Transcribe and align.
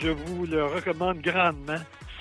je 0.00 0.08
vous 0.10 0.46
le 0.46 0.64
recommande 0.64 1.18
grandement. 1.20 1.78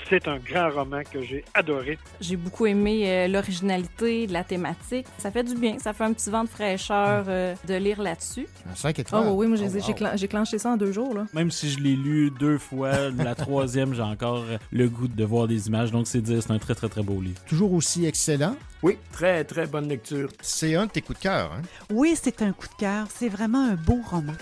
C'est 0.10 0.26
un 0.30 0.38
grand 0.38 0.70
roman 0.70 1.02
que 1.04 1.22
j'ai 1.22 1.44
adoré. 1.54 2.00
J'ai 2.22 2.38
beaucoup 2.38 2.66
aimé 2.66 3.04
euh, 3.12 3.28
l'originalité 3.28 4.26
de 4.26 4.32
la 4.32 4.46
thématique. 4.46 5.06
Ça 5.18 5.32
fait 5.32 5.44
du 5.44 5.54
bien. 5.56 5.80
Ça 5.80 5.92
fait 5.92 6.06
un 6.06 6.14
petit 6.14 6.30
vent 6.30 6.46
de 6.46 6.50
fraîcheur 6.50 7.26
euh, 7.28 7.54
de 7.68 7.74
lire 7.74 8.02
là-dessus. 8.02 8.48
Un 8.72 8.76
5 8.76 8.96
Ah 8.98 9.02
étoiles. 9.02 9.28
oui, 9.34 9.48
moi, 9.48 9.58
j'ai 9.58 9.66
Oh, 9.66 9.70
j'ai 9.74 9.92
wow. 9.92 9.98
clen- 10.00 10.18
j'ai 10.18 10.28
clenché 10.30 10.60
ça 10.60 10.70
en 10.70 10.78
deux 10.78 10.94
jours. 10.94 11.14
Là. 11.14 11.26
Même 11.34 11.52
si 11.52 11.70
je 11.70 11.80
l'ai 11.82 11.98
lu 11.98 12.32
deux 12.40 12.58
fois, 12.58 13.10
la 13.10 13.36
troisième, 13.36 13.94
j'ai 13.96 14.02
encore 14.02 14.46
le 14.72 14.88
goût 14.88 15.10
de 15.10 15.24
voir 15.26 15.46
des 15.46 15.68
images. 15.68 15.92
Donc, 15.92 16.08
c'est 16.08 16.22
dire, 16.22 16.42
c'est 16.42 16.52
un 16.54 16.60
très, 16.60 16.74
très, 16.76 16.88
très 16.88 17.04
beau 17.04 17.20
livre. 17.20 17.42
Toujours 17.46 17.74
aussi 17.74 18.06
excellent. 18.06 18.56
Oui, 18.84 18.98
très, 19.12 19.44
très 19.44 19.68
bonne 19.68 19.90
lecture. 19.90 20.30
C'est 20.42 20.76
un 20.76 20.86
de 20.86 20.92
tes 20.92 21.02
coups 21.02 21.20
de 21.20 21.24
cœur. 21.24 21.52
Hein? 21.52 21.62
Oui, 21.92 22.16
c'est 22.16 22.42
un 22.44 22.54
coup 22.54 22.68
de 22.68 22.76
cœur. 22.80 23.08
C'est 23.14 23.28
vraiment 23.28 23.66
un 23.66 23.76
beau 23.76 24.00
roman. 24.10 24.34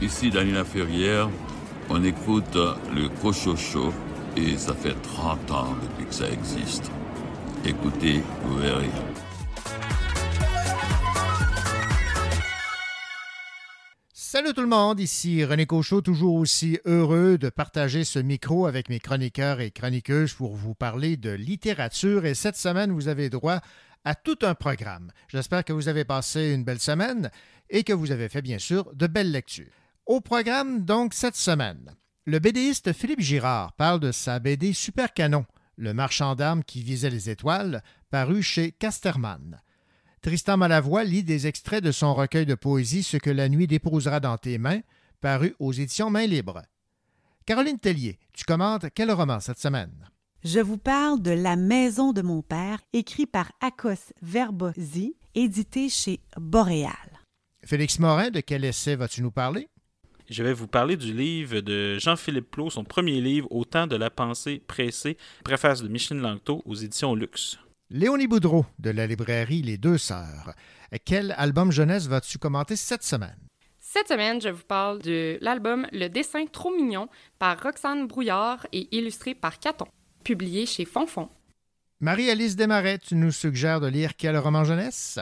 Ici 0.00 0.30
Danila 0.30 0.64
Ferrière, 0.64 1.28
on 1.90 2.04
écoute 2.04 2.54
le 2.54 3.08
Cochocho 3.20 3.92
et 4.36 4.56
ça 4.56 4.72
fait 4.72 4.94
30 4.94 5.50
ans 5.50 5.76
depuis 5.82 6.06
que 6.06 6.14
ça 6.14 6.30
existe. 6.30 6.88
Écoutez, 7.64 8.22
vous 8.44 8.58
verrez. 8.58 8.90
Salut 14.12 14.54
tout 14.54 14.60
le 14.60 14.68
monde, 14.68 15.00
ici 15.00 15.44
René 15.44 15.66
Cochot, 15.66 16.00
toujours 16.00 16.36
aussi 16.36 16.78
heureux 16.84 17.36
de 17.36 17.48
partager 17.48 18.04
ce 18.04 18.20
micro 18.20 18.66
avec 18.66 18.88
mes 18.90 19.00
chroniqueurs 19.00 19.60
et 19.60 19.72
chroniqueuses 19.72 20.32
pour 20.32 20.54
vous 20.54 20.74
parler 20.74 21.16
de 21.16 21.30
littérature. 21.30 22.24
Et 22.24 22.34
cette 22.34 22.56
semaine, 22.56 22.92
vous 22.92 23.08
avez 23.08 23.30
droit 23.30 23.60
à 24.04 24.14
tout 24.14 24.38
un 24.42 24.54
programme. 24.54 25.10
J'espère 25.26 25.64
que 25.64 25.72
vous 25.72 25.88
avez 25.88 26.04
passé 26.04 26.52
une 26.52 26.62
belle 26.62 26.78
semaine 26.78 27.32
et 27.68 27.82
que 27.82 27.92
vous 27.92 28.12
avez 28.12 28.28
fait 28.28 28.42
bien 28.42 28.60
sûr 28.60 28.94
de 28.94 29.08
belles 29.08 29.32
lectures. 29.32 29.77
Au 30.08 30.22
programme 30.22 30.86
donc 30.86 31.12
cette 31.12 31.36
semaine, 31.36 31.94
le 32.24 32.38
BDiste 32.38 32.94
Philippe 32.94 33.20
Girard 33.20 33.74
parle 33.74 34.00
de 34.00 34.10
sa 34.10 34.38
BD 34.38 34.72
Super 34.72 35.12
Canon, 35.12 35.44
le 35.76 35.92
marchand 35.92 36.34
d'armes 36.34 36.64
qui 36.64 36.82
visait 36.82 37.10
les 37.10 37.28
étoiles, 37.28 37.82
paru 38.10 38.42
chez 38.42 38.72
Casterman. 38.72 39.60
Tristan 40.22 40.56
Malavoie 40.56 41.04
lit 41.04 41.24
des 41.24 41.46
extraits 41.46 41.84
de 41.84 41.92
son 41.92 42.14
recueil 42.14 42.46
de 42.46 42.54
poésie 42.54 43.02
Ce 43.02 43.18
que 43.18 43.28
la 43.28 43.50
nuit 43.50 43.66
déposera 43.66 44.18
dans 44.18 44.38
tes 44.38 44.56
mains, 44.56 44.80
paru 45.20 45.54
aux 45.58 45.72
éditions 45.72 46.08
Main 46.08 46.26
Libre. 46.26 46.62
Caroline 47.44 47.78
Tellier, 47.78 48.18
tu 48.32 48.46
commentes 48.46 48.86
quel 48.94 49.12
roman 49.12 49.40
cette 49.40 49.60
semaine? 49.60 50.08
Je 50.42 50.60
vous 50.60 50.78
parle 50.78 51.20
de 51.20 51.32
La 51.32 51.56
maison 51.56 52.14
de 52.14 52.22
mon 52.22 52.40
père, 52.40 52.80
écrit 52.94 53.26
par 53.26 53.52
Akos 53.60 54.14
Verbosi, 54.22 55.16
édité 55.34 55.90
chez 55.90 56.20
Boréal. 56.38 57.20
Félix 57.62 57.98
Morin, 57.98 58.30
de 58.30 58.40
quel 58.40 58.64
essai 58.64 58.96
vas-tu 58.96 59.20
nous 59.20 59.30
parler? 59.30 59.68
Je 60.30 60.42
vais 60.42 60.52
vous 60.52 60.66
parler 60.66 60.98
du 60.98 61.14
livre 61.14 61.60
de 61.60 61.98
Jean-Philippe 61.98 62.50
Plot, 62.50 62.68
son 62.68 62.84
premier 62.84 63.18
livre, 63.22 63.48
Au 63.50 63.64
temps 63.64 63.86
de 63.86 63.96
la 63.96 64.10
pensée 64.10 64.60
pressée, 64.66 65.16
préface 65.42 65.82
de 65.82 65.88
Micheline 65.88 66.20
Langto 66.20 66.60
aux 66.66 66.74
éditions 66.74 67.14
Luxe. 67.14 67.58
Léonie 67.88 68.26
Boudreau, 68.26 68.66
de 68.78 68.90
la 68.90 69.06
librairie 69.06 69.62
Les 69.62 69.78
Deux 69.78 69.96
Sœurs. 69.96 70.52
Quel 71.06 71.34
album 71.38 71.72
jeunesse 71.72 72.08
vas-tu 72.08 72.36
commenter 72.36 72.76
cette 72.76 73.04
semaine? 73.04 73.38
Cette 73.80 74.08
semaine, 74.08 74.38
je 74.38 74.50
vous 74.50 74.64
parle 74.68 75.00
de 75.00 75.38
l'album 75.40 75.86
Le 75.92 76.08
dessin 76.08 76.44
trop 76.44 76.76
mignon 76.76 77.08
par 77.38 77.62
Roxane 77.62 78.06
Brouillard 78.06 78.66
et 78.70 78.86
illustré 78.94 79.34
par 79.34 79.58
Caton, 79.58 79.86
publié 80.24 80.66
chez 80.66 80.84
Fonfon. 80.84 81.30
Marie-Alice 82.00 82.54
Desmarais, 82.54 82.98
tu 82.98 83.14
nous 83.14 83.32
suggères 83.32 83.80
de 83.80 83.86
lire 83.86 84.14
quel 84.14 84.36
roman 84.36 84.64
jeunesse? 84.64 85.20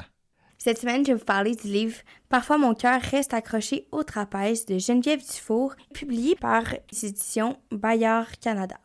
Cette 0.67 0.81
semaine, 0.81 1.07
je 1.07 1.13
vais 1.13 1.19
vous 1.19 1.25
parler 1.25 1.55
du 1.55 1.69
livre 1.69 1.95
Parfois 2.29 2.59
mon 2.59 2.75
cœur 2.75 3.01
reste 3.01 3.33
accroché 3.33 3.87
au 3.93 4.03
trapèze 4.03 4.67
de 4.67 4.79
Geneviève 4.79 5.21
Dufour, 5.21 5.77
publié 5.95 6.35
par 6.35 6.65
les 6.91 7.05
éditions 7.07 7.57
Bayard 7.71 8.37
Canada. 8.41 8.77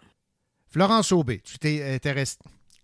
Florence 0.67 1.11
Aubé, 1.11 1.41
tu 1.43 1.57
t'es 1.57 1.95
intéressé... 1.95 2.37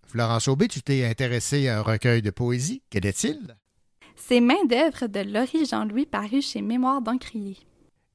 Florence 0.07 0.47
Aubé, 0.47 0.68
tu 0.68 0.81
t'es 0.81 1.06
intéressé 1.06 1.68
à 1.68 1.78
un 1.78 1.81
recueil 1.84 2.24
de 2.24 2.31
poésie. 2.31 2.81
Quel 2.90 3.06
est-il? 3.06 3.56
C'est 4.16 4.41
Main 4.41 4.66
d'œuvre 4.68 5.06
de 5.06 5.19
Laurie 5.19 5.68
Jean-Louis 5.68 6.07
paru 6.07 6.41
chez 6.41 6.63
Mémoire 6.63 7.03
d'Encrier. 7.03 7.57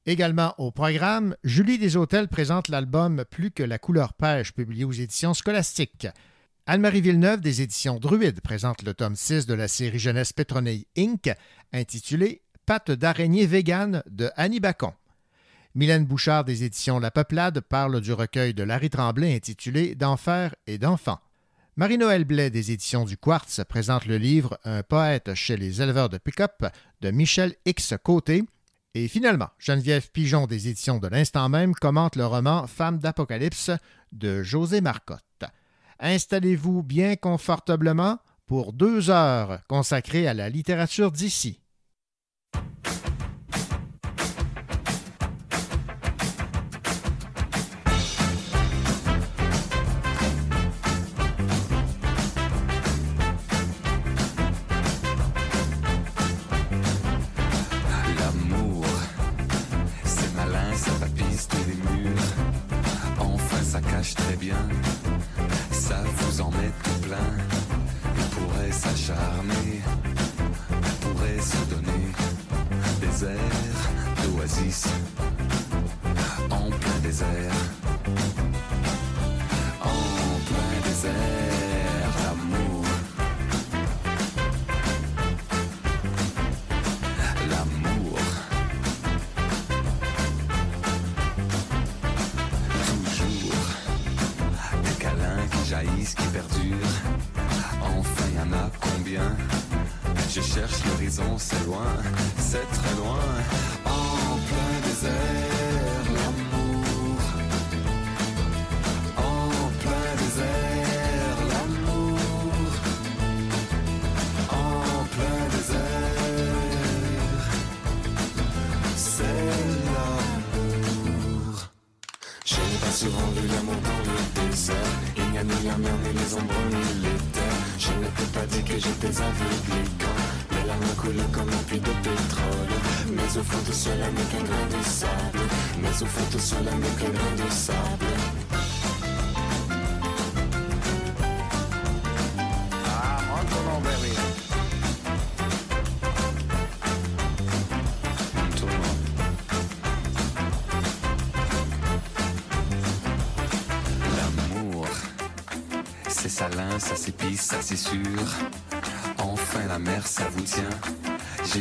Également 0.05 0.53
au 0.57 0.71
programme, 0.71 1.37
Julie 1.45 1.77
Deshôtels 1.77 2.27
présente 2.27 2.67
l'album 2.67 3.23
Plus 3.31 3.51
que 3.51 3.63
la 3.63 3.79
couleur 3.79 4.15
pêche, 4.15 4.51
publié 4.51 4.83
aux 4.83 4.91
éditions 4.91 5.33
scolastiques. 5.33 6.09
Anne-Marie 6.65 7.01
Villeneuve 7.01 7.41
des 7.41 7.61
éditions 7.61 7.99
Druide 7.99 8.39
présente 8.39 8.83
le 8.83 8.93
tome 8.93 9.17
6 9.17 9.47
de 9.47 9.53
la 9.53 9.67
série 9.67 9.99
jeunesse 9.99 10.31
Pétronille 10.31 10.87
Inc., 10.97 11.29
intitulé 11.73 12.41
Pâte 12.65 12.91
d'araignée 12.91 13.45
végane 13.45 14.01
de 14.09 14.29
Annie 14.37 14.61
Bacon. 14.61 14.93
Mylène 15.75 16.05
Bouchard 16.05 16.45
des 16.45 16.63
éditions 16.63 16.99
La 16.99 17.11
Peuplade 17.11 17.59
parle 17.59 17.99
du 17.99 18.13
recueil 18.13 18.53
de 18.53 18.63
Larry 18.63 18.89
Tremblay 18.89 19.35
intitulé 19.35 19.93
D'enfer 19.95 20.55
et 20.65 20.77
d'enfants. 20.77 21.19
Marie-Noël 21.75 22.23
Blais 22.23 22.49
des 22.49 22.71
éditions 22.71 23.03
du 23.03 23.17
Quartz 23.17 23.59
présente 23.67 24.05
le 24.05 24.17
livre 24.17 24.57
Un 24.63 24.83
poète 24.83 25.33
chez 25.33 25.57
les 25.57 25.81
éleveurs 25.81 26.07
de 26.07 26.17
pick-up 26.17 26.63
de 27.01 27.11
Michel 27.11 27.55
X 27.65 27.93
Côté. 28.01 28.41
Et 28.93 29.09
finalement, 29.09 29.49
Geneviève 29.59 30.09
Pigeon 30.11 30.47
des 30.47 30.69
éditions 30.69 30.99
de 30.99 31.09
l'Instant 31.09 31.49
même 31.49 31.75
commente 31.75 32.15
le 32.15 32.25
roman 32.25 32.67
Femme 32.67 32.99
d'Apocalypse 32.99 33.69
de 34.13 34.43
José 34.43 34.79
Marcotte. 34.79 35.25
Installez-vous 35.99 36.83
bien 36.83 37.15
confortablement 37.15 38.19
pour 38.45 38.73
deux 38.73 39.09
heures 39.09 39.59
consacrées 39.67 40.27
à 40.27 40.33
la 40.33 40.49
littérature 40.49 41.11
d'ici. 41.11 41.62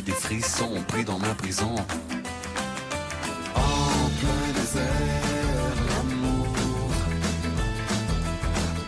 Des 0.04 0.12
frissons 0.12 0.82
pris 0.88 1.04
dans 1.04 1.19
ma 1.19 1.34
prison. 1.34 1.75
En 3.54 4.08
plein 4.20 4.52
désert, 4.54 5.75
l'amour. 5.88 6.46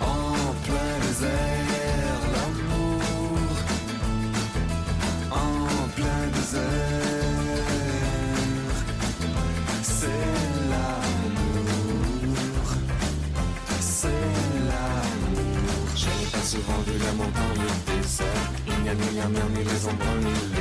En 0.00 0.55
plein 0.64 0.94
désert, 1.06 2.20
l'amour. 2.34 3.02
En 5.31 5.88
plein 5.94 6.26
désert, 6.32 7.64
c'est 9.82 10.06
l'amour. 10.70 11.67
C'est 13.81 14.08
l'amour. 14.69 15.88
Je 15.94 16.06
n'ai 16.06 16.26
pas 16.32 16.44
souvent 16.44 16.81
vu 16.87 16.99
l'amour 17.05 17.31
dans 17.34 17.62
le 17.62 17.69
désert. 18.00 18.26
Il 18.67 18.82
n'y 18.82 18.88
a 18.88 18.94
ni 18.94 19.17
la 19.17 19.28
mer, 19.28 19.49
ni 19.50 19.64
les 19.64 19.87
ombres, 19.87 20.14
ni. 20.20 20.54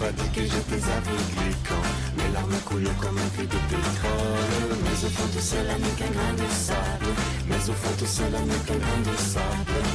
Que 0.00 0.40
j'étais 0.40 0.82
aveuglé 0.96 1.54
quand 1.68 2.16
mes 2.16 2.32
larmes 2.32 2.58
coulent 2.64 2.88
comme 3.02 3.18
un 3.18 3.28
puits 3.36 3.46
de 3.46 3.58
pétrole. 3.68 4.78
Mais 4.82 5.04
au 5.04 5.10
fond, 5.10 5.28
tout 5.30 5.40
cela 5.40 5.74
n'est 5.74 5.90
qu'un 5.90 6.10
grain 6.10 6.32
de 6.32 6.50
sable. 6.50 7.12
Mais 7.46 7.56
au 7.56 7.74
fond, 7.74 7.92
tout 7.98 8.06
cela 8.06 8.40
n'est 8.40 8.64
qu'un 8.64 8.78
grain 8.78 9.00
de 9.04 9.16
sable. 9.18 9.89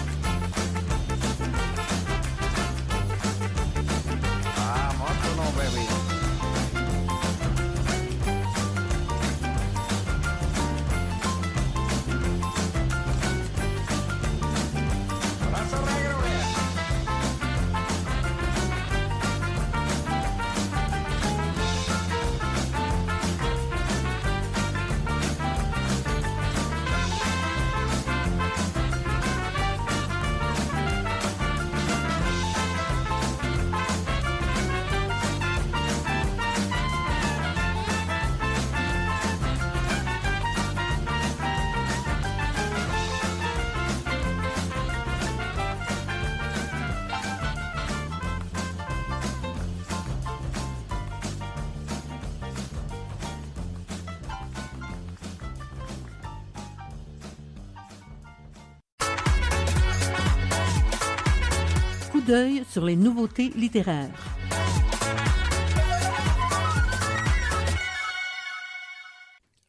Sur 62.76 62.84
les 62.84 62.98
nouveautés 62.98 63.52
littéraires. 63.56 64.12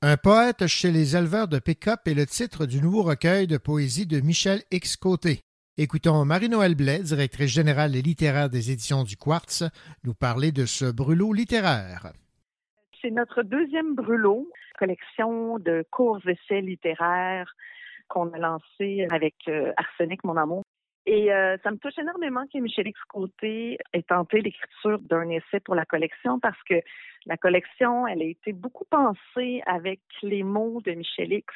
Un 0.03 0.17
poète 0.17 0.67
chez 0.67 0.91
les 0.91 1.15
éleveurs 1.15 1.47
de 1.47 1.61
pick-up 1.61 2.01
est 2.07 2.15
le 2.15 2.27
titre 2.27 2.67
du 2.67 2.83
nouveau 2.83 3.05
recueil 3.05 3.47
de 3.47 3.59
poésie 3.59 4.09
de 4.09 4.19
Michel 4.21 4.59
X 4.73 4.97
Côté. 4.97 5.43
Écoutons 5.79 6.25
Marie-Noël 6.25 6.75
Blais, 6.75 6.99
directrice 6.99 7.53
générale 7.53 7.95
et 7.95 8.03
littéraire 8.03 8.51
des 8.51 8.73
éditions 8.73 9.05
du 9.05 9.17
Quartz, 9.17 9.63
nous 10.03 10.15
parler 10.15 10.51
de 10.51 10.67
ce 10.67 10.91
brûlot 10.91 11.33
littéraire. 11.33 12.11
C'est 13.01 13.13
notre 13.13 13.45
deuxième 13.45 13.95
brûlot, 13.95 14.51
collection 14.81 15.61
de 15.61 15.87
courts 15.93 16.27
essais 16.27 16.61
littéraires 16.61 17.55
qu'on 18.09 18.33
a 18.33 18.39
lancé 18.39 19.07
avec 19.13 19.37
euh, 19.47 19.73
Arsenic, 19.77 20.25
mon 20.25 20.37
amour. 20.37 20.65
Et 21.07 21.33
euh, 21.33 21.57
ça 21.63 21.71
me 21.71 21.77
touche 21.77 21.97
énormément 21.99 22.45
que 22.53 22.59
Michel 22.59 22.89
X 22.89 23.01
Côté 23.09 23.79
ait 23.93 24.03
tenté 24.03 24.41
l'écriture 24.41 24.99
d'un 25.01 25.29
essai 25.29 25.61
pour 25.61 25.77
la 25.77 25.85
collection 25.85 26.41
parce 26.41 26.61
que 26.65 26.75
la 27.27 27.37
collection, 27.37 28.09
elle 28.09 28.23
a 28.23 28.25
été 28.25 28.53
beaucoup 28.53 28.85
pensée 28.91 29.63
avec 29.67 30.01
les 30.23 30.43
mots 30.43 30.81
de 30.85 30.93
Michel 30.93 31.33
X 31.33 31.55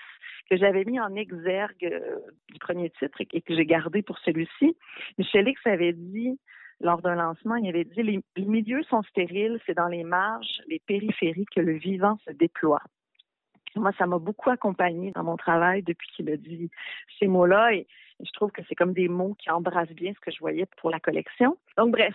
que 0.48 0.56
j'avais 0.56 0.84
mis 0.84 1.00
en 1.00 1.16
exergue 1.16 1.84
euh, 1.84 2.18
du 2.52 2.60
premier 2.60 2.90
titre 2.90 3.20
et, 3.20 3.40
que 3.40 3.54
j'ai 3.56 3.66
gardé 3.66 4.02
pour 4.02 4.18
celui-ci. 4.20 4.76
Michel 5.18 5.48
X 5.48 5.60
avait 5.66 5.94
dit 5.94 6.38
lors 6.80 7.02
d'un 7.02 7.16
lancement, 7.16 7.56
il 7.56 7.68
avait 7.68 7.84
dit 7.84 8.02
les 8.02 8.22
milieux 8.36 8.84
sont 8.84 9.02
stériles, 9.02 9.60
c'est 9.66 9.74
dans 9.74 9.88
les 9.88 10.04
marges, 10.04 10.62
les 10.68 10.78
périphéries 10.78 11.44
que 11.54 11.60
le 11.60 11.72
vivant 11.72 12.18
se 12.24 12.32
déploie. 12.32 12.82
Moi, 13.76 13.92
ça 13.98 14.06
m'a 14.06 14.18
beaucoup 14.18 14.50
accompagné 14.50 15.12
dans 15.12 15.24
mon 15.24 15.36
travail 15.36 15.82
depuis 15.82 16.08
qu'il 16.10 16.30
a 16.30 16.36
dit 16.36 16.70
ces 17.18 17.26
mots-là 17.26 17.74
et 17.74 17.86
je 18.20 18.30
trouve 18.32 18.50
que 18.50 18.62
c'est 18.68 18.74
comme 18.74 18.92
des 18.92 19.08
mots 19.08 19.34
qui 19.38 19.50
embrassent 19.50 19.94
bien 19.94 20.12
ce 20.12 20.20
que 20.20 20.30
je 20.30 20.38
voyais 20.40 20.66
pour 20.78 20.90
la 20.90 21.00
collection. 21.00 21.56
Donc, 21.76 21.92
bref, 21.92 22.14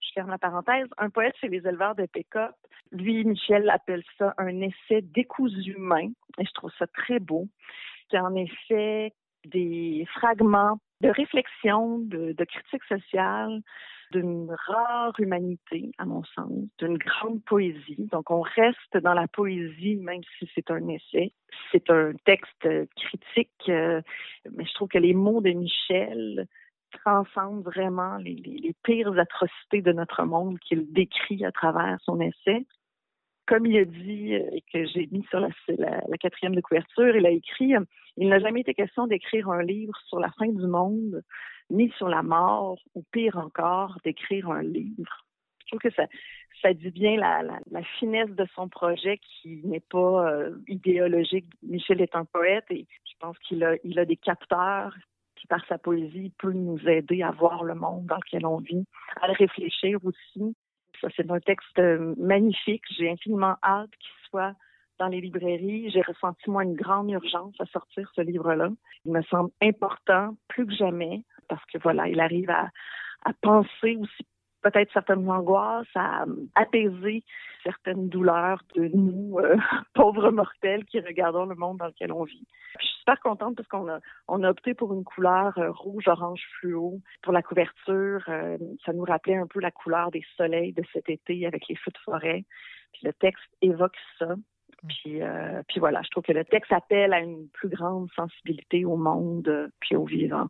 je 0.00 0.08
ferme 0.14 0.30
la 0.30 0.38
parenthèse. 0.38 0.88
Un 0.98 1.10
poète 1.10 1.36
chez 1.40 1.48
les 1.48 1.66
éleveurs 1.66 1.94
de 1.94 2.06
pick-up, 2.06 2.54
lui, 2.90 3.24
Michel 3.24 3.68
appelle 3.70 4.02
ça 4.18 4.34
un 4.38 4.60
essai 4.60 5.02
décousu 5.02 5.72
humain 5.72 6.10
et 6.38 6.44
je 6.44 6.52
trouve 6.52 6.72
ça 6.78 6.86
très 6.86 7.18
beau. 7.18 7.48
C'est 8.10 8.18
en 8.18 8.34
effet 8.34 9.12
des 9.44 10.06
fragments 10.14 10.78
de 11.00 11.08
réflexion, 11.08 11.98
de 11.98 12.44
critique 12.44 12.84
sociale, 12.84 13.60
d'une 14.14 14.54
rare 14.66 15.12
humanité, 15.18 15.90
à 15.98 16.04
mon 16.04 16.22
sens, 16.24 16.50
d'une 16.78 16.96
grande 16.96 17.42
poésie. 17.44 18.08
Donc, 18.12 18.30
on 18.30 18.40
reste 18.40 18.96
dans 19.02 19.14
la 19.14 19.26
poésie, 19.26 19.96
même 19.96 20.22
si 20.38 20.48
c'est 20.54 20.70
un 20.70 20.86
essai. 20.88 21.32
C'est 21.72 21.90
un 21.90 22.12
texte 22.24 22.68
critique, 22.96 23.50
euh, 23.68 24.00
mais 24.52 24.64
je 24.64 24.74
trouve 24.74 24.88
que 24.88 24.98
les 24.98 25.14
mots 25.14 25.40
de 25.40 25.50
Michel 25.50 26.46
transcendent 27.02 27.64
vraiment 27.64 28.16
les, 28.18 28.74
pires 28.84 29.18
atrocités 29.18 29.82
de 29.82 29.92
notre 29.92 30.24
monde 30.24 30.58
qu'il 30.60 30.92
décrit 30.92 31.44
à 31.44 31.52
travers 31.52 31.98
son 32.02 32.20
essai 32.20 32.66
comme 33.46 33.66
il 33.66 33.76
a 33.76 33.84
dit 33.84 34.34
euh, 34.34 34.48
et 34.52 34.62
que 34.72 34.86
j'ai 34.86 35.06
mis 35.12 35.22
sur 35.28 35.38
la, 35.38 35.50
quatrième 36.18 36.54
de 36.54 36.62
couverture, 36.62 37.14
il 37.14 37.26
a 37.26 37.30
écrit 37.30 37.74
Il 38.16 38.28
n'a 38.28 38.38
jamais 38.38 38.60
été 38.60 38.72
question 38.72 39.06
d'écrire 39.06 39.50
un 39.50 39.62
livre 39.62 39.94
sur 40.06 40.18
la 40.18 40.30
fin 40.38 40.46
du 40.46 40.66
monde, 40.66 41.22
ni 41.74 41.90
sur 41.96 42.08
la 42.08 42.22
mort, 42.22 42.78
ou 42.94 43.02
pire 43.12 43.36
encore, 43.36 43.98
d'écrire 44.04 44.50
un 44.50 44.62
livre. 44.62 45.24
Je 45.60 45.66
trouve 45.66 45.80
que 45.80 45.94
ça, 45.94 46.06
ça 46.62 46.72
dit 46.72 46.90
bien 46.90 47.16
la, 47.16 47.60
finesse 47.98 48.30
de 48.30 48.46
son 48.54 48.68
projet 48.68 49.18
qui 49.18 49.60
n'est 49.64 49.80
pas 49.80 50.28
euh, 50.28 50.56
idéologique. 50.68 51.46
Michel 51.62 52.00
est 52.00 52.14
un 52.14 52.24
poète 52.24 52.66
et 52.70 52.86
je 53.04 53.12
pense 53.18 53.38
qu'il 53.40 53.64
a, 53.64 53.76
il 53.84 53.98
a 53.98 54.04
des 54.04 54.16
capteurs 54.16 54.94
qui, 55.36 55.46
par 55.46 55.64
sa 55.66 55.78
poésie, 55.78 56.32
peut 56.38 56.52
nous 56.52 56.78
aider 56.88 57.22
à 57.22 57.30
voir 57.30 57.64
le 57.64 57.74
monde 57.74 58.06
dans 58.06 58.16
lequel 58.16 58.46
on 58.46 58.58
vit, 58.58 58.84
à 59.20 59.28
le 59.28 59.34
réfléchir 59.34 59.98
aussi 60.04 60.54
c'est 61.16 61.30
un 61.30 61.40
texte 61.40 61.80
magnifique. 62.16 62.84
J'ai 62.96 63.10
infiniment 63.10 63.56
hâte 63.62 63.90
qu'il 63.98 64.28
soit 64.30 64.54
dans 64.98 65.08
les 65.08 65.20
librairies. 65.20 65.90
J'ai 65.90 66.02
ressenti, 66.02 66.50
moi, 66.50 66.64
une 66.64 66.74
grande 66.74 67.10
urgence 67.10 67.54
à 67.58 67.66
sortir 67.66 68.10
ce 68.14 68.20
livre-là. 68.20 68.68
Il 69.04 69.12
me 69.12 69.22
semble 69.22 69.50
important, 69.62 70.36
plus 70.48 70.66
que 70.66 70.74
jamais, 70.74 71.22
parce 71.48 71.64
que, 71.66 71.78
voilà, 71.78 72.08
il 72.08 72.20
arrive 72.20 72.50
à, 72.50 72.70
penser 73.40 73.96
aussi 73.96 74.26
peut-être 74.62 74.92
certaines 74.92 75.28
angoisses, 75.30 75.86
à 75.94 76.24
apaiser 76.54 77.22
certaines 77.62 78.08
douleurs 78.08 78.62
de 78.74 78.88
nous, 78.94 79.38
euh, 79.38 79.56
pauvres 79.94 80.30
mortels 80.30 80.84
qui 80.84 81.00
regardons 81.00 81.46
le 81.46 81.54
monde 81.54 81.78
dans 81.78 81.86
lequel 81.86 82.12
on 82.12 82.24
vit. 82.24 82.46
Je 82.80 82.86
suis 82.86 82.98
super 82.98 83.20
contente 83.20 83.56
parce 83.56 83.68
qu'on 83.68 83.88
a, 83.88 84.48
opté 84.48 84.74
pour 84.74 84.92
une 84.92 85.04
couleur 85.04 85.56
euh, 85.58 85.70
rouge-orange 85.70 86.42
fluo 86.58 87.00
pour 87.22 87.32
la 87.32 87.42
couverture. 87.42 88.24
Euh, 88.28 88.58
ça 88.84 88.92
nous 88.92 89.04
rappelait 89.04 89.36
un 89.36 89.46
peu 89.46 89.60
la 89.60 89.70
couleur 89.70 90.10
des 90.10 90.24
soleils 90.36 90.72
de 90.72 90.82
cet 90.92 91.08
été 91.08 91.46
avec 91.46 91.66
les 91.68 91.76
feux 91.76 91.92
de 91.92 91.98
forêt. 92.04 92.44
Puis 92.92 93.02
le 93.04 93.12
texte 93.12 93.48
évoque 93.62 93.96
ça. 94.18 94.34
Puis, 94.88 95.22
euh, 95.22 95.62
puis 95.68 95.80
voilà, 95.80 96.02
je 96.02 96.10
trouve 96.10 96.24
que 96.24 96.32
le 96.32 96.44
texte 96.44 96.72
appelle 96.72 97.12
à 97.12 97.20
une 97.20 97.48
plus 97.48 97.68
grande 97.68 98.08
sensibilité 98.14 98.84
au 98.84 98.96
monde 98.96 99.70
puis 99.80 99.96
au 99.96 100.04
vivant. 100.04 100.48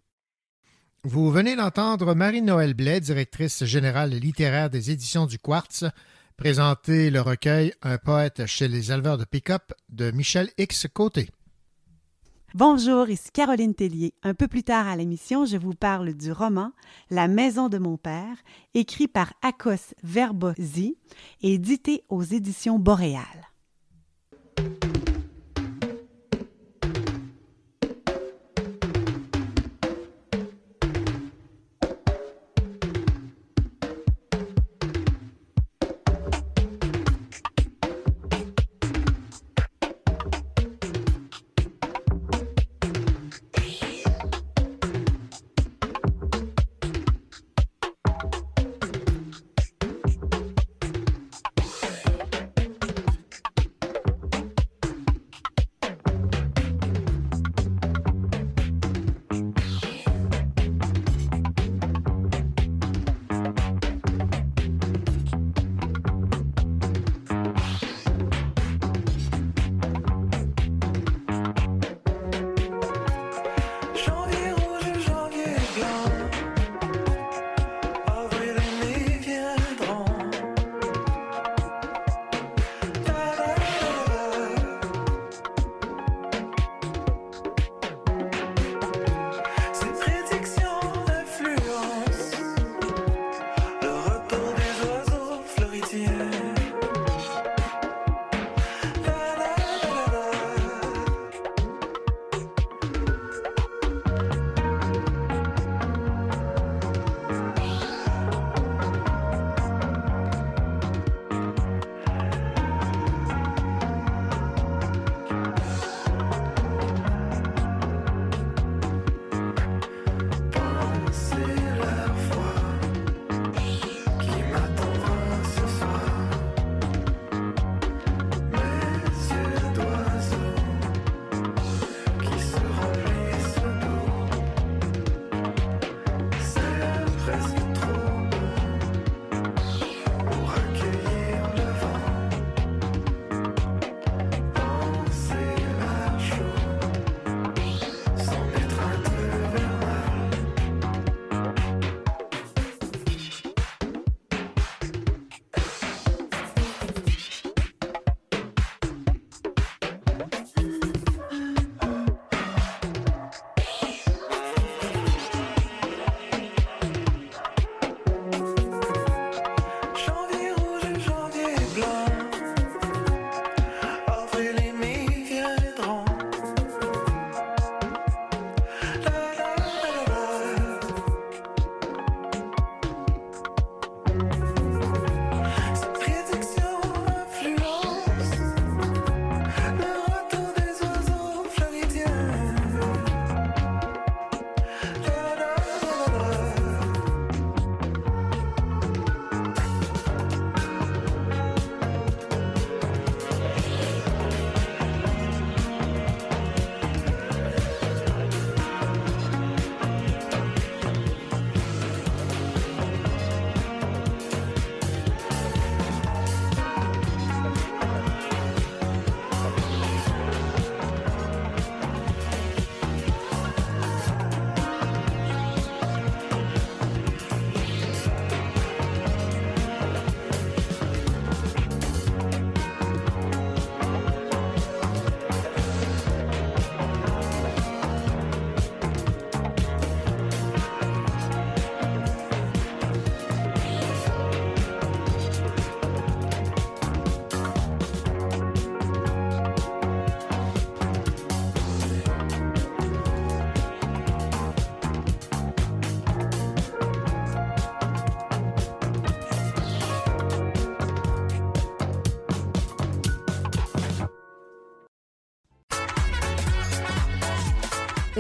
Vous 1.05 1.31
venez 1.31 1.55
d'entendre 1.55 2.14
Marie-Noël 2.14 2.73
Blais, 2.75 3.00
directrice 3.00 3.64
générale 3.64 4.11
littéraire 4.11 4.71
des 4.71 4.91
éditions 4.91 5.26
du 5.26 5.38
Quartz, 5.38 5.85
présenter 6.37 7.11
le 7.11 7.21
recueil 7.21 7.75
Un 7.83 7.99
poète 7.99 8.47
chez 8.47 8.69
les 8.69 8.91
éleveurs 8.91 9.19
de 9.19 9.25
pick-up 9.25 9.73
de 9.91 10.11
Michel 10.11 10.49
X 10.57 10.87
Côté. 10.93 11.29
Bonjour, 12.55 13.09
ici 13.11 13.31
Caroline 13.33 13.75
Tellier. 13.75 14.14
Un 14.23 14.33
peu 14.33 14.49
plus 14.49 14.62
tard 14.62 14.88
à 14.88 14.97
l'émission, 14.97 15.45
je 15.45 15.57
vous 15.57 15.75
parle 15.75 16.14
du 16.14 16.33
roman 16.33 16.71
La 17.11 17.29
maison 17.29 17.69
de 17.69 17.79
mon 17.79 17.97
père, 17.97 18.37
écrit 18.75 19.09
par 19.09 19.35
Akos 19.43 19.93
Verbosi 20.05 20.97
et 21.43 21.55
édité 21.55 22.05
aux 22.09 22.23
éditions 22.23 22.79
Boréal. 22.79 23.53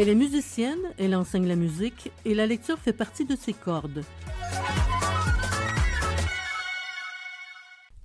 Elle 0.04 0.10
est 0.10 0.14
musicienne, 0.16 0.92
elle 0.98 1.16
enseigne 1.16 1.48
la 1.48 1.56
musique 1.56 2.12
et 2.26 2.34
la 2.34 2.46
lecture 2.46 2.78
fait 2.78 2.92
partie 2.92 3.24
de 3.24 3.34
ses 3.34 3.54
cordes. 3.54 4.04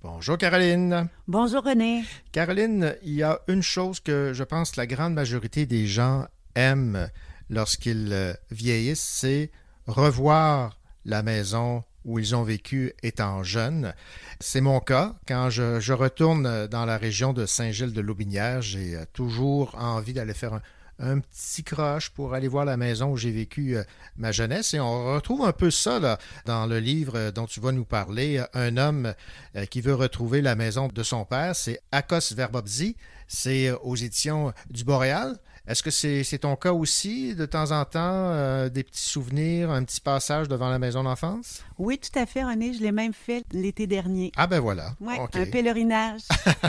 Bonjour 0.00 0.38
Caroline. 0.38 1.10
Bonjour 1.28 1.62
René. 1.62 2.04
Caroline, 2.32 2.96
il 3.02 3.12
y 3.12 3.22
a 3.22 3.40
une 3.48 3.62
chose 3.62 4.00
que 4.00 4.32
je 4.32 4.42
pense 4.44 4.76
la 4.76 4.86
grande 4.86 5.12
majorité 5.12 5.66
des 5.66 5.86
gens 5.86 6.24
aiment 6.54 7.10
lorsqu'ils 7.50 8.14
euh, 8.14 8.32
vieillissent, 8.50 9.06
c'est 9.06 9.50
revoir 9.86 10.78
la 11.04 11.22
maison 11.22 11.84
où 12.06 12.18
ils 12.18 12.34
ont 12.34 12.44
vécu 12.44 12.94
étant 13.02 13.42
jeunes. 13.42 13.92
C'est 14.38 14.62
mon 14.62 14.80
cas. 14.80 15.16
Quand 15.28 15.50
je, 15.50 15.80
je, 15.80 15.92
retourne 15.92 16.66
dans 16.68 16.86
la 16.86 16.96
région 16.96 17.34
de 17.34 17.44
Saint-Gilles-de-Laubinière, 17.44 18.62
j'ai 18.62 18.96
euh, 18.96 19.04
toujours 19.12 19.74
envie 19.78 20.14
d'aller 20.14 20.32
faire 20.32 20.54
un, 20.54 20.62
un, 21.00 21.20
petit 21.20 21.64
croche 21.64 22.10
pour 22.10 22.34
aller 22.34 22.48
voir 22.48 22.64
la 22.64 22.76
maison 22.76 23.12
où 23.12 23.16
j'ai 23.16 23.30
vécu 23.30 23.76
euh, 23.76 23.84
ma 24.16 24.32
jeunesse. 24.32 24.74
Et 24.74 24.80
on 24.80 25.14
retrouve 25.14 25.44
un 25.44 25.52
peu 25.52 25.70
ça 25.70 25.98
là, 25.98 26.18
dans 26.46 26.66
le 26.66 26.78
livre 26.78 27.30
dont 27.30 27.46
tu 27.46 27.60
vas 27.60 27.72
nous 27.72 27.84
parler. 27.84 28.42
Un 28.54 28.76
homme 28.76 29.14
euh, 29.56 29.66
qui 29.66 29.80
veut 29.80 29.94
retrouver 29.94 30.42
la 30.42 30.54
maison 30.54 30.88
de 30.88 31.02
son 31.02 31.24
père, 31.24 31.56
c'est 31.56 31.80
Akos 31.92 32.34
Verbobzi. 32.34 32.96
C'est 33.28 33.70
aux 33.70 33.96
éditions 33.96 34.52
du 34.70 34.84
Boréal. 34.84 35.38
Est-ce 35.70 35.84
que 35.84 35.90
c'est 35.90 36.38
ton 36.38 36.56
cas 36.56 36.72
aussi, 36.72 37.34
de 37.36 37.46
temps 37.46 37.70
en 37.70 37.84
temps, 37.84 38.00
euh, 38.02 38.68
des 38.68 38.82
petits 38.82 39.08
souvenirs, 39.08 39.70
un 39.70 39.84
petit 39.84 40.00
passage 40.00 40.48
devant 40.48 40.68
la 40.68 40.80
maison 40.80 41.04
d'enfance? 41.04 41.62
Oui, 41.78 41.98
tout 41.98 42.18
à 42.18 42.26
fait, 42.26 42.42
René. 42.42 42.72
Je 42.72 42.80
l'ai 42.80 42.90
même 42.90 43.12
fait 43.12 43.44
l'été 43.52 43.86
dernier. 43.86 44.32
Ah 44.36 44.48
ben 44.48 44.58
voilà. 44.58 44.96
Oui, 45.00 45.14
okay. 45.20 45.42
un 45.42 45.46
pèlerinage. 45.46 46.22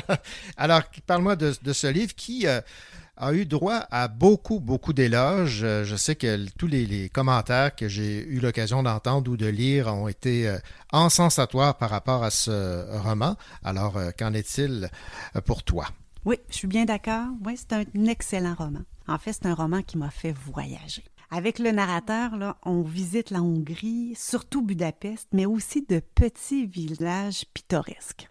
Alors, 0.58 0.84
parle-moi 1.08 1.36
de, 1.36 1.52
de, 1.64 1.74
ce 1.74 1.88
livre 1.88 2.14
qui 2.14 2.46
euh, 2.46 2.62
a 3.18 3.34
eu 3.34 3.46
droit 3.46 3.86
à 3.92 4.08
beaucoup, 4.08 4.60
beaucoup 4.60 4.94
d'éloges. 4.94 5.64
Euh, 5.64 5.84
je 5.84 5.96
sais 5.96 6.16
que 6.16 6.50
tous 6.58 6.68
les, 6.68 7.10
commentaires 7.10 7.76
que 7.76 7.88
j'ai 7.88 8.26
eu 8.26 8.40
l'occasion 8.40 8.84
d'entendre 8.84 9.32
ou 9.32 9.38
de 9.38 9.48
lire 9.48 9.88
ont 9.88 10.08
été 10.08 10.48
euh, 10.48 10.58
ensensatoires 10.92 11.78
par 11.78 11.90
rapport 11.90 12.24
à 12.24 12.32
ce 12.32 12.98
roman. 13.00 13.36
Alors, 13.64 13.98
euh, 13.98 14.12
qu'en 14.18 14.34
est-il 14.34 14.90
pour 15.46 15.64
toi? 15.64 15.88
Oui, 16.26 16.38
je 16.50 16.56
suis 16.56 16.68
bien 16.68 16.86
d'accord. 16.86 17.28
Oui, 17.46 17.58
c'est 17.58 17.74
un 17.74 18.06
excellent 18.06 18.56
roman. 18.56 18.82
En 19.08 19.18
fait, 19.18 19.34
c'est 19.34 19.46
un 19.46 19.56
roman 19.56 19.82
qui 19.82 19.98
m'a 19.98 20.10
fait 20.10 20.32
voyager. 20.32 21.04
Avec 21.32 21.60
le 21.60 21.72
narrateur, 21.72 22.58
on 22.64 22.82
visite 22.82 23.30
la 23.30 23.42
Hongrie, 23.42 24.14
surtout 24.18 24.62
Budapest, 24.62 25.30
mais 25.32 25.46
aussi 25.46 25.86
de 25.88 26.02
petits 26.14 26.66
villages 26.66 27.46
pittoresques. 27.54 28.28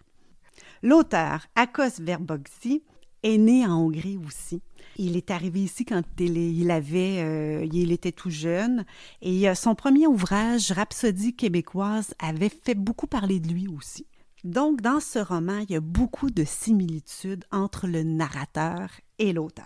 L'auteur, 0.83 1.47
Akos 1.55 1.99
Verbogzi, 1.99 2.83
est 3.23 3.37
né 3.37 3.65
en 3.65 3.77
Hongrie 3.77 4.19
aussi. 4.25 4.61
Il 5.03 5.17
est 5.17 5.31
arrivé 5.31 5.63
ici 5.63 5.83
quand 5.83 6.03
il, 6.19 6.69
avait, 6.69 7.23
euh, 7.23 7.67
il 7.73 7.91
était 7.91 8.11
tout 8.11 8.29
jeune, 8.29 8.85
et 9.23 9.49
euh, 9.49 9.55
son 9.55 9.73
premier 9.73 10.05
ouvrage, 10.05 10.71
Rhapsodie 10.71 11.35
québécoise, 11.35 12.13
avait 12.19 12.49
fait 12.49 12.75
beaucoup 12.75 13.07
parler 13.07 13.39
de 13.39 13.47
lui 13.47 13.67
aussi. 13.67 14.05
Donc, 14.43 14.79
dans 14.79 14.99
ce 14.99 15.17
roman, 15.17 15.57
il 15.57 15.71
y 15.71 15.75
a 15.75 15.79
beaucoup 15.79 16.29
de 16.29 16.43
similitudes 16.43 17.45
entre 17.51 17.87
le 17.87 18.03
narrateur 18.03 18.91
et 19.17 19.33
l'auteur. 19.33 19.65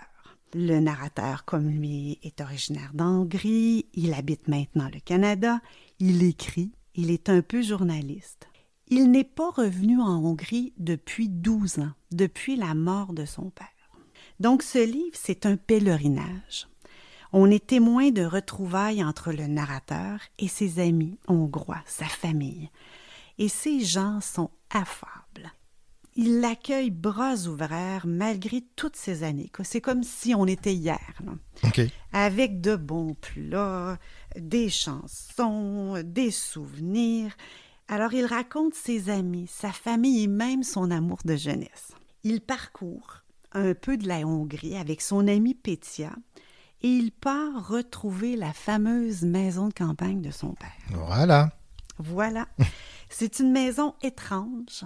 Le 0.53 0.79
narrateur, 0.79 1.43
comme 1.43 1.67
lui, 1.67 2.17
est 2.23 2.39
originaire 2.39 2.91
d'Hongrie, 2.93 3.87
il 3.93 4.13
habite 4.13 4.47
maintenant 4.47 4.89
le 4.93 5.01
Canada, 5.01 5.59
il 5.99 6.23
écrit, 6.23 6.71
il 6.93 7.11
est 7.11 7.27
un 7.27 7.41
peu 7.41 7.61
journaliste. 7.61 8.47
Il 8.87 9.11
n'est 9.11 9.25
pas 9.25 9.49
revenu 9.49 9.99
en 9.99 10.23
Hongrie 10.23 10.71
depuis 10.77 11.27
12 11.27 11.79
ans, 11.79 11.91
depuis 12.13 12.55
la 12.55 12.73
mort 12.73 13.11
de 13.11 13.25
son 13.25 13.49
père. 13.49 13.67
Donc, 14.39 14.63
ce 14.63 14.83
livre, 14.85 15.15
c'est 15.15 15.45
un 15.45 15.57
pèlerinage. 15.57 16.67
On 17.33 17.51
est 17.51 17.67
témoin 17.67 18.11
de 18.11 18.23
retrouvailles 18.23 19.03
entre 19.03 19.31
le 19.31 19.47
narrateur 19.47 20.19
et 20.39 20.47
ses 20.47 20.79
amis 20.79 21.17
hongrois, 21.27 21.83
sa 21.85 22.05
famille. 22.05 22.69
Et 23.37 23.49
ces 23.49 23.81
gens 23.81 24.21
sont 24.21 24.51
affables. 24.69 25.51
Ils 26.15 26.39
l'accueillent 26.39 26.91
bras 26.91 27.35
ouverts 27.45 28.07
malgré 28.07 28.63
toutes 28.77 28.95
ces 28.95 29.23
années. 29.23 29.51
C'est 29.63 29.81
comme 29.81 30.03
si 30.03 30.33
on 30.33 30.45
était 30.45 30.73
hier. 30.73 31.21
Okay. 31.63 31.91
Avec 32.13 32.61
de 32.61 32.77
bons 32.77 33.15
plats, 33.15 33.97
des 34.37 34.69
chansons, 34.69 36.01
des 36.05 36.31
souvenirs. 36.31 37.35
Alors 37.89 38.13
il 38.13 38.25
raconte 38.25 38.75
ses 38.75 39.09
amis, 39.09 39.47
sa 39.51 39.73
famille 39.73 40.23
et 40.23 40.27
même 40.27 40.63
son 40.63 40.89
amour 40.89 41.19
de 41.25 41.35
jeunesse. 41.35 41.91
Il 42.23 42.39
parcourt 42.39 43.24
un 43.55 43.73
peu 43.73 43.97
de 43.97 44.07
la 44.07 44.19
Hongrie 44.19 44.77
avec 44.77 45.01
son 45.01 45.27
ami 45.27 45.55
Pétia 45.55 46.11
et 46.81 46.87
il 46.87 47.11
part 47.11 47.67
retrouver 47.67 48.35
la 48.35 48.53
fameuse 48.53 49.23
maison 49.23 49.69
de 49.69 49.73
campagne 49.73 50.21
de 50.21 50.31
son 50.31 50.53
père. 50.53 50.69
Voilà. 50.89 51.49
Voilà. 51.97 52.47
C'est 53.09 53.39
une 53.39 53.51
maison 53.51 53.95
étrange, 54.03 54.83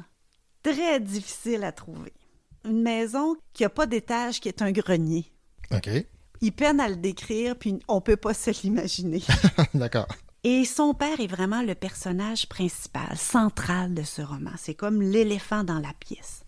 très 0.64 1.00
difficile 1.00 1.64
à 1.64 1.72
trouver. 1.72 2.14
Une 2.64 2.82
maison 2.82 3.36
qui 3.54 3.64
n'a 3.64 3.70
pas 3.70 3.88
d'étage, 3.88 4.40
qui 4.40 4.48
est 4.48 4.62
un 4.62 4.72
grenier. 4.72 5.32
OK. 5.72 5.90
Il 6.42 6.52
peine 6.52 6.80
à 6.80 6.88
le 6.88 6.96
décrire, 6.96 7.58
puis 7.58 7.80
on 7.88 7.96
ne 7.96 8.02
peut 8.02 8.18
pas 8.18 8.34
se 8.34 8.52
l'imaginer. 8.64 9.24
D'accord. 9.74 10.08
Et 10.44 10.64
son 10.64 10.94
père 10.94 11.20
est 11.20 11.28
vraiment 11.28 11.62
le 11.62 11.76
personnage 11.76 12.48
principal, 12.48 13.18
central 13.18 13.94
de 13.94 14.04
ce 14.04 14.22
roman. 14.22 14.52
C'est 14.58 14.74
comme 14.74 15.02
l'éléphant 15.02 15.66
dans 15.66 15.80
la 15.80 15.94
pièce. 16.00 16.44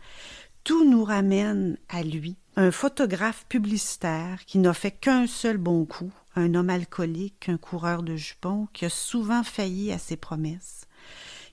Tout 0.63 0.87
nous 0.87 1.03
ramène 1.03 1.77
à 1.89 2.03
lui, 2.03 2.37
un 2.55 2.71
photographe 2.71 3.45
publicitaire 3.49 4.45
qui 4.45 4.59
n'a 4.59 4.73
fait 4.73 4.91
qu'un 4.91 5.25
seul 5.25 5.57
bon 5.57 5.85
coup, 5.85 6.11
un 6.35 6.53
homme 6.53 6.69
alcoolique, 6.69 7.49
un 7.49 7.57
coureur 7.57 8.03
de 8.03 8.15
jupons, 8.15 8.67
qui 8.71 8.85
a 8.85 8.89
souvent 8.89 9.43
failli 9.43 9.91
à 9.91 9.97
ses 9.97 10.17
promesses, 10.17 10.87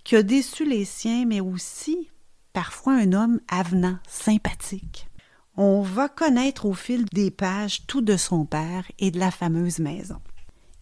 qui 0.04 0.14
a 0.14 0.22
déçu 0.22 0.66
les 0.66 0.84
siens, 0.84 1.24
mais 1.24 1.40
aussi 1.40 2.10
parfois 2.52 2.94
un 2.94 3.12
homme 3.14 3.40
avenant, 3.48 3.98
sympathique. 4.06 5.08
On 5.56 5.80
va 5.80 6.08
connaître 6.08 6.66
au 6.66 6.74
fil 6.74 7.04
des 7.06 7.30
pages 7.30 7.86
tout 7.86 8.02
de 8.02 8.16
son 8.16 8.44
père 8.44 8.84
et 8.98 9.10
de 9.10 9.18
la 9.18 9.30
fameuse 9.30 9.78
maison. 9.78 10.20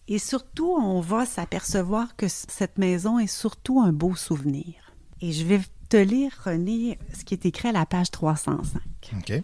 Et 0.09 0.19
surtout, 0.19 0.75
on 0.79 0.99
va 0.99 1.25
s'apercevoir 1.25 2.15
que 2.15 2.27
cette 2.27 2.77
maison 2.77 3.19
est 3.19 3.27
surtout 3.27 3.81
un 3.81 3.91
beau 3.91 4.15
souvenir. 4.15 4.75
Et 5.21 5.31
je 5.31 5.45
vais 5.45 5.61
te 5.89 5.97
lire, 5.97 6.31
René, 6.43 6.99
ce 7.13 7.23
qui 7.23 7.33
est 7.33 7.45
écrit 7.45 7.69
à 7.69 7.71
la 7.71 7.85
page 7.85 8.11
305. 8.11 8.81
OK. 9.17 9.43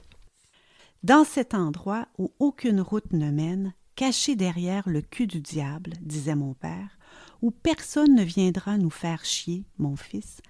Dans 1.04 1.24
cet 1.24 1.54
endroit 1.54 2.08
où 2.18 2.32
aucune 2.40 2.82
route 2.82 3.12
ne 3.14 3.32
mène, 3.32 3.74
caché 3.96 4.36
derrière 4.36 4.88
le 4.90 5.02
cul 5.02 5.28
du 5.28 5.40
diable, 5.40 5.94
disait 6.02 6.36
mon 6.36 6.54
père, 6.54 6.98
où 7.42 7.52
personne 7.52 8.16
ne 8.16 8.24
viendra 8.24 8.78
nous 8.78 8.90
faire 8.90 9.26
chier, 9.26 9.66
mon 9.78 9.98
fils, 9.98 10.42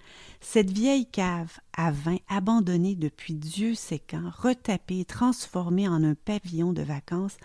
cette 0.41 0.69
vieille 0.69 1.08
cave 1.08 1.60
à 1.75 1.91
vin 1.91 2.17
abandonnée 2.29 2.95
depuis 2.95 3.34
Dieu 3.34 3.73
sait 3.73 3.99
quand, 3.99 4.29
retapée 4.29 4.99
et 4.99 5.06
transformée 5.06 5.88
en 5.88 6.03
un 6.03 6.13
pavillon 6.13 6.71
de 6.71 6.84
vacances 6.84 7.38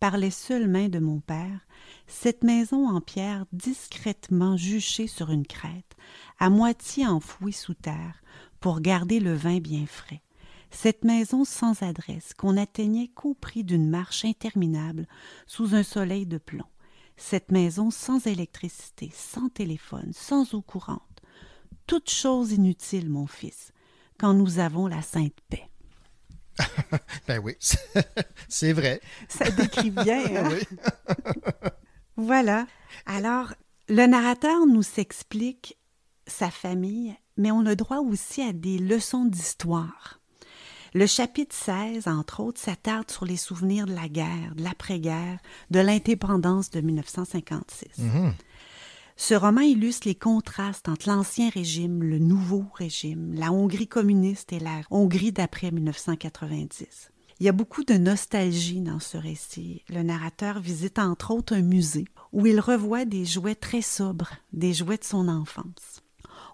par 0.00 0.16
les 0.16 0.32
seules 0.32 0.68
mains 0.68 0.88
de 0.88 0.98
mon 0.98 1.20
père, 1.20 1.60
cette 2.08 2.42
maison 2.42 2.88
en 2.88 3.00
pierre 3.00 3.46
discrètement 3.52 4.56
juchée 4.56 5.06
sur 5.06 5.30
une 5.30 5.46
crête, 5.46 5.96
à 6.38 6.50
moitié 6.50 7.06
enfouie 7.06 7.52
sous 7.52 7.74
terre, 7.74 8.22
pour 8.60 8.80
garder 8.80 9.20
le 9.20 9.34
vin 9.34 9.58
bien 9.58 9.86
frais. 9.86 10.22
Cette 10.70 11.04
maison 11.04 11.44
sans 11.44 11.82
adresse 11.82 12.34
qu'on 12.34 12.54
n'atteignait 12.54 13.08
qu'au 13.08 13.34
prix 13.34 13.64
d'une 13.64 13.88
marche 13.88 14.24
interminable 14.24 15.06
sous 15.46 15.74
un 15.74 15.82
soleil 15.82 16.26
de 16.26 16.38
plomb. 16.38 16.66
Cette 17.16 17.50
maison 17.50 17.90
sans 17.90 18.26
électricité, 18.26 19.10
sans 19.14 19.48
téléphone, 19.48 20.12
sans 20.12 20.52
eau 20.54 20.60
courante. 20.60 21.00
Toute 21.86 22.10
chose 22.10 22.52
inutile, 22.52 23.08
mon 23.08 23.26
fils, 23.26 23.72
quand 24.18 24.34
nous 24.34 24.58
avons 24.58 24.86
la 24.86 25.02
sainte 25.02 25.38
paix. 25.48 25.70
ben 27.28 27.38
oui, 27.38 27.56
c'est 28.48 28.72
vrai. 28.72 29.00
Ça 29.28 29.50
décrit 29.50 29.90
bien. 29.90 30.24
Hein? 30.36 30.50
oui. 30.52 30.78
voilà. 32.16 32.66
Alors, 33.06 33.54
le 33.88 34.06
narrateur 34.06 34.66
nous 34.66 34.82
s'explique 34.82 35.78
sa 36.26 36.50
famille, 36.50 37.14
mais 37.36 37.50
on 37.50 37.66
a 37.66 37.74
droit 37.74 37.98
aussi 37.98 38.42
à 38.42 38.52
des 38.52 38.78
leçons 38.78 39.24
d'histoire. 39.24 40.20
Le 40.94 41.06
chapitre 41.06 41.54
16, 41.54 42.08
entre 42.08 42.40
autres, 42.40 42.60
s'attarde 42.60 43.10
sur 43.10 43.26
les 43.26 43.36
souvenirs 43.36 43.86
de 43.86 43.94
la 43.94 44.08
guerre, 44.08 44.54
de 44.54 44.62
l'après-guerre, 44.62 45.38
de 45.70 45.80
l'indépendance 45.80 46.70
de 46.70 46.80
1956. 46.80 47.88
Mm-hmm. 47.98 48.32
Ce 49.18 49.34
roman 49.34 49.62
illustre 49.62 50.06
les 50.06 50.14
contrastes 50.14 50.88
entre 50.88 51.08
l'ancien 51.08 51.48
régime, 51.48 52.02
le 52.02 52.18
nouveau 52.18 52.64
régime, 52.74 53.34
la 53.34 53.52
Hongrie 53.52 53.88
communiste 53.88 54.52
et 54.52 54.58
la 54.58 54.80
Hongrie 54.90 55.32
d'après 55.32 55.70
1990. 55.70 57.10
Il 57.40 57.46
y 57.46 57.48
a 57.48 57.52
beaucoup 57.52 57.84
de 57.84 57.94
nostalgie 57.94 58.80
dans 58.80 59.00
ce 59.00 59.18
récit. 59.18 59.82
Le 59.90 60.02
narrateur 60.02 60.60
visite 60.60 60.98
entre 60.98 61.30
autres 61.32 61.54
un 61.54 61.62
musée 61.62 62.06
où 62.32 62.46
il 62.46 62.60
revoit 62.60 63.04
des 63.04 63.24
jouets 63.24 63.54
très 63.54 63.82
sobres, 63.82 64.32
des 64.52 64.72
jouets 64.72 64.96
de 64.96 65.04
son 65.04 65.28
enfance. 65.28 66.02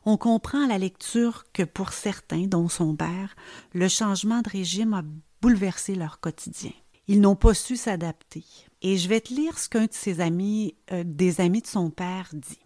On 0.05 0.17
comprend 0.17 0.65
à 0.65 0.67
la 0.67 0.79
lecture 0.79 1.45
que 1.53 1.63
pour 1.63 1.93
certains, 1.93 2.47
dont 2.47 2.69
son 2.69 2.97
père, 2.97 3.37
le 3.73 3.89
changement 3.89 4.43
de 4.43 4.51
régime 4.51 4.95
a 4.95 5.03
bouleversé 5.41 5.95
leur 5.95 6.19
quotidien. 6.19 6.73
Ils 7.07 7.21
n'ont 7.21 7.37
pas 7.37 7.55
su 7.55 7.77
s'adapter. 7.77 8.45
Et 8.81 8.97
je 8.97 9.09
vais 9.09 9.21
te 9.21 9.33
lire 9.33 9.59
ce 9.59 9.69
qu'un 9.69 9.87
de 9.87 9.93
ses 9.93 10.21
amis, 10.21 10.75
euh, 10.91 11.05
des 11.07 11.41
amis 11.41 11.63
de 11.63 11.67
son 11.67 11.91
père, 11.91 12.31
dit. 12.33 12.59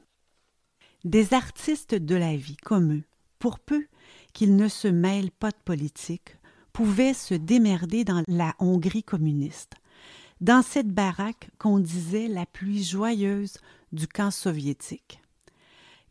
Des 1.04 1.34
artistes 1.34 1.94
de 1.94 2.14
la 2.14 2.36
vie, 2.36 2.56
comme 2.56 2.94
eux, 2.94 3.04
pour 3.38 3.58
peu 3.58 3.86
qu'ils 4.32 4.56
ne 4.56 4.68
se 4.68 4.88
mêlent 4.88 5.30
pas 5.30 5.50
de 5.50 5.60
politique, 5.64 6.36
pouvaient 6.72 7.14
se 7.14 7.34
démerder 7.34 8.04
dans 8.04 8.22
la 8.28 8.54
Hongrie 8.58 9.02
communiste, 9.02 9.74
dans 10.40 10.62
cette 10.62 10.90
baraque 10.90 11.50
qu'on 11.58 11.78
disait 11.78 12.28
la 12.28 12.44
plus 12.44 12.90
joyeuse 12.90 13.58
du 13.92 14.06
camp 14.06 14.30
soviétique. 14.30 15.20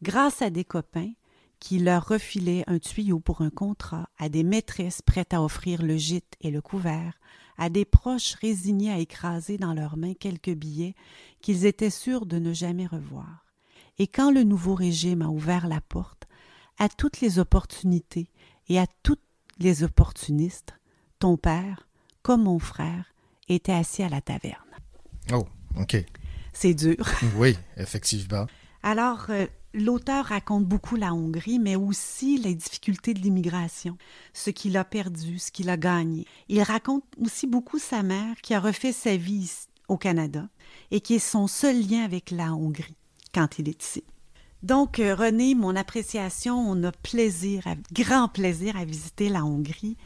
Grâce 0.01 0.41
à 0.41 0.49
des 0.49 0.65
copains 0.65 1.11
qui 1.59 1.79
leur 1.79 2.07
refilaient 2.07 2.63
un 2.67 2.79
tuyau 2.79 3.19
pour 3.19 3.41
un 3.41 3.49
contrat, 3.49 4.09
à 4.17 4.29
des 4.29 4.43
maîtresses 4.43 5.01
prêtes 5.01 5.33
à 5.33 5.41
offrir 5.41 5.81
le 5.81 5.97
gîte 5.97 6.35
et 6.41 6.51
le 6.51 6.61
couvert, 6.61 7.19
à 7.57 7.69
des 7.69 7.85
proches 7.85 8.35
résignés 8.35 8.91
à 8.91 8.99
écraser 8.99 9.57
dans 9.57 9.73
leurs 9.73 9.97
mains 9.97 10.13
quelques 10.13 10.53
billets 10.53 10.95
qu'ils 11.41 11.65
étaient 11.65 11.89
sûrs 11.89 12.25
de 12.25 12.37
ne 12.37 12.53
jamais 12.53 12.85
revoir. 12.85 13.45
Et 13.97 14.07
quand 14.07 14.31
le 14.31 14.43
nouveau 14.43 14.75
régime 14.75 15.21
a 15.21 15.29
ouvert 15.29 15.67
la 15.67 15.81
porte 15.81 16.27
à 16.77 16.89
toutes 16.89 17.21
les 17.21 17.39
opportunités 17.39 18.29
et 18.67 18.77
à 18.77 18.85
tous 19.03 19.17
les 19.57 19.83
opportunistes, 19.83 20.73
ton 21.19 21.37
père, 21.37 21.87
comme 22.21 22.43
mon 22.43 22.59
frère, 22.59 23.13
était 23.47 23.71
assis 23.71 24.03
à 24.03 24.09
la 24.09 24.21
taverne. 24.21 24.59
Oh, 25.31 25.47
OK. 25.79 25.95
C'est 26.51 26.73
dur. 26.73 27.05
Oui, 27.37 27.57
effectivement. 27.77 28.47
Alors, 28.83 29.27
euh, 29.29 29.47
l'auteur 29.75 30.25
raconte 30.25 30.65
beaucoup 30.65 30.95
la 30.95 31.13
Hongrie, 31.13 31.59
mais 31.59 31.75
aussi 31.75 32.37
les 32.37 32.55
difficultés 32.55 33.13
de 33.13 33.19
l'immigration, 33.19 33.97
ce 34.33 34.49
qu'il 34.49 34.77
a 34.77 34.85
perdu, 34.85 35.39
ce 35.39 35.51
qu'il 35.51 35.69
a 35.69 35.77
gagné. 35.77 36.25
Il 36.49 36.61
raconte 36.61 37.03
aussi 37.23 37.47
beaucoup 37.47 37.79
sa 37.79 38.01
mère 38.03 38.35
qui 38.41 38.53
a 38.53 38.59
refait 38.59 38.93
sa 38.93 39.15
vie 39.17 39.51
au 39.87 39.97
Canada 39.97 40.47
et 40.91 41.01
qui 41.01 41.15
est 41.15 41.19
son 41.19 41.47
seul 41.47 41.79
lien 41.87 42.03
avec 42.03 42.31
la 42.31 42.53
Hongrie 42.53 42.95
quand 43.33 43.59
il 43.59 43.69
est 43.69 43.83
ici. 43.83 44.03
Donc, 44.63 44.99
euh, 44.99 45.13
René, 45.13 45.53
mon 45.53 45.75
appréciation, 45.75 46.57
on 46.57 46.83
a 46.83 46.91
plaisir, 46.91 47.65
grand 47.91 48.27
plaisir 48.27 48.75
à 48.77 48.85
visiter 48.85 49.29
la 49.29 49.45
Hongrie 49.45 49.97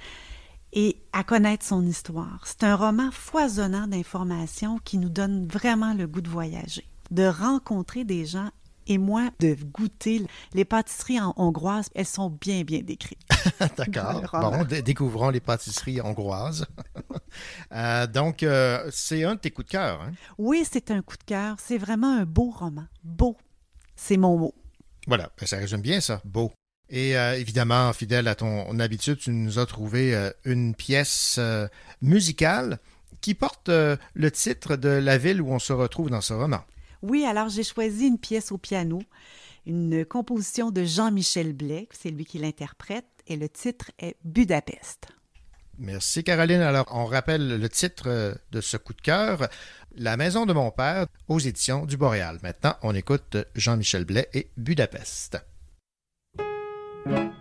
et 0.73 0.97
à 1.13 1.23
connaître 1.23 1.65
son 1.65 1.85
histoire. 1.85 2.41
C'est 2.45 2.63
un 2.63 2.75
roman 2.75 3.09
foisonnant 3.11 3.87
d'informations 3.87 4.79
qui 4.83 4.97
nous 4.97 5.09
donne 5.09 5.47
vraiment 5.47 5.93
le 5.93 6.07
goût 6.07 6.21
de 6.21 6.29
voyager, 6.29 6.85
de 7.11 7.25
rencontrer 7.25 8.03
des 8.03 8.25
gens 8.25 8.49
et 8.89 8.97
moi 8.97 9.29
de 9.39 9.55
goûter 9.73 10.25
les 10.53 10.65
pâtisseries 10.65 11.19
en- 11.21 11.33
hongroises. 11.37 11.89
Elles 11.95 12.05
sont 12.05 12.29
bien, 12.29 12.63
bien 12.63 12.81
décrites. 12.81 13.19
D'accord. 13.77 14.21
Bon, 14.33 14.63
dé- 14.65 14.81
découvrons 14.81 15.29
les 15.29 15.39
pâtisseries 15.39 16.01
hongroises. 16.01 16.65
Euh, 17.71 18.07
donc, 18.07 18.41
euh, 18.41 18.89
c'est 18.91 19.23
un 19.23 19.35
de 19.35 19.39
tes 19.39 19.51
coups 19.51 19.67
de 19.67 19.71
cœur. 19.71 20.01
Hein? 20.01 20.11
Oui, 20.39 20.63
c'est 20.69 20.89
un 20.89 21.01
coup 21.03 21.15
de 21.15 21.23
cœur. 21.23 21.57
C'est 21.59 21.77
vraiment 21.77 22.17
un 22.17 22.25
beau 22.25 22.49
roman. 22.49 22.85
Beau. 23.03 23.37
C'est 23.95 24.17
mon 24.17 24.35
mot. 24.37 24.55
Voilà, 25.07 25.29
ben, 25.39 25.45
ça 25.45 25.57
résume 25.57 25.81
bien 25.81 26.01
ça. 26.01 26.21
Beau. 26.25 26.51
Et 26.89 27.15
euh, 27.15 27.37
évidemment, 27.37 27.93
fidèle 27.93 28.27
à 28.27 28.33
ton 28.33 28.79
habitude, 28.79 29.19
tu 29.19 29.29
nous 29.29 29.59
as 29.59 29.67
trouvé 29.67 30.15
euh, 30.15 30.31
une 30.43 30.73
pièce 30.73 31.35
euh, 31.37 31.67
musicale 32.01 32.79
qui 33.21 33.35
porte 33.35 33.69
euh, 33.69 33.95
le 34.15 34.31
titre 34.31 34.75
de 34.75 34.89
la 34.89 35.17
ville 35.19 35.39
où 35.41 35.51
on 35.51 35.59
se 35.59 35.71
retrouve 35.73 36.09
dans 36.09 36.21
ce 36.21 36.33
roman. 36.33 36.61
Oui, 37.01 37.25
alors 37.25 37.49
j'ai 37.49 37.63
choisi 37.63 38.07
une 38.07 38.17
pièce 38.17 38.51
au 38.51 38.57
piano, 38.57 38.99
une 39.65 40.05
composition 40.05 40.71
de 40.71 40.83
Jean-Michel 40.83 41.53
Blais, 41.53 41.87
c'est 41.91 42.09
lui 42.09 42.25
qui 42.25 42.39
l'interprète, 42.39 43.05
et 43.27 43.37
le 43.37 43.47
titre 43.47 43.91
est 43.99 44.17
Budapest. 44.23 45.07
Merci 45.77 46.25
Caroline. 46.25 46.59
Alors, 46.59 46.87
on 46.91 47.05
rappelle 47.05 47.57
le 47.57 47.69
titre 47.69 48.07
euh, 48.07 48.35
de 48.51 48.59
ce 48.59 48.75
coup 48.75 48.93
de 48.93 49.01
cœur, 49.01 49.47
La 49.95 50.17
maison 50.17 50.45
de 50.45 50.51
mon 50.51 50.71
père, 50.71 51.07
aux 51.29 51.39
éditions 51.39 51.85
du 51.85 51.95
Boréal. 51.95 52.39
Maintenant, 52.43 52.75
on 52.81 52.93
écoute 52.93 53.37
Jean-Michel 53.55 54.03
Blais 54.03 54.29
et 54.33 54.49
Budapest. 54.57 55.37
Budapest 57.05 57.38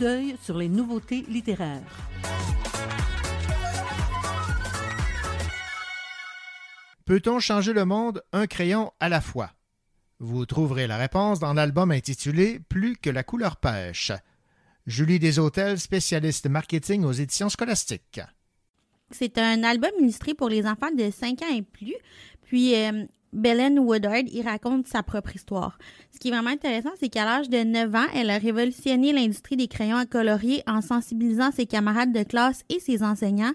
d'œil 0.00 0.36
sur 0.42 0.56
les 0.56 0.68
nouveautés 0.68 1.24
littéraires. 1.28 1.82
Peut-on 7.04 7.38
changer 7.38 7.72
le 7.74 7.84
monde 7.84 8.22
un 8.32 8.46
crayon 8.46 8.92
à 8.98 9.08
la 9.08 9.20
fois? 9.20 9.50
Vous 10.18 10.46
trouverez 10.46 10.86
la 10.86 10.96
réponse 10.96 11.38
dans 11.38 11.52
l'album 11.52 11.90
intitulé 11.90 12.60
Plus 12.68 12.96
que 12.96 13.10
la 13.10 13.22
couleur 13.22 13.56
pêche. 13.56 14.12
Julie 14.86 15.18
Deshôtels, 15.18 15.78
spécialiste 15.78 16.48
marketing 16.48 17.04
aux 17.04 17.12
éditions 17.12 17.50
scolastiques. 17.50 18.20
C'est 19.10 19.38
un 19.38 19.62
album 19.64 19.90
illustré 20.00 20.34
pour 20.34 20.48
les 20.48 20.66
enfants 20.66 20.92
de 20.96 21.10
5 21.10 21.42
ans 21.42 21.54
et 21.54 21.62
plus. 21.62 21.96
Puis, 22.50 22.74
euh, 22.74 23.04
Belen 23.32 23.78
Woodard, 23.78 24.24
il 24.32 24.42
raconte 24.42 24.88
sa 24.88 25.04
propre 25.04 25.36
histoire. 25.36 25.78
Ce 26.10 26.18
qui 26.18 26.26
est 26.26 26.30
vraiment 26.32 26.50
intéressant, 26.50 26.90
c'est 26.98 27.08
qu'à 27.08 27.24
l'âge 27.24 27.48
de 27.48 27.62
9 27.62 27.94
ans, 27.94 28.08
elle 28.12 28.28
a 28.28 28.38
révolutionné 28.38 29.12
l'industrie 29.12 29.56
des 29.56 29.68
crayons 29.68 29.94
à 29.94 30.04
colorier 30.04 30.64
en 30.66 30.80
sensibilisant 30.80 31.52
ses 31.52 31.66
camarades 31.66 32.12
de 32.12 32.24
classe 32.24 32.64
et 32.68 32.80
ses 32.80 33.04
enseignants 33.04 33.52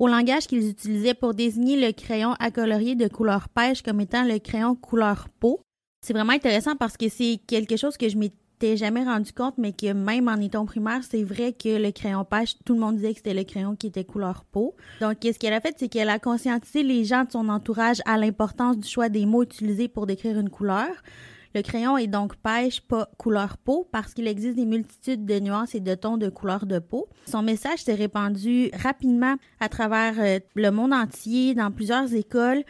au 0.00 0.08
langage 0.08 0.48
qu'ils 0.48 0.68
utilisaient 0.68 1.14
pour 1.14 1.34
désigner 1.34 1.80
le 1.80 1.92
crayon 1.92 2.34
à 2.40 2.50
colorier 2.50 2.96
de 2.96 3.06
couleur 3.06 3.48
pêche 3.48 3.80
comme 3.82 4.00
étant 4.00 4.24
le 4.24 4.40
crayon 4.40 4.74
couleur 4.74 5.28
peau. 5.38 5.60
C'est 6.04 6.12
vraiment 6.12 6.32
intéressant 6.32 6.74
parce 6.74 6.96
que 6.96 7.08
c'est 7.08 7.38
quelque 7.46 7.76
chose 7.76 7.96
que 7.96 8.08
je 8.08 8.16
m'étais 8.16 8.34
jamais 8.76 9.04
rendu 9.04 9.32
compte, 9.32 9.54
mais 9.58 9.72
que 9.72 9.92
même 9.92 10.28
en 10.28 10.36
étant 10.36 10.66
primaire, 10.66 11.00
c'est 11.08 11.24
vrai 11.24 11.52
que 11.52 11.82
le 11.82 11.90
crayon 11.90 12.24
pêche, 12.24 12.54
tout 12.64 12.74
le 12.74 12.80
monde 12.80 12.96
disait 12.96 13.12
que 13.12 13.18
c'était 13.18 13.34
le 13.34 13.44
crayon 13.44 13.76
qui 13.76 13.88
était 13.88 14.04
couleur 14.04 14.44
peau. 14.44 14.74
Donc, 15.00 15.18
ce 15.22 15.38
qu'elle 15.38 15.54
a 15.54 15.60
fait, 15.60 15.74
c'est 15.78 15.88
qu'elle 15.88 16.08
a 16.08 16.18
conscientisé 16.18 16.82
les 16.82 17.04
gens 17.04 17.24
de 17.24 17.32
son 17.32 17.48
entourage 17.48 18.00
à 18.06 18.18
l'importance 18.18 18.78
du 18.78 18.88
choix 18.88 19.08
des 19.08 19.26
mots 19.26 19.42
utilisés 19.42 19.88
pour 19.88 20.06
décrire 20.06 20.38
une 20.38 20.50
couleur. 20.50 20.88
Le 21.54 21.60
crayon 21.60 21.98
est 21.98 22.06
donc 22.06 22.36
pêche, 22.36 22.80
pas 22.80 23.10
couleur 23.18 23.58
peau, 23.58 23.86
parce 23.92 24.14
qu'il 24.14 24.26
existe 24.26 24.56
des 24.56 24.64
multitudes 24.64 25.26
de 25.26 25.38
nuances 25.38 25.74
et 25.74 25.80
de 25.80 25.94
tons 25.94 26.16
de 26.16 26.30
couleur 26.30 26.64
de 26.64 26.78
peau. 26.78 27.08
Son 27.26 27.42
message 27.42 27.80
s'est 27.84 27.94
répandu 27.94 28.70
rapidement 28.82 29.34
à 29.60 29.68
travers 29.68 30.14
euh, 30.18 30.38
le 30.54 30.70
monde 30.70 30.94
entier, 30.94 31.54
dans 31.54 31.70
plusieurs 31.70 32.14
écoles. 32.14 32.64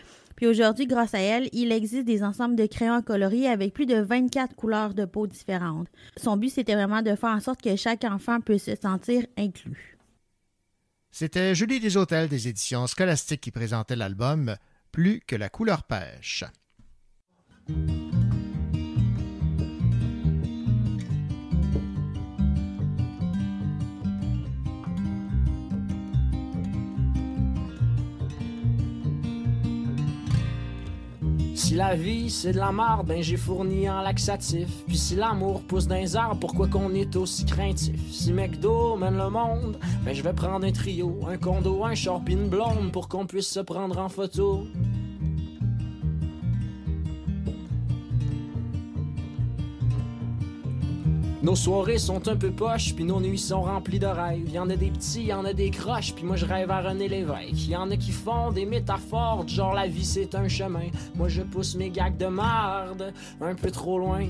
Aujourd'hui, 0.47 0.87
grâce 0.87 1.15
à 1.15 1.21
elle, 1.21 1.49
il 1.53 1.71
existe 1.71 2.05
des 2.05 2.23
ensembles 2.23 2.57
de 2.57 2.67
crayons 2.67 2.95
à 2.95 3.03
colorier 3.03 3.49
avec 3.49 3.73
plus 3.73 3.87
de 3.87 4.01
24 4.01 4.55
couleurs 4.55 4.95
de 4.95 5.05
peau 5.05 5.27
différentes. 5.27 5.89
Son 6.17 6.37
but, 6.37 6.51
c'était 6.51 6.75
vraiment 6.75 7.03
de 7.03 7.15
faire 7.15 7.31
en 7.31 7.41
sorte 7.41 7.63
que 7.63 7.77
chaque 7.77 8.05
enfant 8.05 8.41
puisse 8.41 8.65
se 8.65 8.75
sentir 8.75 9.25
inclus. 9.39 9.99
C'était 11.11 11.55
Julie 11.55 11.79
Deshôtels 11.79 12.29
des 12.29 12.49
éditions 12.49 12.87
Scolastiques 12.87 13.43
qui 13.43 13.51
présentait 13.51 13.97
l'album 13.97 14.57
Plus 14.91 15.21
que 15.21 15.37
la 15.37 15.49
couleur 15.49 15.85
pêche. 15.85 16.45
Si 31.55 31.75
la 31.75 31.95
vie 31.95 32.31
c'est 32.31 32.53
de 32.53 32.59
la 32.59 32.73
marde, 32.73 33.07
ben 33.07 33.23
j'ai 33.23 33.37
fourni 33.37 33.89
en 33.89 34.01
laxatif. 34.01 34.69
Puis 34.87 34.97
si 34.97 35.17
l'amour 35.17 35.63
pousse 35.63 35.87
dans 35.87 35.97
les 35.97 36.17
arbres, 36.17 36.41
pourquoi 36.41 36.67
qu'on 36.67 36.95
est 36.95 37.15
aussi 37.17 37.45
craintif? 37.45 38.01
Si 38.11 38.33
McDo 38.33 38.97
mène 38.97 39.17
le 39.17 39.29
monde, 39.29 39.79
ben 40.05 40.15
je 40.15 40.23
vais 40.23 40.33
prendre 40.33 40.67
un 40.67 40.73
trio, 40.73 41.21
un 41.29 41.37
condo, 41.37 41.85
un 41.85 41.95
short 41.95 42.29
une 42.29 42.49
blonde 42.49 42.91
pour 42.93 43.09
qu'on 43.09 43.27
puisse 43.27 43.49
se 43.49 43.61
prendre 43.61 43.99
en 43.99 44.09
photo. 44.09 44.67
Nos 51.43 51.57
soirées 51.57 51.99
sont 51.99 52.29
un 52.29 52.37
peu 52.37 52.53
poches, 52.53 52.95
puis 52.95 53.05
nos 53.05 53.21
nuits 53.21 53.37
sont 53.37 53.63
remplies 53.63 53.99
de 53.99 54.07
rêves. 54.07 54.49
Y 54.49 54.61
en 54.61 54.71
a 54.71 54.77
des 54.77 54.91
petits, 54.91 55.25
y 55.25 55.33
en 55.33 55.45
a 55.45 55.53
des 55.53 55.71
croches, 55.71 56.15
puis 56.15 56.25
moi 56.25 56.37
je 56.37 56.47
rêve 56.47 56.71
à 56.71 56.81
René 56.81 57.09
Lévesque. 57.09 57.67
Y 57.69 57.75
en 57.75 57.91
a 57.91 57.97
qui 57.97 58.13
font 58.13 58.53
des 58.53 58.65
métaphores, 58.65 59.49
genre 59.49 59.75
la 59.75 59.89
vie 59.89 60.05
c'est 60.05 60.37
un 60.37 60.47
chemin. 60.47 60.87
Moi 61.17 61.29
je 61.29 61.43
pousse 61.43 61.75
mes 61.75 61.91
gags 61.91 62.17
de 62.17 62.27
marde 62.27 63.13
un 63.41 63.57
peu 63.57 63.73
trop 63.73 63.99
loin. 63.99 64.25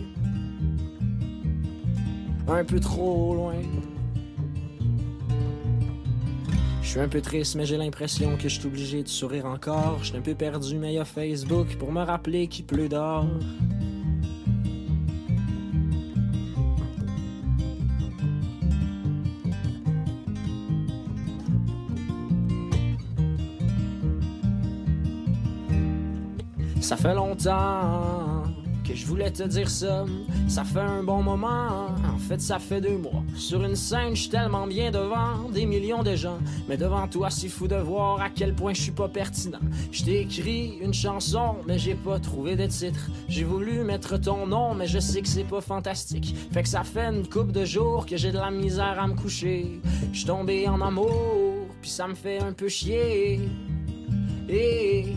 Un 2.48 2.64
peu 2.64 2.80
trop 2.80 3.34
loin. 3.34 3.60
Je 6.80 6.88
suis 6.88 7.00
un 7.00 7.08
peu 7.08 7.20
triste, 7.20 7.56
mais 7.56 7.66
j'ai 7.66 7.76
l'impression 7.76 8.36
que 8.36 8.48
je 8.48 8.58
suis 8.58 8.66
obligé 8.66 9.02
de 9.02 9.08
sourire 9.08 9.44
encore. 9.44 9.98
Je 10.00 10.06
suis 10.06 10.16
un 10.16 10.22
peu 10.22 10.34
perdu, 10.34 10.78
mais 10.78 10.94
y 10.94 10.98
a 10.98 11.04
Facebook 11.04 11.76
pour 11.76 11.92
me 11.92 12.02
rappeler 12.02 12.48
qu'il 12.48 12.64
pleut 12.64 12.88
dehors. 12.88 13.26
Fait 27.02 27.14
longtemps 27.14 28.44
que 28.86 28.94
je 28.94 29.04
voulais 29.06 29.32
te 29.32 29.42
dire 29.42 29.68
ça. 29.68 30.04
Ça 30.46 30.62
fait 30.62 30.78
un 30.78 31.02
bon 31.02 31.20
moment, 31.20 31.86
en 32.14 32.18
fait 32.18 32.40
ça 32.40 32.60
fait 32.60 32.80
deux 32.80 32.96
mois. 32.96 33.24
Sur 33.34 33.64
une 33.64 33.74
scène, 33.74 34.14
je 34.14 34.28
tellement 34.28 34.68
bien 34.68 34.92
devant 34.92 35.48
des 35.52 35.66
millions 35.66 36.04
de 36.04 36.14
gens. 36.14 36.38
Mais 36.68 36.76
devant 36.76 37.08
toi, 37.08 37.28
c'est 37.28 37.48
fou 37.48 37.66
de 37.66 37.74
voir 37.74 38.20
à 38.20 38.30
quel 38.30 38.54
point 38.54 38.72
je 38.72 38.82
suis 38.82 38.92
pas 38.92 39.08
pertinent. 39.08 39.58
Je 39.90 40.08
écrit 40.10 40.78
une 40.80 40.94
chanson, 40.94 41.56
mais 41.66 41.76
j'ai 41.76 41.96
pas 41.96 42.20
trouvé 42.20 42.54
de 42.54 42.66
titre. 42.66 43.10
J'ai 43.28 43.42
voulu 43.42 43.82
mettre 43.82 44.16
ton 44.16 44.46
nom, 44.46 44.72
mais 44.72 44.86
je 44.86 45.00
sais 45.00 45.22
que 45.22 45.28
c'est 45.28 45.42
pas 45.42 45.60
fantastique. 45.60 46.36
Fait 46.52 46.62
que 46.62 46.68
ça 46.68 46.84
fait 46.84 47.06
une 47.06 47.26
coupe 47.26 47.50
de 47.50 47.64
jours 47.64 48.06
que 48.06 48.16
j'ai 48.16 48.30
de 48.30 48.38
la 48.38 48.52
misère 48.52 49.00
à 49.00 49.08
me 49.08 49.14
coucher. 49.14 49.80
Je 50.12 50.24
tombé 50.24 50.68
en 50.68 50.80
amour, 50.80 51.66
puis 51.80 51.90
ça 51.90 52.06
me 52.06 52.14
fait 52.14 52.40
un 52.40 52.52
peu 52.52 52.68
chier. 52.68 53.40
Et 54.48 55.16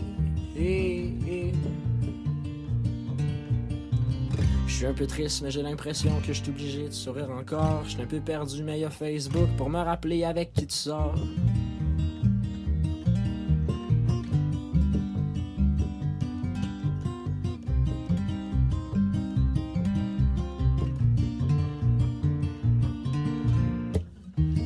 je 4.66 4.74
suis 4.74 4.86
un 4.86 4.92
peu 4.92 5.06
triste, 5.06 5.42
mais 5.42 5.50
j'ai 5.50 5.62
l'impression 5.62 6.10
que 6.20 6.32
je 6.32 6.42
suis 6.42 6.50
obligé 6.50 6.88
de 6.88 6.92
sourire 6.92 7.30
encore. 7.30 7.82
Je 7.84 7.90
suis 7.90 8.02
un 8.02 8.06
peu 8.06 8.20
perdu, 8.20 8.62
mais 8.62 8.78
il 8.78 8.82
y 8.82 8.84
a 8.84 8.90
Facebook 8.90 9.48
pour 9.56 9.70
me 9.70 9.78
rappeler 9.78 10.24
avec 10.24 10.52
qui 10.52 10.66
tu 10.66 10.74
sors. 10.74 11.14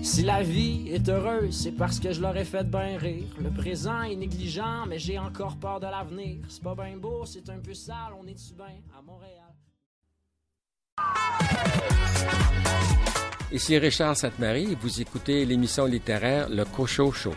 Si 0.03 0.23
la 0.23 0.43
vie 0.43 0.89
est 0.91 1.09
heureuse, 1.09 1.57
c'est 1.57 1.73
parce 1.73 2.01
que 2.01 2.13
je 2.13 2.21
l'aurais 2.21 2.45
fait 2.45 2.65
bien 2.65 2.99
rire. 2.99 3.29
Le 3.41 3.51
présent 3.51 4.03
est 4.03 4.17
négligent, 4.17 4.85
mais 4.87 4.99
j'ai 4.99 5.19
encore 5.19 5.57
peur 5.57 5.79
de 5.81 5.87
l'avenir. 5.87 6.39
C'est 6.49 6.63
pas 6.63 6.75
bien 6.75 6.97
beau, 6.97 7.25
c'est 7.25 7.49
un 7.49 7.59
peu 7.59 7.75
sale, 7.75 8.13
on 8.21 8.27
est-tu 8.27 8.55
bien 8.55 8.67
à 8.99 9.01
Montréal? 9.01 9.40
Ici 13.53 13.79
Richard 13.79 14.17
Sainte-Marie 14.17 14.77
vous 14.81 15.01
écoutez 15.01 15.45
l'émission 15.45 15.85
littéraire 15.85 16.49
Le 16.49 16.65
Cochot 16.65 17.13
Show. 17.13 17.35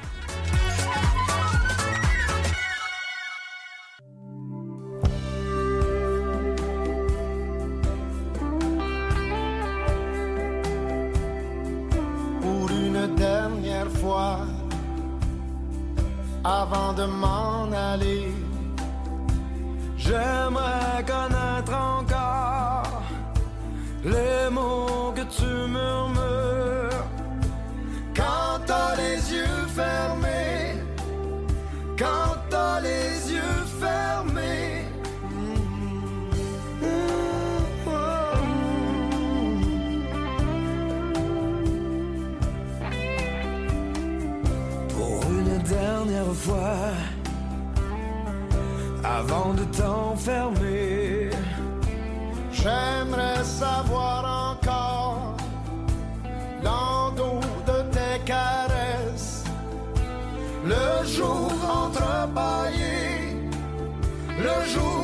Avant 49.03 49.53
de 49.53 49.63
t'enfermer. 49.65 51.29
J'aimerais 52.51 53.43
savoir 53.43 54.51
encore 54.51 55.35
l'endos 56.63 57.41
de 57.67 57.81
tes 57.91 58.19
caresses, 58.25 59.43
le 60.65 61.05
jour 61.05 61.51
entrebâillé, 61.83 63.37
le 64.37 64.65
jour 64.73 65.02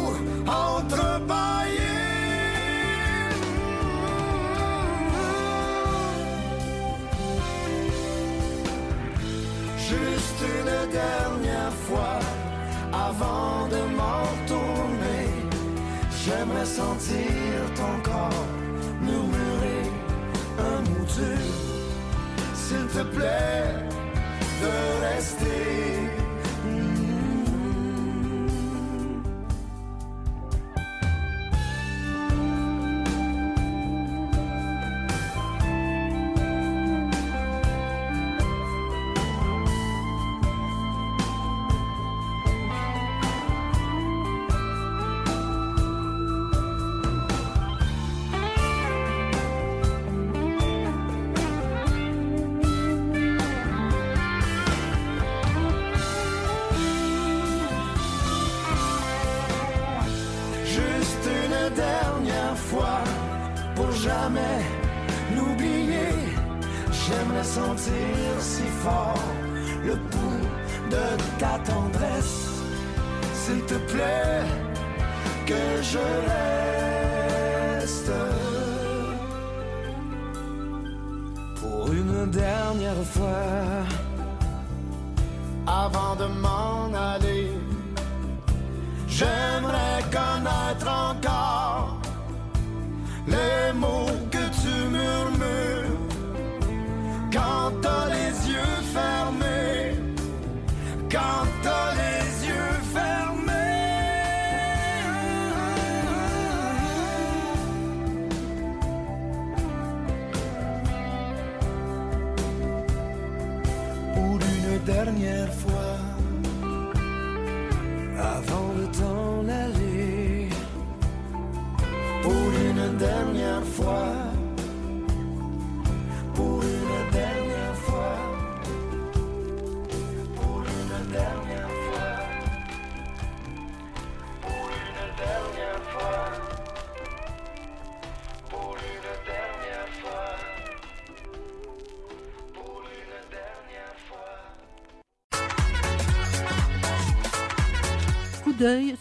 sentir 16.76 17.56
ton 17.76 17.96
corps 18.04 18.46
murmurer 19.02 19.86
un 20.60 20.82
mot. 20.90 21.00
S'il 22.54 22.86
te 22.96 23.04
plaît, 23.16 23.74
de 24.62 24.74
rester. 25.06 25.99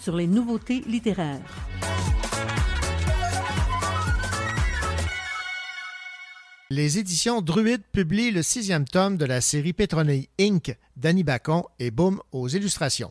Sur 0.01 0.15
les 0.15 0.29
nouveautés 0.29 0.85
littéraires. 0.87 1.41
Les 6.71 6.99
éditions 6.99 7.43
Druide 7.43 7.83
publient 7.91 8.31
le 8.31 8.43
sixième 8.43 8.85
tome 8.85 9.17
de 9.17 9.25
la 9.25 9.41
série 9.41 9.73
Pétronille 9.73 10.29
Inc. 10.41 10.77
d'Annie 10.97 11.25
Bacon 11.25 11.65
et 11.81 11.91
Boom 11.91 12.21
aux 12.31 12.47
illustrations. 12.47 13.11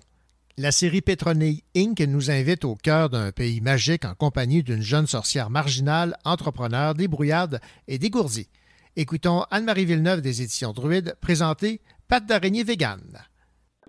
La 0.57 0.71
série 0.71 1.01
Pétronille 1.01 1.63
Inc. 1.75 1.99
nous 1.99 2.31
invite 2.31 2.63
au 2.63 2.75
cœur 2.75 3.09
d'un 3.09 3.33
pays 3.33 3.59
magique 3.59 4.05
en 4.05 4.15
compagnie 4.15 4.63
d'une 4.63 4.81
jeune 4.81 5.07
sorcière 5.07 5.49
marginale, 5.49 6.15
entrepreneur, 6.23 6.93
débrouillarde 6.93 7.59
et 7.89 7.97
dégourdie. 7.97 8.47
Écoutons 8.95 9.43
Anne-Marie 9.51 9.85
Villeneuve 9.85 10.21
des 10.21 10.41
éditions 10.41 10.71
Druide 10.71 11.15
présenter 11.19 11.81
Patte 12.07 12.25
d'araignée 12.25 12.63
végane. 12.63 13.25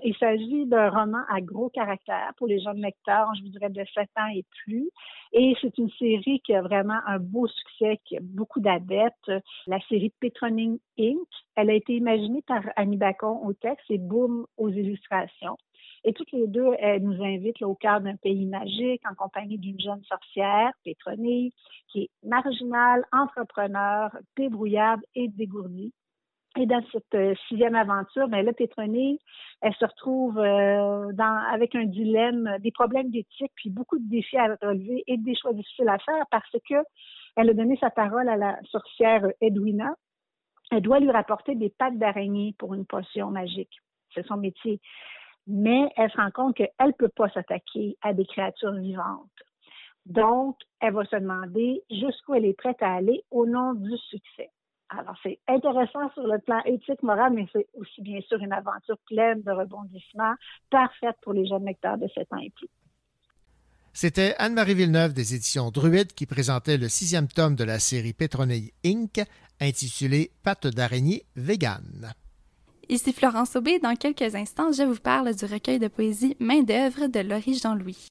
Il 0.04 0.14
s'agit 0.16 0.66
d'un 0.66 0.90
roman 0.90 1.22
à 1.28 1.40
gros 1.40 1.70
caractère 1.70 2.32
pour 2.36 2.46
les 2.46 2.60
jeunes 2.60 2.80
lecteurs, 2.80 3.32
je 3.36 3.42
vous 3.42 3.48
dirais 3.48 3.70
de 3.70 3.84
7 3.94 4.08
ans 4.16 4.28
et 4.34 4.44
plus. 4.64 4.90
Et 5.32 5.54
c'est 5.60 5.76
une 5.78 5.90
série 5.98 6.40
qui 6.40 6.54
a 6.54 6.62
vraiment 6.62 7.00
un 7.06 7.18
beau 7.18 7.46
succès, 7.46 7.98
qui 8.04 8.16
a 8.16 8.20
beaucoup 8.22 8.60
d'adeptes. 8.60 9.32
La 9.66 9.80
série 9.88 10.12
Petroning 10.20 10.78
Inc., 10.98 11.28
elle 11.56 11.70
a 11.70 11.74
été 11.74 11.94
imaginée 11.94 12.42
par 12.42 12.62
Annie 12.76 12.96
Bacon 12.96 13.40
au 13.44 13.52
texte 13.52 13.90
et 13.90 13.98
Boom 13.98 14.46
aux 14.56 14.68
illustrations. 14.68 15.56
Et 16.04 16.12
toutes 16.12 16.32
les 16.32 16.46
deux, 16.46 16.70
elles 16.78 17.02
nous 17.02 17.22
invitent 17.22 17.62
au 17.62 17.74
cœur 17.74 18.00
d'un 18.00 18.16
pays 18.16 18.46
magique 18.46 19.02
en 19.10 19.14
compagnie 19.14 19.58
d'une 19.58 19.80
jeune 19.80 20.02
sorcière, 20.04 20.70
Pétronille, 20.84 21.52
qui 21.88 22.02
est 22.02 22.10
marginale, 22.22 23.04
entrepreneur, 23.12 24.10
débrouillarde 24.36 25.02
et 25.14 25.28
dégourdie. 25.28 25.92
Et 26.58 26.66
dans 26.66 26.82
cette 26.90 27.14
euh, 27.14 27.34
sixième 27.46 27.76
aventure, 27.76 28.26
ben 28.26 28.44
là, 28.44 28.52
Pétronille, 28.52 29.20
elle 29.60 29.74
se 29.74 29.84
retrouve 29.84 30.38
euh, 30.38 31.12
avec 31.52 31.76
un 31.76 31.84
dilemme, 31.84 32.56
des 32.58 32.72
problèmes 32.72 33.10
d'éthique, 33.10 33.52
puis 33.54 33.70
beaucoup 33.70 33.96
de 33.96 34.08
défis 34.08 34.36
à 34.36 34.56
relever 34.60 35.04
et 35.06 35.18
des 35.18 35.36
choix 35.36 35.52
difficiles 35.52 35.88
à 35.88 35.98
faire 35.98 36.24
parce 36.32 36.50
que 36.68 36.74
elle 37.36 37.50
a 37.50 37.54
donné 37.54 37.76
sa 37.76 37.90
parole 37.90 38.28
à 38.28 38.36
la 38.36 38.58
sorcière 38.72 39.24
Edwina. 39.40 39.94
Elle 40.72 40.82
doit 40.82 40.98
lui 40.98 41.12
rapporter 41.12 41.54
des 41.54 41.70
pattes 41.70 41.96
d'araignée 41.96 42.56
pour 42.58 42.74
une 42.74 42.86
potion 42.86 43.30
magique. 43.30 43.78
C'est 44.12 44.26
son 44.26 44.36
métier. 44.36 44.80
Mais 45.46 45.88
elle 45.96 46.10
se 46.10 46.16
rend 46.16 46.32
compte 46.32 46.56
qu'elle 46.56 46.68
ne 46.84 46.90
peut 46.90 47.08
pas 47.14 47.28
s'attaquer 47.28 47.96
à 48.02 48.14
des 48.14 48.26
créatures 48.26 48.72
vivantes. 48.72 49.30
Donc, 50.06 50.56
elle 50.80 50.92
va 50.92 51.04
se 51.04 51.14
demander 51.14 51.84
jusqu'où 51.88 52.34
elle 52.34 52.46
est 52.46 52.58
prête 52.58 52.82
à 52.82 52.94
aller 52.94 53.22
au 53.30 53.46
nom 53.46 53.74
du 53.74 53.96
succès. 53.96 54.50
Alors, 54.90 55.16
c'est 55.22 55.38
intéressant 55.48 56.10
sur 56.14 56.26
le 56.26 56.38
plan 56.38 56.60
éthique, 56.64 57.02
moral, 57.02 57.32
mais 57.34 57.46
c'est 57.52 57.66
aussi 57.74 58.00
bien 58.00 58.20
sûr 58.22 58.38
une 58.38 58.52
aventure 58.52 58.96
pleine 59.06 59.42
de 59.42 59.50
rebondissements, 59.50 60.34
parfaite 60.70 61.16
pour 61.22 61.34
les 61.34 61.46
jeunes 61.46 61.66
lecteurs 61.66 61.98
de 61.98 62.08
7 62.14 62.32
ans 62.32 62.38
et 62.38 62.50
plus. 62.50 62.68
C'était 63.92 64.34
Anne-Marie 64.38 64.74
Villeneuve 64.74 65.12
des 65.12 65.34
éditions 65.34 65.70
Druide 65.70 66.12
qui 66.12 66.24
présentait 66.24 66.78
le 66.78 66.88
sixième 66.88 67.26
tome 67.26 67.54
de 67.54 67.64
la 67.64 67.78
série 67.78 68.12
Pétronille 68.12 68.72
Inc., 68.84 69.20
intitulé 69.60 70.30
Patte 70.42 70.68
d'araignée 70.68 71.24
végane. 71.36 72.14
Ici 72.88 73.12
Florence 73.12 73.56
Aubé. 73.56 73.78
Dans 73.80 73.96
quelques 73.96 74.34
instants, 74.34 74.72
je 74.72 74.84
vous 74.84 75.00
parle 75.00 75.34
du 75.34 75.44
recueil 75.44 75.78
de 75.78 75.88
poésie 75.88 76.36
Main 76.40 76.62
d'œuvre 76.62 77.08
de 77.08 77.20
Laurie 77.20 77.58
Jean-Louis. 77.58 78.08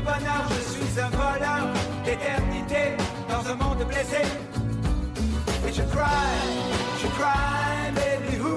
Bonheur, 0.00 0.44
je 0.50 0.60
suis 0.72 1.00
un 1.00 1.08
voleur 1.10 1.72
d'éternité 2.04 2.96
dans 3.28 3.48
un 3.50 3.54
monde 3.54 3.84
blessé. 3.86 4.22
Et 5.66 5.72
je 5.72 5.82
cry, 5.82 6.44
je 7.00 7.06
cry, 7.18 7.92
baby 7.94 8.40
who? 8.40 8.56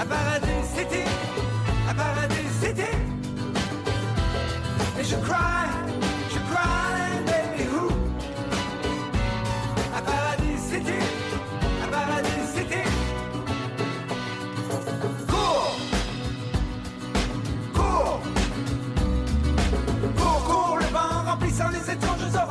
À 0.00 0.04
Paradis 0.04 0.66
City, 0.76 1.04
à 1.88 1.94
Paradis 1.94 2.50
City. 2.60 2.92
Et 4.98 5.04
je 5.04 5.16
cry, 5.16 5.68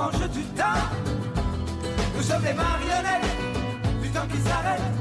oranges 0.10 0.30
du 0.30 0.44
temps. 0.56 0.64
Nous 2.16 2.24
sommes 2.24 2.44
les 2.44 2.54
marionnettes 2.54 4.02
du 4.02 4.10
temps 4.10 4.28
qui 4.28 4.40
s'arrête. 4.40 4.99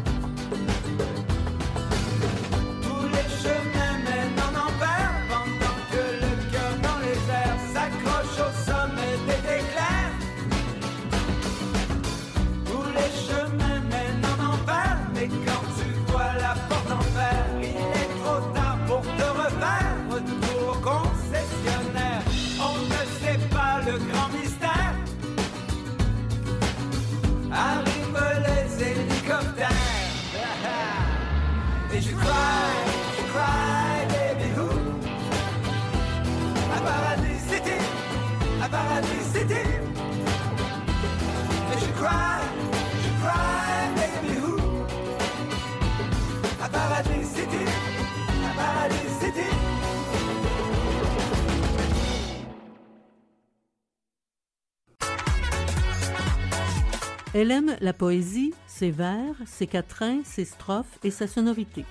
Elle 57.34 57.50
aime 57.50 57.76
la 57.80 57.92
poésie, 57.92 58.54
ses 58.66 58.90
vers, 58.90 59.34
ses 59.46 59.66
quatrains, 59.66 60.22
ses 60.24 60.46
strophes 60.46 60.98
et 61.04 61.10
sa 61.10 61.26
sonorité. 61.26 61.84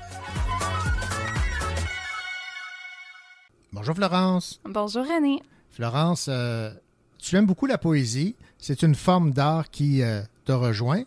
Bonjour 3.71 3.95
Florence. 3.95 4.59
Bonjour 4.65 5.03
René. 5.03 5.43
Florence, 5.69 6.27
euh, 6.27 6.71
tu 7.19 7.35
aimes 7.35 7.45
beaucoup 7.45 7.67
la 7.67 7.77
poésie. 7.77 8.35
C'est 8.57 8.81
une 8.81 8.95
forme 8.95 9.31
d'art 9.31 9.69
qui 9.69 10.01
euh, 10.01 10.21
te 10.45 10.51
rejoint. 10.51 11.03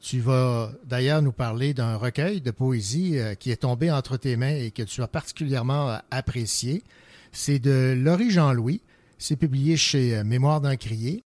Tu 0.00 0.20
vas 0.20 0.70
d'ailleurs 0.84 1.20
nous 1.20 1.32
parler 1.32 1.74
d'un 1.74 1.96
recueil 1.96 2.40
de 2.40 2.50
poésie 2.50 3.18
euh, 3.18 3.34
qui 3.34 3.50
est 3.50 3.62
tombé 3.62 3.90
entre 3.90 4.16
tes 4.16 4.36
mains 4.36 4.54
et 4.54 4.70
que 4.70 4.82
tu 4.82 5.02
as 5.02 5.08
particulièrement 5.08 5.90
euh, 5.90 5.98
apprécié. 6.10 6.82
C'est 7.32 7.58
de 7.58 7.94
Laurie 7.96 8.30
Jean-Louis. 8.30 8.80
C'est 9.18 9.36
publié 9.36 9.76
chez 9.76 10.16
euh, 10.16 10.24
Mémoire 10.24 10.60
d'un 10.60 10.76
crier. 10.76 11.22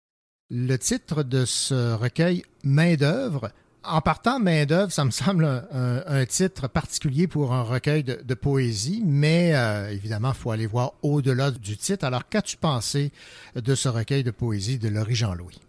Le 0.50 0.78
titre 0.78 1.24
de 1.24 1.44
ce 1.44 1.92
recueil, 1.92 2.42
Main 2.64 2.94
d'œuvre. 2.94 3.50
En 3.84 4.00
partant, 4.00 4.38
Main 4.40 4.64
d'œuvre, 4.64 4.90
ça 4.90 5.04
me 5.04 5.10
semble 5.10 5.44
un, 5.44 6.24
titre 6.24 6.68
particulier 6.68 7.26
pour 7.26 7.52
un 7.52 7.62
recueil 7.62 8.02
de, 8.02 8.34
poésie, 8.34 9.02
mais 9.04 9.54
euh, 9.54 9.90
évidemment, 9.90 10.30
il 10.30 10.34
faut 10.34 10.50
aller 10.50 10.66
voir 10.66 10.94
au-delà 11.02 11.50
du 11.50 11.76
titre. 11.76 12.06
Alors, 12.06 12.26
qu'as-tu 12.30 12.56
pensé 12.56 13.12
de 13.56 13.74
ce 13.74 13.90
recueil 13.90 14.24
de 14.24 14.30
poésie 14.30 14.78
de 14.78 14.88
Laurie 14.88 15.16
Jean-Louis? 15.16 15.60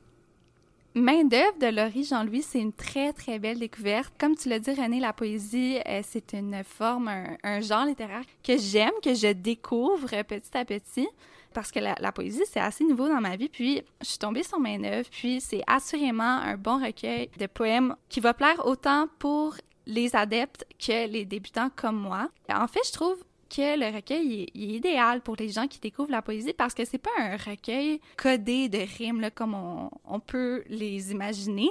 Main 0.95 1.25
d'œuvre 1.25 1.59
de 1.59 1.67
Laurie 1.67 2.05
Jean-Louis, 2.05 2.41
c'est 2.41 2.61
une 2.61 2.71
très, 2.71 3.11
très 3.11 3.37
belle 3.37 3.59
découverte. 3.59 4.13
Comme 4.17 4.37
tu 4.37 4.47
l'as 4.47 4.59
dit, 4.59 4.71
René, 4.71 5.01
la 5.01 5.11
poésie, 5.11 5.77
euh, 5.87 5.99
c'est 6.07 6.31
une 6.31 6.63
forme, 6.63 7.11
un, 7.43 7.59
genre 7.59 7.85
littéraire 7.85 8.23
que 8.45 8.57
j'aime, 8.57 8.93
que 9.03 9.13
je 9.13 9.33
découvre 9.33 10.07
petit 10.23 10.57
à 10.57 10.63
petit. 10.63 11.09
Parce 11.53 11.71
que 11.71 11.79
la, 11.79 12.11
poésie, 12.11 12.43
c'est 12.51 12.59
assez 12.59 12.83
nouveau 12.83 13.07
dans 13.07 13.21
ma 13.21 13.35
vie. 13.35 13.49
Puis, 13.49 13.81
je 14.01 14.07
suis 14.07 14.17
tombée 14.19 14.43
sur 14.43 14.59
Main 14.59 14.79
d'œuvre. 14.79 15.09
Puis, 15.09 15.41
c'est 15.41 15.63
assurément 15.67 16.23
un 16.23 16.57
bon 16.57 16.83
recueil 16.83 17.29
de 17.39 17.47
poèmes 17.47 17.95
qui 18.07 18.19
va 18.19 18.33
plaire 18.33 18.65
autant 18.65 19.07
pour 19.17 19.55
les 19.87 20.15
adeptes 20.15 20.65
que 20.79 21.07
les 21.07 21.25
débutants 21.25 21.71
comme 21.75 21.99
moi. 21.99 22.29
En 22.49 22.67
fait, 22.67 22.81
je 22.85 22.91
trouve 22.91 23.17
que 23.49 23.79
le 23.79 23.93
recueil 23.93 24.47
il 24.53 24.71
est, 24.71 24.75
idéal 24.75 25.21
pour 25.21 25.35
les 25.35 25.49
gens 25.49 25.67
qui 25.67 25.79
découvrent 25.79 26.11
la 26.11 26.21
poésie 26.21 26.53
parce 26.53 26.73
que 26.73 26.85
c'est 26.85 26.99
pas 26.99 27.09
un 27.17 27.35
recueil 27.35 27.99
codé 28.15 28.69
de 28.69 28.79
rimes 28.97 29.29
comme 29.33 29.55
on, 29.55 30.19
peut 30.19 30.63
les 30.67 31.11
imaginer. 31.11 31.69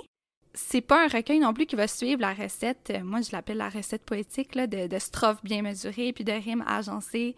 C'est 0.54 0.80
pas 0.80 1.04
un 1.04 1.08
recueil 1.08 1.38
non 1.38 1.54
plus 1.54 1.66
qui 1.66 1.76
va 1.76 1.86
suivre 1.86 2.20
la 2.20 2.34
recette, 2.34 2.90
euh, 2.90 3.04
moi 3.04 3.20
je 3.20 3.30
l'appelle 3.30 3.58
la 3.58 3.68
recette 3.68 4.02
poétique, 4.02 4.56
de, 4.56 4.88
de 4.88 4.98
strophes 4.98 5.44
bien 5.44 5.62
mesurées 5.62 6.12
puis 6.12 6.24
de 6.24 6.32
rimes 6.32 6.64
agencées. 6.66 7.36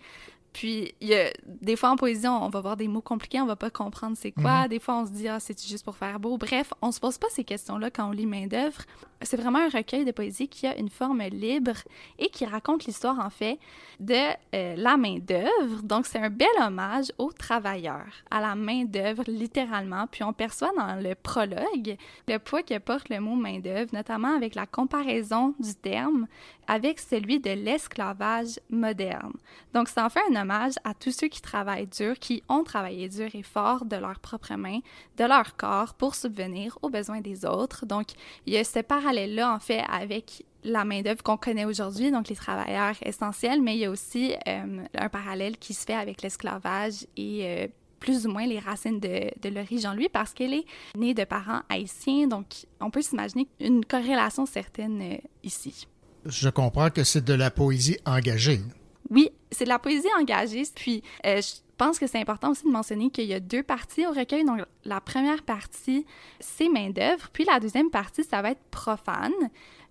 Puis, 0.53 0.94
y 1.01 1.14
a, 1.14 1.30
des 1.46 1.76
fois 1.76 1.90
en 1.90 1.96
poésie, 1.96 2.26
on, 2.26 2.44
on 2.44 2.48
va 2.48 2.61
voir 2.61 2.76
des 2.76 2.88
mots 2.88 3.01
compliqués, 3.01 3.40
on 3.40 3.46
va 3.46 3.57
pas 3.57 3.70
comprendre 3.70 4.16
c'est 4.18 4.32
quoi. 4.32 4.62
Mhm. 4.62 4.68
Des 4.68 4.78
fois, 4.80 4.96
on 4.96 5.07
se 5.07 5.12
dit, 5.12 5.28
ah, 5.28 5.38
c'est 5.40 5.61
juste 5.66 5.84
pour 5.84 5.96
faire 5.96 6.18
beau. 6.18 6.38
Bref, 6.38 6.72
on 6.82 6.92
se 6.92 7.01
pose 7.01 7.18
pas 7.18 7.28
ces 7.30 7.44
questions-là 7.44 7.90
quand 7.90 8.09
on 8.09 8.12
lit 8.12 8.26
Main 8.26 8.46
d'œuvre. 8.46 8.82
C'est 9.23 9.37
vraiment 9.37 9.59
un 9.59 9.68
recueil 9.68 10.05
de 10.05 10.12
poésie 10.12 10.49
qui 10.49 10.66
a 10.66 10.77
une 10.79 10.89
forme 10.89 11.23
libre 11.23 11.77
et 12.18 12.29
qui 12.29 12.47
raconte 12.47 12.87
l'histoire, 12.87 13.18
en 13.18 13.31
fait, 13.31 13.59
de 13.99 14.14
euh, 14.55 14.75
la 14.77 14.97
main 14.97 15.18
d'œuvre. 15.18 15.83
Donc, 15.83 16.07
c'est 16.07 16.18
un 16.18 16.31
bel 16.31 16.49
hommage 16.61 17.12
aux 17.18 17.33
travailleurs, 17.33 18.12
à 18.31 18.41
la 18.41 18.55
main 18.55 18.85
d'œuvre, 18.85 19.25
littéralement. 19.27 20.07
Puis, 20.11 20.25
on 20.25 20.33
perçoit 20.33 20.73
dans 20.77 20.97
le 21.03 21.14
prologue 21.14 21.97
le 22.29 22.39
poids 22.39 22.62
que 22.62 22.79
porte 22.79 23.11
le 23.11 23.21
mot 23.21 23.35
main 23.35 23.59
d'œuvre, 23.59 23.91
notamment 23.93 24.35
avec 24.35 24.55
la 24.55 24.66
comparaison 24.66 25.55
du 25.59 25.75
terme 25.75 26.27
avec 26.71 27.01
celui 27.01 27.41
de 27.41 27.51
l'esclavage 27.51 28.61
moderne. 28.71 29.33
Donc, 29.75 29.89
ça 29.89 30.07
en 30.07 30.09
fait 30.09 30.21
un 30.31 30.41
hommage 30.41 30.75
à 30.85 30.95
tous 30.95 31.11
ceux 31.11 31.27
qui 31.27 31.43
travaillent 31.43 31.89
dur, 31.89 32.16
qui 32.21 32.45
ont 32.49 32.62
travaillé 32.62 33.09
dur 33.09 33.29
et 33.35 33.43
fort 33.43 33.85
de 33.85 33.97
leurs 33.97 34.21
propres 34.21 34.55
mains, 34.55 34.79
de 35.16 35.25
leur 35.25 35.57
corps 35.57 35.95
pour 35.95 36.14
subvenir 36.14 36.79
aux 36.81 36.89
besoins 36.89 37.21
des 37.21 37.45
autres. 37.45 37.87
Donc, 37.87 38.11
il 38.47 38.53
y 38.53 38.57
a 38.57 38.62
ce 38.62 38.79
parallèle-là, 39.11 39.54
en 39.54 39.58
fait, 39.58 39.82
avec 39.88 40.44
la 40.62 40.84
main-d'œuvre 40.84 41.22
qu'on 41.22 41.36
connaît 41.36 41.64
aujourd'hui, 41.64 42.11
donc 42.11 42.28
les 42.28 42.36
travailleurs 42.36 42.94
essentiels, 43.02 43.62
mais 43.62 43.74
il 43.74 43.80
y 43.80 43.84
a 43.84 43.90
aussi 43.90 44.34
euh, 44.46 44.84
un 44.94 45.08
parallèle 45.08 45.56
qui 45.56 45.74
se 45.74 45.84
fait 45.84 45.94
avec 45.94 46.22
l'esclavage 46.22 47.06
et 47.16 47.40
euh, 47.44 47.66
plus 47.98 48.26
ou 48.26 48.30
moins 48.30 48.46
les 48.46 48.58
racines 48.58 49.00
de, 49.00 49.30
de 49.40 49.48
Laurie 49.48 49.80
Jean-Louis 49.80 50.08
parce 50.12 50.32
qu'elle 50.32 50.54
est 50.54 50.64
née 50.96 51.14
de 51.14 51.24
parents 51.24 51.61
haïtiens, 51.68 52.26
donc 52.26 52.46
on 52.80 52.90
peut 52.90 53.02
s'imaginer 53.02 53.48
une 53.58 53.84
corrélation 53.84 54.46
certaine 54.46 55.00
euh, 55.02 55.16
ici. 55.42 55.86
Je 56.26 56.50
comprends 56.50 56.90
que 56.90 57.02
c'est 57.02 57.24
de 57.24 57.34
la 57.34 57.50
poésie 57.50 57.98
engagée. 58.04 58.61
Oui, 59.08 59.30
c'est 59.50 59.64
de 59.64 59.70
la 59.70 59.78
poésie 59.78 60.06
engagée. 60.20 60.62
Puis, 60.74 61.02
euh, 61.26 61.40
je 61.40 61.54
pense 61.81 61.99
que 61.99 62.07
c'est 62.07 62.20
important 62.20 62.51
aussi 62.51 62.64
de 62.64 62.70
mentionner 62.70 63.09
qu'il 63.09 63.24
y 63.24 63.33
a 63.33 63.41
deux 63.41 63.62
parties 63.62 64.07
au 64.07 64.11
recueil. 64.11 64.45
Donc, 64.45 64.61
la 64.85 65.01
première 65.01 65.43
partie, 65.43 66.05
c'est 66.39 66.68
main 66.68 66.91
d'œuvre. 66.91 67.31
Puis, 67.33 67.45
la 67.47 67.59
deuxième 67.59 67.89
partie, 67.89 68.22
ça 68.22 68.43
va 68.43 68.51
être 68.51 68.62
profane. 68.70 69.33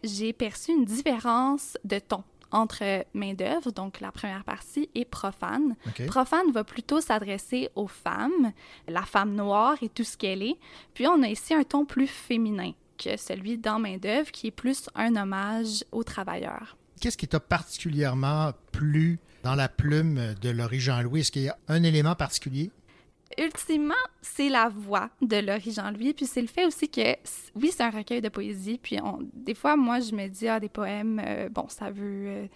J'ai 0.04 0.32
perçu 0.32 0.72
une 0.72 0.86
différence 0.86 1.80
de 1.84 1.98
ton 1.98 2.24
entre 2.52 3.06
main 3.16 3.34
d'œuvre, 3.34 3.72
donc 3.72 4.02
la 4.02 4.12
première 4.12 4.44
partie, 4.44 4.88
et 4.94 5.04
profane. 5.04 5.76
Profane 6.08 6.52
va 6.52 6.64
plutôt 6.64 7.02
s'adresser 7.02 7.70
aux 7.76 7.88
femmes, 7.88 8.52
la 8.88 9.02
femme 9.02 9.34
noire 9.34 9.76
et 9.82 9.90
tout 9.90 10.04
ce 10.04 10.16
qu'elle 10.16 10.44
est. 10.44 10.58
Puis 10.94 11.08
on 11.08 11.24
a 11.24 11.28
ici 11.28 11.56
un 11.56 11.64
ton 11.64 11.86
plus 11.86 12.08
féminin 12.08 12.74
que 13.00 13.18
celui 13.18 13.58
dans 13.58 13.80
main 13.80 13.98
d'œuvre, 13.98 14.32
qui 14.32 14.48
est 14.48 14.52
plus 14.52 14.90
un 14.94 15.16
hommage 15.16 15.84
aux 15.92 16.04
travailleurs. 16.04 16.78
Qu'est-ce 17.02 17.18
qui 17.18 17.28
t'a 17.28 17.40
particulièrement 17.40 18.52
plu 18.72 19.20
dans 19.44 19.56
la 19.56 19.70
plume 19.70 20.36
de 20.42 20.50
Laurie 20.50 20.80
Jean-Louis? 20.80 21.22
Est-ce 21.22 21.32
qu'il 21.32 21.44
y 21.44 21.50
a 21.50 21.58
un 21.68 21.84
élément 21.84 22.16
particulier? 22.16 22.72
ultimement, 23.38 23.94
c'est 24.22 24.50
la 24.50 24.70
voix 24.70 25.10
de 25.22 25.38
Laurie 25.38 25.72
Jean-Louis, 25.72 26.14
puis 26.14 26.26
c'est 26.26 26.42
le 26.42 26.48
fait 26.48 26.66
aussi 26.66 26.90
que, 26.90 27.16
oui, 27.56 27.72
c'est 27.72 27.84
un 27.84 27.90
recueil 27.90 28.22
de 28.22 28.30
poésie, 28.30 28.80
puis 28.82 28.98
on, 29.02 29.20
des 29.34 29.54
fois, 29.54 29.76
moi, 29.76 30.00
je 30.00 30.14
me 30.14 30.28
dis, 30.28 30.48
ah, 30.48 30.60
des 30.60 30.68
poèmes, 30.68 31.22
euh, 31.24 31.48
bon, 31.50 31.68
ça 31.70 31.90
veut... 31.90 32.28
euh, 32.28 32.48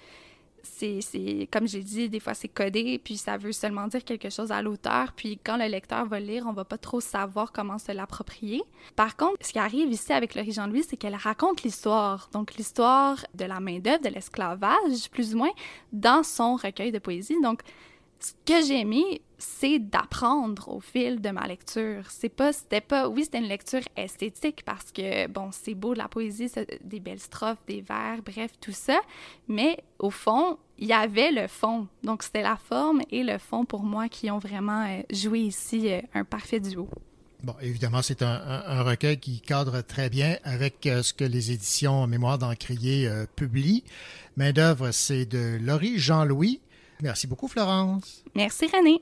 c'est, 0.63 1.47
comme 1.51 1.67
j'ai 1.67 1.81
dit, 1.81 2.09
des 2.09 2.19
fois 2.19 2.33
c'est 2.33 2.47
codé, 2.47 2.99
puis 3.03 3.17
ça 3.17 3.37
veut 3.37 3.51
seulement 3.51 3.87
dire 3.87 4.03
quelque 4.03 4.29
chose 4.29 4.51
à 4.51 4.61
l'auteur, 4.61 5.11
puis 5.13 5.37
quand 5.43 5.57
le 5.57 5.65
lecteur 5.65 6.05
va 6.05 6.19
lire, 6.19 6.45
on 6.47 6.53
va 6.53 6.63
pas 6.63 6.77
trop 6.77 7.01
savoir 7.01 7.51
comment 7.51 7.77
se 7.77 7.91
l'approprier. 7.91 8.63
Par 8.95 9.17
contre, 9.17 9.45
ce 9.45 9.51
qui 9.51 9.59
arrive 9.59 9.91
ici 9.91 10.13
avec 10.13 10.35
Laurie 10.35 10.53
Jean-Louis, 10.53 10.83
c'est 10.83 10.97
qu'elle 10.97 11.15
raconte 11.15 11.63
l'histoire, 11.63 12.29
donc 12.31 12.55
l'histoire 12.55 13.25
de 13.35 13.45
la 13.45 13.59
main-d'œuvre, 13.59 14.01
de 14.01 14.09
l'esclavage, 14.09 15.09
plus 15.11 15.35
ou 15.35 15.39
moins, 15.39 15.51
dans 15.91 16.23
son 16.23 16.55
recueil 16.55 16.91
de 16.91 16.99
poésie. 16.99 17.39
Donc, 17.41 17.61
ce 18.19 18.31
que 18.45 18.65
j'ai 18.65 18.79
aimé, 18.79 19.21
c'est 19.43 19.77
d'apprendre 19.77 20.69
au 20.69 20.79
fil 20.79 21.19
de 21.19 21.29
ma 21.29 21.45
lecture. 21.47 22.05
C'est 22.09 22.29
pas, 22.29 22.53
c'était 22.53 22.81
pas, 22.81 23.09
oui, 23.09 23.25
c'était 23.25 23.39
une 23.39 23.47
lecture 23.47 23.81
esthétique 23.97 24.63
parce 24.65 24.91
que, 24.91 25.27
bon, 25.27 25.49
c'est 25.51 25.73
beau 25.73 25.93
de 25.93 25.99
la 25.99 26.07
poésie, 26.07 26.49
des 26.83 26.99
belles 26.99 27.19
strophes, 27.19 27.59
des 27.67 27.81
vers, 27.81 28.21
bref, 28.23 28.51
tout 28.61 28.71
ça, 28.71 28.99
mais 29.47 29.83
au 29.99 30.09
fond, 30.09 30.57
il 30.77 30.87
y 30.87 30.93
avait 30.93 31.31
le 31.31 31.47
fond. 31.47 31.87
Donc, 32.03 32.23
c'était 32.23 32.41
la 32.41 32.55
forme 32.55 33.01
et 33.11 33.23
le 33.23 33.37
fond 33.37 33.65
pour 33.65 33.83
moi 33.83 34.07
qui 34.07 34.31
ont 34.31 34.39
vraiment 34.39 34.85
euh, 34.85 35.01
joué 35.11 35.39
ici 35.39 35.91
euh, 35.91 36.01
un 36.13 36.23
parfait 36.23 36.59
duo. 36.59 36.87
Bon, 37.43 37.55
évidemment, 37.61 38.01
c'est 38.01 38.21
un, 38.21 38.83
recueil 38.83 39.19
qui 39.19 39.41
cadre 39.41 39.81
très 39.81 40.09
bien 40.09 40.37
avec 40.45 40.85
euh, 40.85 41.03
ce 41.03 41.13
que 41.13 41.25
les 41.25 41.51
éditions 41.51 42.07
Mémoire 42.07 42.37
d'Encrier 42.37 43.09
publient. 43.35 43.83
Main 44.37 44.53
d'œuvre, 44.53 44.91
c'est 44.91 45.25
de 45.25 45.57
Laurie 45.61 45.99
Jean-Louis. 45.99 46.61
Merci 47.01 47.27
beaucoup, 47.27 47.49
Florence. 47.49 48.23
Merci, 48.33 48.67
René. 48.67 49.01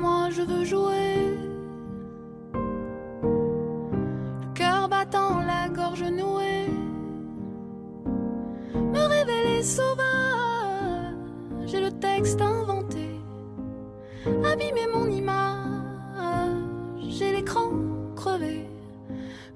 Moi 0.00 0.30
je 0.30 0.42
veux 0.42 0.64
jouer. 0.64 1.38
Le 4.42 4.54
cœur 4.54 4.88
battant, 4.88 5.40
la 5.40 5.68
gorge 5.68 6.02
nouée. 6.02 6.68
Me 8.74 9.02
révéler 9.14 9.62
sauvage, 9.62 11.14
j'ai 11.66 11.80
le 11.80 11.92
texte 11.92 12.40
inventé. 12.40 13.08
Abîmer 14.44 14.88
mon 14.92 15.08
image, 15.08 16.64
j'ai 17.08 17.32
l'écran 17.32 17.70
crevé. 18.16 18.68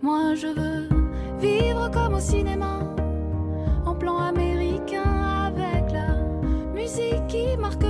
Moi 0.03 0.35
je 0.35 0.47
veux 0.47 0.89
vivre 1.39 1.91
comme 1.91 2.15
au 2.15 2.21
cinéma, 2.21 2.81
en 3.85 3.95
plan 3.95 4.19
américain 4.19 5.11
avec 5.47 5.93
la 5.93 6.11
musique 6.75 7.27
qui 7.29 7.57
marque 7.57 7.90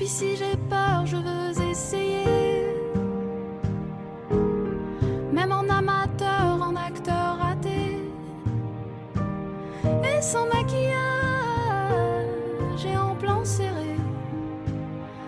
Pis 0.00 0.08
si 0.08 0.34
j'ai 0.34 0.56
peur, 0.70 1.04
je 1.04 1.16
veux 1.16 1.70
essayer. 1.70 2.24
Même 5.30 5.52
en 5.52 5.68
amateur, 5.68 6.58
en 6.58 6.74
acteur 6.74 7.36
raté. 7.38 7.98
Et 9.84 10.22
sans 10.22 10.46
maquillage 10.46 10.96
et 12.86 12.96
en 12.96 13.14
plan 13.14 13.44
serré 13.44 13.96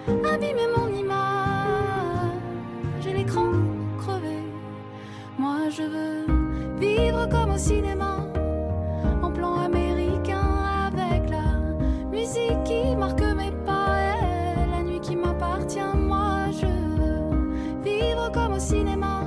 abîmer 0.08 0.68
mon 0.74 0.88
image. 0.96 2.40
J'ai 3.02 3.12
l'écran 3.12 3.52
crevé. 3.98 4.38
Moi 5.38 5.68
je 5.68 5.82
veux 5.82 6.26
vivre 6.78 7.28
comme 7.28 7.50
au 7.50 7.58
cinéma, 7.58 8.26
en 9.22 9.30
plan 9.30 9.54
américain 9.56 10.48
avec 10.86 11.28
la 11.28 11.60
musique 12.10 12.64
qui 12.64 12.96
marque 12.96 13.21
veux 18.22 18.28
vivre 18.28 18.32
comme 18.32 18.52
au 18.52 18.58
cinéma, 18.58 19.21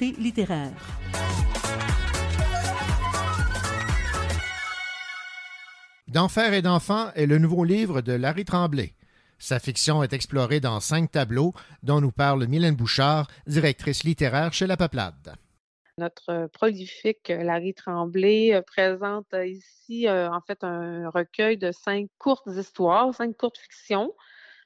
littéraires. 0.00 0.72
D'enfer 6.08 6.54
et 6.54 6.62
d'enfants 6.62 7.12
est 7.14 7.26
le 7.26 7.38
nouveau 7.38 7.64
livre 7.64 8.00
de 8.00 8.12
Larry 8.12 8.44
Tremblay. 8.44 8.94
Sa 9.38 9.60
fiction 9.60 10.02
est 10.02 10.12
explorée 10.12 10.58
dans 10.58 10.80
cinq 10.80 11.12
tableaux, 11.12 11.52
dont 11.82 12.00
nous 12.00 12.10
parle 12.10 12.46
Mylène 12.46 12.74
Bouchard, 12.74 13.28
directrice 13.46 14.04
littéraire 14.04 14.52
chez 14.52 14.66
La 14.66 14.76
Peuplade. 14.76 15.36
Notre 15.98 16.48
prolifique 16.52 17.28
Larry 17.28 17.74
Tremblay 17.74 18.54
euh, 18.54 18.62
présente 18.62 19.26
euh, 19.34 19.46
ici 19.46 20.06
euh, 20.06 20.30
en 20.30 20.40
fait 20.40 20.62
un 20.62 21.10
recueil 21.10 21.58
de 21.58 21.72
cinq 21.72 22.08
courtes 22.18 22.46
histoires, 22.46 23.12
cinq 23.12 23.36
courtes 23.36 23.58
fictions 23.58 24.14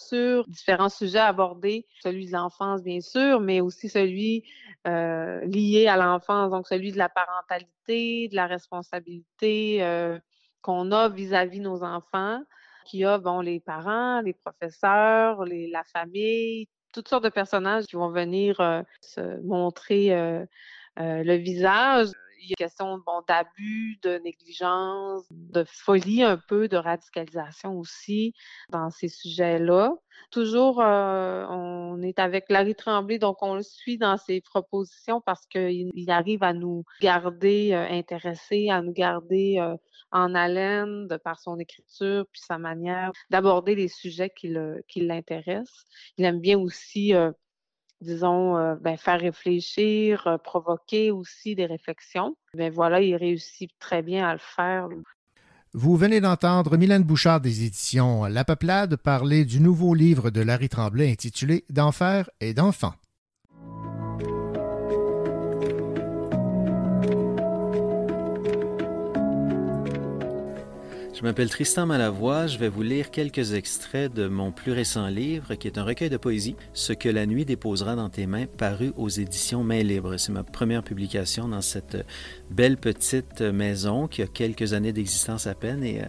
sur 0.08 0.46
différents 0.48 0.88
sujets 0.88 1.18
abordés, 1.18 1.86
celui 2.02 2.26
de 2.26 2.32
l'enfance 2.32 2.82
bien 2.82 3.00
sûr, 3.00 3.40
mais 3.40 3.60
aussi 3.60 3.88
celui 3.88 4.44
euh, 4.86 5.40
lié 5.46 5.86
à 5.86 5.96
l'enfance, 5.96 6.50
donc 6.50 6.66
celui 6.66 6.92
de 6.92 6.98
la 6.98 7.08
parentalité, 7.08 8.28
de 8.28 8.36
la 8.36 8.46
responsabilité 8.46 9.82
euh, 9.82 10.18
qu'on 10.60 10.92
a 10.92 11.08
vis-à-vis 11.08 11.60
nos 11.60 11.82
enfants, 11.82 12.42
qui 12.84 13.04
a 13.04 13.18
bon 13.18 13.40
les 13.40 13.60
parents, 13.60 14.20
les 14.20 14.32
professeurs, 14.32 15.44
la 15.46 15.84
famille, 15.84 16.68
toutes 16.92 17.08
sortes 17.08 17.24
de 17.24 17.28
personnages 17.28 17.86
qui 17.86 17.96
vont 17.96 18.10
venir 18.10 18.60
euh, 18.60 18.82
se 19.00 19.40
montrer 19.42 20.10
le 20.96 21.34
visage. 21.36 22.08
Il 22.42 22.50
y 22.50 22.52
a 22.54 22.56
question 22.56 22.98
bon, 22.98 23.22
d'abus, 23.28 23.98
de 24.02 24.18
négligence, 24.18 25.24
de 25.30 25.64
folie 25.64 26.22
un 26.22 26.38
peu, 26.48 26.68
de 26.68 26.76
radicalisation 26.76 27.78
aussi 27.78 28.34
dans 28.70 28.90
ces 28.90 29.08
sujets-là. 29.08 29.94
Toujours, 30.30 30.80
euh, 30.80 31.46
on 31.48 32.02
est 32.02 32.18
avec 32.18 32.46
Larry 32.48 32.74
Tremblay, 32.74 33.18
donc 33.18 33.42
on 33.42 33.54
le 33.54 33.62
suit 33.62 33.98
dans 33.98 34.16
ses 34.16 34.40
propositions 34.40 35.20
parce 35.20 35.46
qu'il 35.46 35.90
il 35.94 36.10
arrive 36.10 36.42
à 36.42 36.52
nous 36.52 36.84
garder 37.00 37.72
euh, 37.72 37.86
intéressés, 37.88 38.68
à 38.70 38.82
nous 38.82 38.92
garder 38.92 39.58
euh, 39.58 39.76
en 40.12 40.34
haleine 40.34 41.08
de 41.08 41.16
par 41.16 41.40
son 41.40 41.58
écriture 41.58 42.26
puis 42.30 42.42
sa 42.44 42.58
manière 42.58 43.12
d'aborder 43.30 43.74
les 43.74 43.88
sujets 43.88 44.30
qui 44.30 45.00
l'intéressent. 45.00 45.84
Il 46.18 46.24
aime 46.24 46.40
bien 46.40 46.58
aussi 46.58 47.14
euh, 47.14 47.32
disons, 48.02 48.56
euh, 48.56 48.74
ben, 48.80 48.96
faire 48.96 49.20
réfléchir, 49.20 50.26
euh, 50.26 50.38
provoquer 50.38 51.10
aussi 51.10 51.54
des 51.54 51.66
réflexions. 51.66 52.36
Mais 52.54 52.70
voilà, 52.70 53.00
il 53.00 53.16
réussit 53.16 53.70
très 53.78 54.02
bien 54.02 54.28
à 54.28 54.32
le 54.32 54.40
faire. 54.40 54.88
Vous 55.72 55.96
venez 55.96 56.20
d'entendre 56.20 56.76
Mylène 56.76 57.02
Bouchard 57.02 57.40
des 57.40 57.64
éditions 57.64 58.24
La 58.24 58.44
Peuplade 58.44 58.96
parler 58.96 59.46
du 59.46 59.58
nouveau 59.60 59.94
livre 59.94 60.30
de 60.30 60.42
Larry 60.42 60.68
Tremblay 60.68 61.10
intitulé 61.10 61.64
D'enfer 61.70 62.28
et 62.40 62.52
d'enfants. 62.52 62.94
Je 71.22 71.28
m'appelle 71.28 71.50
Tristan 71.50 71.86
Malavoie. 71.86 72.48
Je 72.48 72.58
vais 72.58 72.68
vous 72.68 72.82
lire 72.82 73.12
quelques 73.12 73.52
extraits 73.52 74.12
de 74.12 74.26
mon 74.26 74.50
plus 74.50 74.72
récent 74.72 75.06
livre, 75.06 75.54
qui 75.54 75.68
est 75.68 75.78
un 75.78 75.84
recueil 75.84 76.10
de 76.10 76.16
poésie, 76.16 76.56
Ce 76.74 76.92
que 76.92 77.08
la 77.08 77.26
nuit 77.26 77.44
déposera 77.44 77.94
dans 77.94 78.08
tes 78.08 78.26
mains, 78.26 78.46
paru 78.46 78.92
aux 78.96 79.08
éditions 79.08 79.62
Main 79.62 79.84
Libre. 79.84 80.16
C'est 80.16 80.32
ma 80.32 80.42
première 80.42 80.82
publication 80.82 81.46
dans 81.46 81.60
cette 81.60 81.96
belle 82.50 82.76
petite 82.76 83.40
maison 83.40 84.08
qui 84.08 84.22
a 84.22 84.26
quelques 84.26 84.72
années 84.72 84.92
d'existence 84.92 85.46
à 85.46 85.54
peine 85.54 85.84
et 85.84 86.00
euh, 86.00 86.06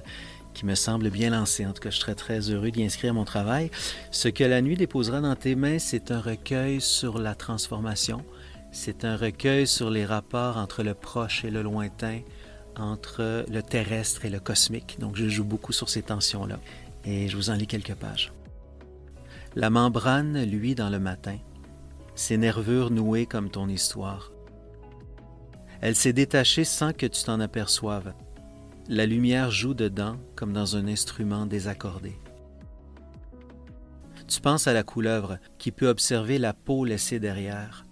qui 0.56 0.66
me 0.66 0.74
semble 0.74 1.12
bien 1.12 1.30
lancée. 1.30 1.68
En 1.68 1.74
tout 1.74 1.84
cas, 1.84 1.92
je 1.92 2.00
serais 2.00 2.16
très 2.16 2.50
heureux 2.50 2.72
d'y 2.72 2.84
inscrire 2.84 3.14
mon 3.14 3.24
travail. 3.24 3.70
Ce 4.10 4.30
que 4.30 4.44
la 4.44 4.64
nuit 4.64 4.78
déposera 4.78 5.22
dans 5.22 5.36
tes 5.36 5.54
mains, 5.54 5.78
c'est 5.78 6.10
un 6.10 6.22
recueil 6.22 6.82
sur 6.82 7.20
la 7.20 7.36
transformation. 7.36 8.26
C'est 8.72 9.06
un 9.06 9.16
recueil 9.16 9.68
sur 9.68 9.92
les 9.92 10.06
rapports 10.06 10.58
entre 10.58 10.82
le 10.82 10.96
proche 10.96 11.46
et 11.46 11.52
le 11.52 11.62
lointain, 11.62 12.22
entre 12.78 13.46
le 13.50 13.62
terrestre 13.62 14.26
et 14.26 14.30
le 14.30 14.40
cosmique. 14.40 14.98
Donc 15.00 15.16
je 15.16 15.28
joue 15.28 15.44
beaucoup 15.44 15.74
sur 15.74 15.90
ces 15.90 16.02
tensions-là. 16.02 16.60
Et 17.06 17.28
je 17.28 17.36
vous 17.36 17.50
en 17.50 17.54
lis 17.54 17.68
quelques 17.68 17.96
pages. 17.96 18.34
La 19.56 19.70
membrane 19.70 20.44
luit 20.44 20.76
dans 20.76 20.90
le 20.90 21.00
matin, 21.00 21.38
ses 22.16 22.38
nervures 22.38 22.90
nouées 22.90 23.26
comme 23.26 23.50
ton 23.50 23.68
histoire. 23.68 24.32
Elle 25.82 25.96
s'est 25.96 26.14
détachée 26.14 26.64
sans 26.64 26.94
que 26.94 27.06
tu 27.06 27.24
t'en 27.24 27.40
aperçoives. 27.40 28.14
La 28.88 29.06
lumière 29.06 29.52
joue 29.52 29.74
dedans 29.74 30.18
comme 30.36 30.54
dans 30.54 30.76
un 30.76 30.88
instrument 30.88 31.46
désaccordé. 31.46 32.14
Tu 34.28 34.40
penses 34.42 34.68
à 34.68 34.74
la 34.74 34.84
couleuvre 34.84 35.38
qui 35.58 35.72
peut 35.72 35.88
observer 35.88 36.38
la 36.38 36.54
peau 36.54 36.86
laissée 36.86 37.20
derrière, 37.20 37.86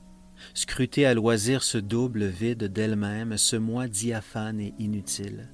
scruter 0.53 1.05
à 1.05 1.13
loisir 1.13 1.63
ce 1.63 1.77
double 1.77 2.25
vide 2.25 2.65
d'elle-même, 2.65 3.37
ce 3.37 3.55
moi 3.55 3.87
diaphane 3.87 4.59
et 4.59 4.73
inutile. 4.79 5.49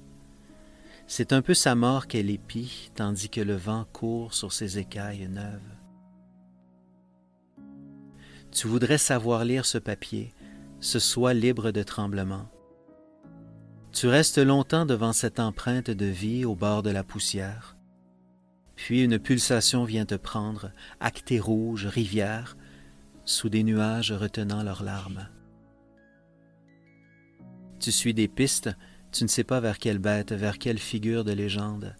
C'est 1.06 1.32
un 1.32 1.40
peu 1.40 1.54
sa 1.54 1.74
mort 1.74 2.06
qu'elle 2.06 2.30
épie, 2.30 2.90
tandis 2.94 3.30
que 3.30 3.40
le 3.40 3.56
vent 3.56 3.86
court 3.92 4.34
sur 4.34 4.52
ses 4.52 4.78
écailles 4.78 5.28
neuves. 5.28 5.60
Tu 8.50 8.66
voudrais 8.66 8.98
savoir 8.98 9.44
lire 9.44 9.66
ce 9.66 9.78
papier, 9.78 10.34
ce 10.80 10.98
soi 10.98 11.34
libre 11.34 11.70
de 11.70 11.82
tremblement. 11.82 12.48
Tu 13.92 14.06
restes 14.06 14.38
longtemps 14.38 14.86
devant 14.86 15.12
cette 15.12 15.40
empreinte 15.40 15.90
de 15.90 16.06
vie 16.06 16.44
au 16.44 16.54
bord 16.54 16.82
de 16.82 16.90
la 16.90 17.04
poussière. 17.04 17.76
Puis 18.76 19.02
une 19.02 19.18
pulsation 19.18 19.84
vient 19.84 20.06
te 20.06 20.14
prendre, 20.14 20.70
acté 21.00 21.40
rouge, 21.40 21.86
rivière, 21.86 22.56
sous 23.28 23.50
des 23.50 23.62
nuages 23.62 24.10
retenant 24.10 24.62
leurs 24.62 24.82
larmes. 24.82 25.28
Tu 27.78 27.92
suis 27.92 28.14
des 28.14 28.26
pistes, 28.26 28.70
tu 29.12 29.22
ne 29.22 29.28
sais 29.28 29.44
pas 29.44 29.60
vers 29.60 29.78
quelle 29.78 29.98
bête, 29.98 30.32
vers 30.32 30.58
quelle 30.58 30.78
figure 30.78 31.24
de 31.24 31.32
légende. 31.32 31.94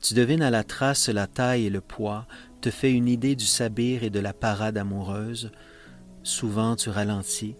Tu 0.00 0.14
devines 0.14 0.42
à 0.42 0.50
la 0.50 0.64
trace 0.64 1.08
la 1.08 1.28
taille 1.28 1.66
et 1.66 1.70
le 1.70 1.80
poids, 1.80 2.26
te 2.60 2.70
fais 2.70 2.92
une 2.92 3.06
idée 3.06 3.36
du 3.36 3.44
sabir 3.44 4.02
et 4.02 4.10
de 4.10 4.18
la 4.18 4.32
parade 4.32 4.76
amoureuse. 4.76 5.52
Souvent 6.24 6.74
tu 6.74 6.90
ralentis, 6.90 7.54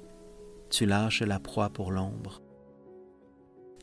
tu 0.68 0.84
lâches 0.84 1.22
la 1.22 1.38
proie 1.38 1.70
pour 1.70 1.92
l'ombre. 1.92 2.42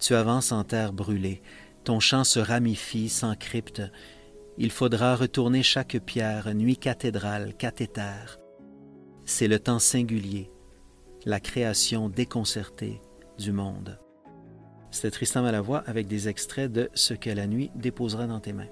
Tu 0.02 0.14
avances 0.14 0.52
en 0.52 0.66
terre 0.66 0.91
brûlée, 0.91 1.41
ton 1.86 2.02
chant 2.02 2.26
se 2.26 2.39
ramifie, 2.39 3.08
s'encrypte. 3.08 3.82
Il 4.58 4.72
faudra 4.72 5.16
retourner 5.16 5.64
chaque 5.64 6.00
pierre, 6.00 6.54
nuit 6.54 6.78
cathédrale, 6.78 7.54
cathéter. 7.56 8.38
C'est 9.32 9.47
le 9.47 9.59
temps 9.59 9.77
singulier, 9.77 10.49
la 11.23 11.39
création 11.39 12.09
déconcertée 12.09 12.99
du 13.38 13.51
monde. 13.51 13.99
C'était 14.89 15.11
Tristan 15.11 15.43
Malavoie 15.43 15.84
avec 15.86 16.07
des 16.07 16.27
extraits 16.27 16.69
de 16.69 16.89
Ce 16.95 17.13
que 17.13 17.30
la 17.30 17.45
nuit 17.45 17.69
déposera 17.75 18.25
dans 18.25 18.39
tes 18.39 18.53
mains. 18.53 18.67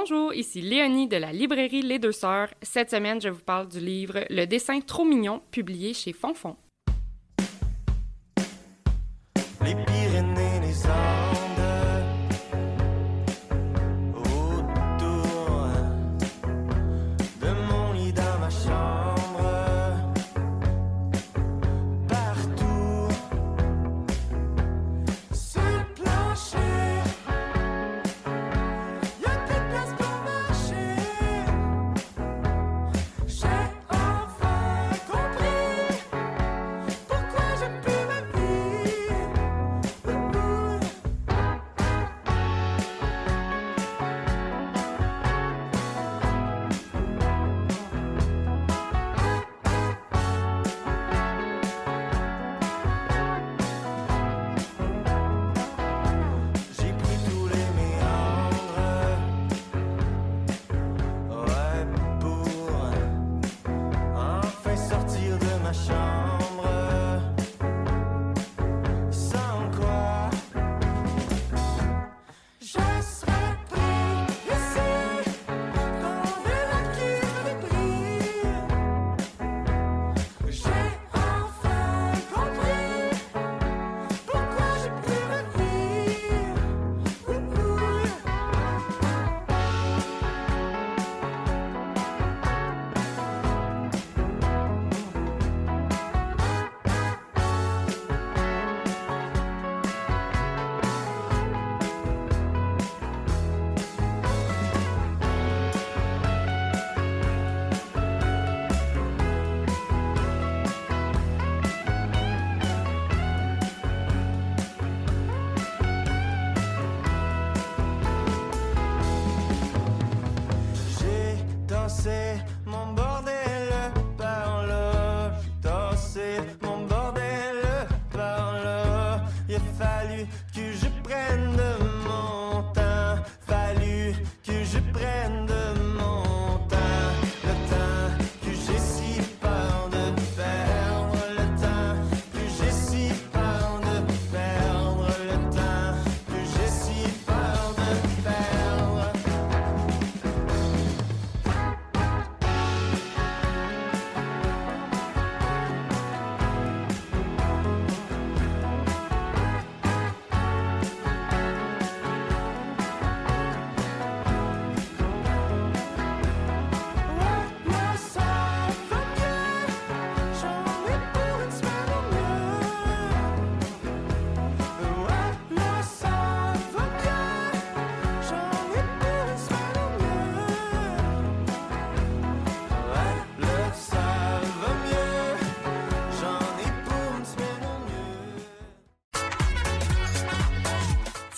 Bonjour, 0.00 0.32
ici 0.32 0.62
Léonie 0.62 1.08
de 1.08 1.18
la 1.18 1.30
librairie 1.30 1.82
Les 1.82 1.98
Deux 1.98 2.12
Sœurs. 2.12 2.48
Cette 2.62 2.88
semaine, 2.88 3.20
je 3.20 3.28
vous 3.28 3.42
parle 3.42 3.68
du 3.68 3.80
livre 3.80 4.24
Le 4.30 4.46
dessin 4.46 4.80
trop 4.80 5.04
mignon, 5.04 5.42
publié 5.50 5.92
chez 5.92 6.14
Fonfon. 6.14 6.56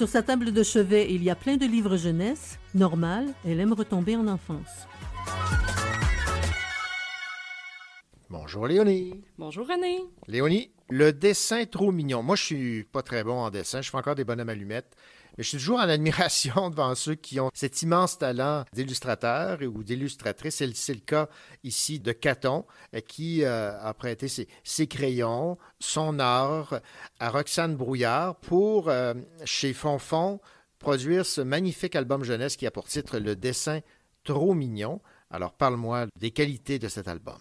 Sur 0.03 0.09
sa 0.09 0.25
table 0.25 0.51
de 0.51 0.65
chevet, 0.65 1.15
il 1.15 1.23
y 1.23 1.31
a 1.31 1.37
plein 1.37 1.57
de 1.57 1.65
livres 1.65 1.97
jeunesse. 1.97 2.59
Normal, 2.75 3.29
elle 3.47 3.61
aime 3.61 3.73
retomber 3.73 4.17
en 4.17 4.27
enfance. 4.27 4.89
Bonjour 8.29 8.67
Léonie. 8.67 9.23
Bonjour 9.39 9.65
René. 9.65 10.01
Léonie, 10.27 10.73
le 10.91 11.13
dessin 11.13 11.67
trop 11.67 11.93
mignon. 11.93 12.25
Moi, 12.25 12.35
je 12.35 12.43
suis 12.43 12.83
pas 12.83 13.03
très 13.03 13.23
bon 13.23 13.35
en 13.35 13.51
dessin. 13.51 13.81
Je 13.81 13.91
fais 13.91 13.97
encore 13.97 14.17
des 14.17 14.25
bonhommes 14.25 14.49
allumettes. 14.49 14.97
Mais 15.39 15.45
je 15.45 15.49
suis 15.49 15.59
toujours 15.59 15.79
en 15.79 15.89
admiration 15.89 16.71
devant 16.71 16.95
ceux 16.95 17.15
qui 17.15 17.41
ont 17.41 17.51
cet 17.55 17.83
immense 17.83 18.19
talent 18.19 18.65
d'illustrateur 18.73 19.59
ou 19.63 19.83
d'illustratrice. 19.83 20.63
C'est 20.75 20.95
le- 20.95 21.01
cas 21.01 21.29
ici 21.65 22.01
de 22.01 22.13
Caton, 22.13 22.65
euh, 22.95 23.01
qui 23.01 23.45
euh, 23.45 23.79
a 23.81 23.95
prêté 23.95 24.29
ses, 24.29 24.49
ses 24.65 24.87
crayons, 24.87 25.59
son 25.81 26.19
art 26.19 26.81
à 27.19 27.31
Roxane 27.31 27.77
Brouillard 27.77 28.37
pour, 28.37 28.89
euh, 28.89 29.15
chez 29.45 29.73
Fonfon, 29.73 30.41
produire 30.79 31.25
ce 31.25 31.41
magnifique 31.41 31.97
album 31.97 32.25
jeunesse 32.25 32.57
qui 32.57 32.67
a 32.67 32.71
pour 32.71 32.87
titre 32.87 33.19
Le 33.19 33.37
dessin 33.37 33.81
trop 34.25 34.55
mignon. 34.55 35.01
Alors, 35.31 35.55
parle-moi 35.55 36.07
des 36.21 36.31
qualités 36.31 36.79
de 36.79 36.89
cet 36.89 37.09
album. 37.09 37.39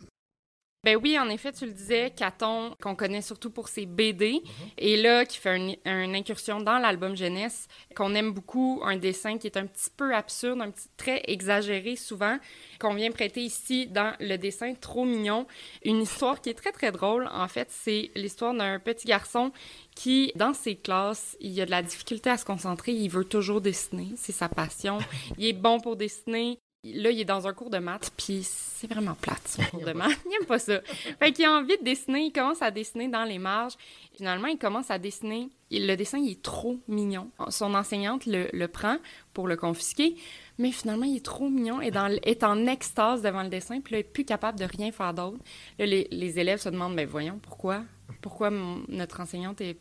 Ben 0.83 0.97
oui, 0.99 1.15
en 1.19 1.29
effet, 1.29 1.51
tu 1.51 1.67
le 1.67 1.73
disais, 1.73 2.09
Caton, 2.09 2.75
qu'on 2.81 2.95
connaît 2.95 3.21
surtout 3.21 3.51
pour 3.51 3.67
ses 3.67 3.85
BD, 3.85 4.41
Mhm. 4.41 4.41
et 4.79 4.97
là, 4.97 5.25
qui 5.25 5.37
fait 5.37 5.77
un- 5.85 6.03
une 6.03 6.15
incursion 6.15 6.59
dans 6.59 6.79
l'album 6.79 7.15
jeunesse, 7.15 7.67
qu'on 7.95 8.15
aime 8.15 8.31
beaucoup, 8.31 8.81
un 8.83 8.97
dessin 8.97 9.37
qui 9.37 9.45
est 9.45 9.57
un 9.57 9.67
petit 9.67 9.91
peu 9.95 10.15
absurde, 10.15 10.59
un 10.59 10.71
petit 10.71 10.87
très 10.97 11.21
exagéré 11.27 11.95
souvent, 11.95 12.39
qu'on 12.79 12.95
vient 12.95 13.11
prêter 13.11 13.41
ici 13.41 13.85
dans 13.85 14.15
le 14.19 14.37
dessin 14.37 14.73
trop 14.73 15.05
mignon. 15.05 15.45
Une 15.85 16.01
histoire 16.01 16.41
qui 16.41 16.49
est 16.49 16.55
très, 16.55 16.71
très 16.71 16.91
drôle, 16.91 17.29
en 17.31 17.47
fait, 17.47 17.67
c'est 17.69 18.09
l'histoire 18.15 18.55
d'un 18.55 18.79
petit 18.79 19.05
garçon 19.07 19.51
qui, 19.95 20.31
dans 20.35 20.55
ses 20.55 20.75
classes, 20.77 21.37
il 21.39 21.61
a 21.61 21.67
de 21.67 21.71
la 21.71 21.83
difficulté 21.83 22.31
à 22.31 22.37
se 22.37 22.45
concentrer, 22.45 22.91
il 22.91 23.07
veut 23.09 23.25
toujours 23.25 23.61
dessiner, 23.61 24.07
c'est 24.15 24.31
sa 24.31 24.49
passion, 24.49 24.97
il 25.37 25.45
est 25.45 25.53
bon 25.53 25.79
pour 25.79 25.95
dessiner, 25.95 26.57
Là, 26.83 27.11
il 27.11 27.19
est 27.19 27.25
dans 27.25 27.47
un 27.47 27.53
cours 27.53 27.69
de 27.69 27.77
maths, 27.77 28.11
puis 28.17 28.41
c'est 28.43 28.87
vraiment 28.91 29.13
plate, 29.13 29.47
son 29.47 29.61
cours 29.69 29.85
de 29.85 29.91
maths. 29.93 30.17
Il 30.25 30.33
aime 30.41 30.47
pas 30.47 30.57
ça. 30.57 30.81
Fait 31.19 31.31
qu'il 31.31 31.45
a 31.45 31.51
envie 31.51 31.77
de 31.77 31.83
dessiner, 31.83 32.21
il 32.25 32.31
commence 32.31 32.63
à 32.63 32.71
dessiner 32.71 33.07
dans 33.07 33.23
les 33.23 33.37
marges. 33.37 33.73
Finalement, 34.17 34.47
il 34.47 34.57
commence 34.57 34.89
à 34.89 34.97
dessiner. 34.97 35.49
Le 35.69 35.95
dessin, 35.95 36.17
il 36.17 36.31
est 36.31 36.41
trop 36.41 36.79
mignon. 36.87 37.29
Son 37.49 37.75
enseignante 37.75 38.25
le, 38.25 38.47
le 38.51 38.67
prend 38.67 38.97
pour 39.33 39.47
le 39.47 39.57
confisquer, 39.57 40.15
mais 40.57 40.71
finalement, 40.71 41.05
il 41.05 41.17
est 41.17 41.25
trop 41.25 41.49
mignon 41.49 41.81
et 41.81 41.91
dans, 41.91 42.07
est 42.23 42.43
en 42.43 42.65
extase 42.65 43.21
devant 43.21 43.43
le 43.43 43.49
dessin, 43.49 43.79
puis 43.79 43.93
là, 43.93 43.97
il 43.99 44.01
est 44.01 44.03
plus 44.11 44.25
capable 44.25 44.57
de 44.57 44.65
rien 44.65 44.91
faire 44.91 45.13
d'autre. 45.13 45.37
Là, 45.77 45.85
les, 45.85 46.07
les 46.09 46.39
élèves 46.39 46.59
se 46.61 46.69
demandent, 46.69 46.95
mais 46.95 47.05
voyons, 47.05 47.37
pourquoi? 47.43 47.83
Pourquoi 48.21 48.49
mon- 48.49 48.81
notre 48.87 49.19
enseignante 49.19 49.61
est 49.61 49.77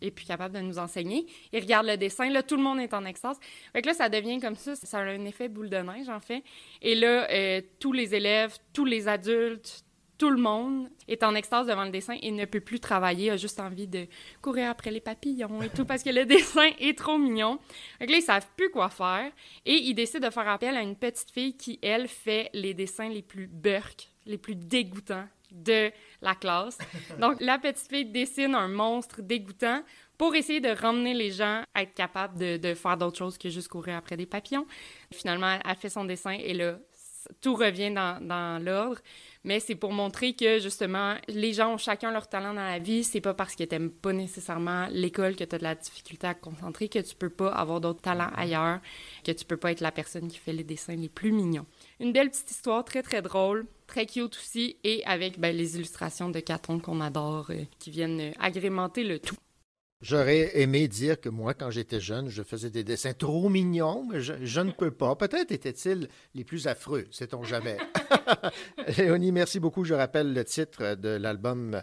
est 0.00 0.10
plus 0.10 0.26
capable 0.26 0.54
de 0.54 0.60
nous 0.60 0.78
enseigner. 0.78 1.26
Ils 1.52 1.60
regardent 1.60 1.86
le 1.86 1.96
dessin, 1.96 2.28
là, 2.30 2.42
tout 2.42 2.56
le 2.56 2.62
monde 2.62 2.80
est 2.80 2.94
en 2.94 3.04
extase. 3.04 3.38
Fait 3.72 3.84
là, 3.84 3.94
ça 3.94 4.08
devient 4.08 4.40
comme 4.40 4.56
ça, 4.56 4.74
ça 4.74 4.98
a 4.98 5.02
un 5.02 5.24
effet 5.24 5.48
boule 5.48 5.70
de 5.70 5.78
neige, 5.78 6.08
en 6.08 6.20
fait. 6.20 6.42
Et 6.82 6.94
là, 6.94 7.28
euh, 7.30 7.60
tous 7.80 7.92
les 7.92 8.14
élèves, 8.14 8.56
tous 8.72 8.84
les 8.84 9.08
adultes, 9.08 9.84
tout 10.18 10.30
le 10.30 10.38
monde 10.38 10.88
est 11.08 11.22
en 11.22 11.34
extase 11.34 11.66
devant 11.66 11.84
le 11.84 11.90
dessin 11.90 12.16
et 12.22 12.30
ne 12.30 12.44
peut 12.44 12.60
plus 12.60 12.80
travailler, 12.80 13.30
a 13.30 13.36
juste 13.36 13.60
envie 13.60 13.86
de 13.86 14.06
courir 14.40 14.70
après 14.70 14.90
les 14.90 15.00
papillons 15.00 15.62
et 15.62 15.68
tout, 15.68 15.84
parce 15.84 16.02
que 16.02 16.10
le 16.10 16.24
dessin 16.26 16.70
est 16.78 16.96
trop 16.96 17.18
mignon. 17.18 17.58
Que 18.00 18.06
là, 18.06 18.16
ils 18.16 18.22
savent 18.22 18.48
plus 18.56 18.70
quoi 18.70 18.88
faire 18.88 19.30
et 19.64 19.74
ils 19.74 19.94
décident 19.94 20.26
de 20.26 20.32
faire 20.32 20.48
appel 20.48 20.76
à 20.76 20.82
une 20.82 20.96
petite 20.96 21.30
fille 21.30 21.56
qui, 21.56 21.78
elle, 21.82 22.08
fait 22.08 22.50
les 22.54 22.74
dessins 22.74 23.08
les 23.08 23.22
plus 23.22 23.46
burk, 23.46 24.08
les 24.24 24.38
plus 24.38 24.56
dégoûtants 24.56 25.26
de 25.62 25.90
la 26.22 26.34
classe. 26.34 26.78
Donc, 27.20 27.40
la 27.40 27.58
petite 27.58 27.88
fille 27.88 28.06
dessine 28.06 28.54
un 28.54 28.68
monstre 28.68 29.22
dégoûtant 29.22 29.82
pour 30.18 30.34
essayer 30.34 30.60
de 30.60 30.70
ramener 30.70 31.14
les 31.14 31.30
gens 31.30 31.62
à 31.74 31.82
être 31.82 31.94
capables 31.94 32.38
de, 32.38 32.56
de 32.56 32.74
faire 32.74 32.96
d'autres 32.96 33.18
choses 33.18 33.36
que 33.36 33.48
juste 33.48 33.68
courir 33.68 33.96
après 33.96 34.16
des 34.16 34.26
papillons. 34.26 34.66
Finalement, 35.12 35.58
elle 35.64 35.76
fait 35.76 35.90
son 35.90 36.04
dessin 36.04 36.32
et 36.32 36.54
là, 36.54 36.78
tout 37.40 37.54
revient 37.54 37.90
dans, 37.90 38.20
dans 38.20 38.62
l'ordre. 38.62 39.00
Mais 39.44 39.60
c'est 39.60 39.74
pour 39.76 39.92
montrer 39.92 40.34
que, 40.34 40.58
justement, 40.58 41.14
les 41.28 41.52
gens 41.52 41.74
ont 41.74 41.78
chacun 41.78 42.10
leur 42.10 42.28
talent 42.28 42.52
dans 42.52 42.64
la 42.64 42.78
vie. 42.78 43.04
C'est 43.04 43.20
pas 43.20 43.34
parce 43.34 43.54
que 43.54 43.62
t'aimes 43.62 43.90
pas 43.90 44.12
nécessairement 44.12 44.88
l'école 44.90 45.36
que 45.36 45.44
t'as 45.44 45.58
de 45.58 45.62
la 45.62 45.74
difficulté 45.74 46.26
à 46.26 46.34
te 46.34 46.40
concentrer 46.40 46.88
que 46.88 46.98
tu 46.98 47.14
peux 47.14 47.30
pas 47.30 47.52
avoir 47.52 47.80
d'autres 47.80 48.02
talents 48.02 48.30
ailleurs, 48.34 48.80
que 49.24 49.32
tu 49.32 49.44
peux 49.44 49.56
pas 49.56 49.70
être 49.70 49.80
la 49.80 49.92
personne 49.92 50.28
qui 50.28 50.38
fait 50.38 50.52
les 50.52 50.64
dessins 50.64 50.96
les 50.96 51.08
plus 51.08 51.32
mignons. 51.32 51.66
Une 51.98 52.12
belle 52.12 52.30
petite 52.30 52.50
histoire, 52.50 52.84
très 52.84 53.02
très 53.02 53.22
drôle, 53.22 53.66
très 53.86 54.06
cute 54.06 54.36
aussi, 54.36 54.76
et 54.84 55.04
avec 55.06 55.38
ben, 55.38 55.56
les 55.56 55.76
illustrations 55.76 56.28
de 56.28 56.40
Caton 56.40 56.78
qu'on 56.78 57.00
adore, 57.00 57.50
euh, 57.50 57.62
qui 57.78 57.90
viennent 57.90 58.20
euh, 58.20 58.32
agrémenter 58.38 59.02
le 59.02 59.18
tout. 59.18 59.36
J'aurais 60.02 60.60
aimé 60.60 60.88
dire 60.88 61.18
que 61.18 61.30
moi, 61.30 61.54
quand 61.54 61.70
j'étais 61.70 62.00
jeune, 62.00 62.28
je 62.28 62.42
faisais 62.42 62.68
des 62.68 62.84
dessins 62.84 63.14
trop 63.14 63.48
mignons, 63.48 64.04
mais 64.04 64.20
je, 64.20 64.34
je 64.42 64.60
ne 64.60 64.70
peux 64.70 64.90
pas. 64.90 65.16
Peut-être 65.16 65.52
étaient-ils 65.52 66.08
les 66.34 66.44
plus 66.44 66.66
affreux, 66.66 67.06
sait-on 67.10 67.42
jamais. 67.44 67.78
Léonie, 68.98 69.32
merci 69.32 69.58
beaucoup. 69.58 69.84
Je 69.84 69.94
rappelle 69.94 70.34
le 70.34 70.44
titre 70.44 70.96
de 70.96 71.08
l'album 71.08 71.80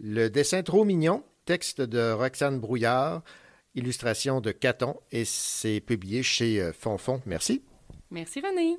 Le 0.00 0.28
dessin 0.28 0.64
trop 0.64 0.84
mignon, 0.84 1.22
texte 1.44 1.80
de 1.80 2.10
Roxane 2.10 2.58
Brouillard, 2.58 3.22
illustration 3.76 4.40
de 4.40 4.50
Caton, 4.50 4.96
et 5.12 5.24
c'est 5.24 5.80
publié 5.80 6.24
chez 6.24 6.60
euh, 6.60 6.72
Fonfon. 6.72 7.22
Merci. 7.26 7.62
Merci 8.10 8.40
René. 8.40 8.76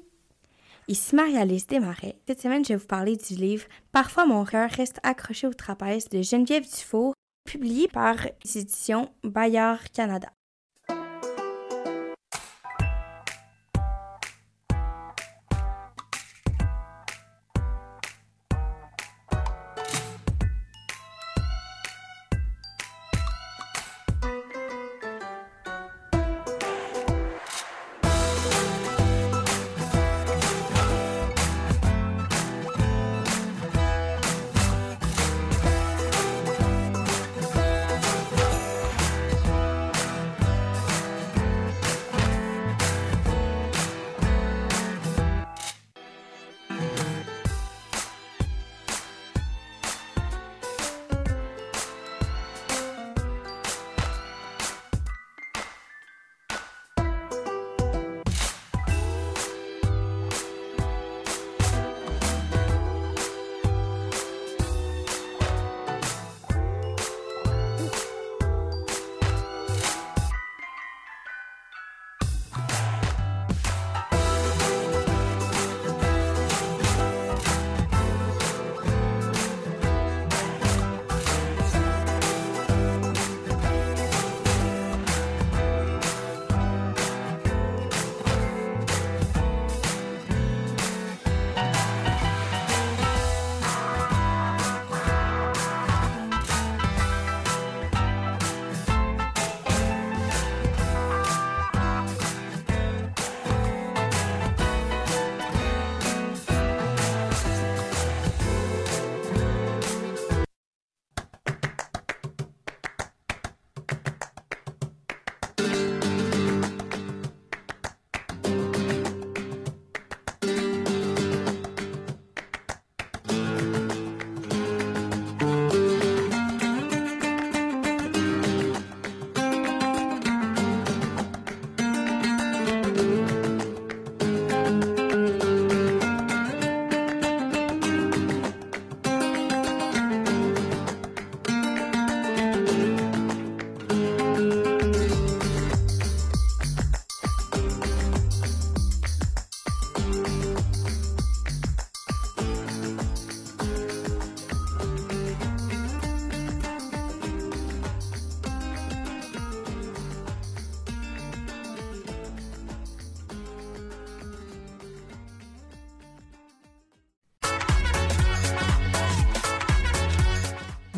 Ici 0.89 1.15
Marie-Alice 1.15 1.65
Desmarais. 1.67 2.19
Cette 2.27 2.41
semaine, 2.41 2.65
je 2.65 2.69
vais 2.69 2.75
vous 2.75 2.87
parler 2.87 3.15
du 3.15 3.35
livre 3.35 3.65
Parfois 3.93 4.25
mon 4.25 4.43
cœur 4.43 4.69
reste 4.69 4.99
accroché 5.03 5.47
au 5.47 5.53
trapèze 5.53 6.09
de 6.09 6.21
Geneviève 6.21 6.63
Dufour, 6.63 7.13
publié 7.45 7.87
par 7.87 8.15
les 8.43 8.57
éditions 8.57 9.09
Bayard 9.23 9.89
Canada. 9.93 10.27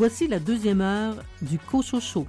Voici 0.07 0.27
la 0.27 0.37
deuxième 0.37 0.81
heure 0.81 1.15
du 1.41 1.57
Cochocho. 1.57 2.27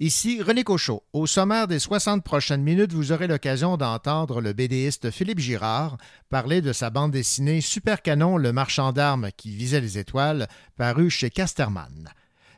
Ici 0.00 0.42
René 0.42 0.64
Cochot. 0.64 1.04
Au 1.12 1.28
sommaire 1.28 1.68
des 1.68 1.78
60 1.78 2.24
prochaines 2.24 2.64
minutes, 2.64 2.92
vous 2.92 3.12
aurez 3.12 3.28
l'occasion 3.28 3.76
d'entendre 3.76 4.40
le 4.40 4.52
BDiste 4.52 5.12
Philippe 5.12 5.38
Girard 5.38 5.96
parler 6.28 6.60
de 6.60 6.72
sa 6.72 6.90
bande 6.90 7.12
dessinée 7.12 7.60
Super 7.60 8.02
Canon, 8.02 8.36
le 8.36 8.52
marchand 8.52 8.90
d'armes 8.90 9.30
qui 9.36 9.54
visait 9.54 9.80
les 9.80 9.98
étoiles, 9.98 10.48
paru 10.76 11.08
chez 11.08 11.30
Casterman. 11.30 12.10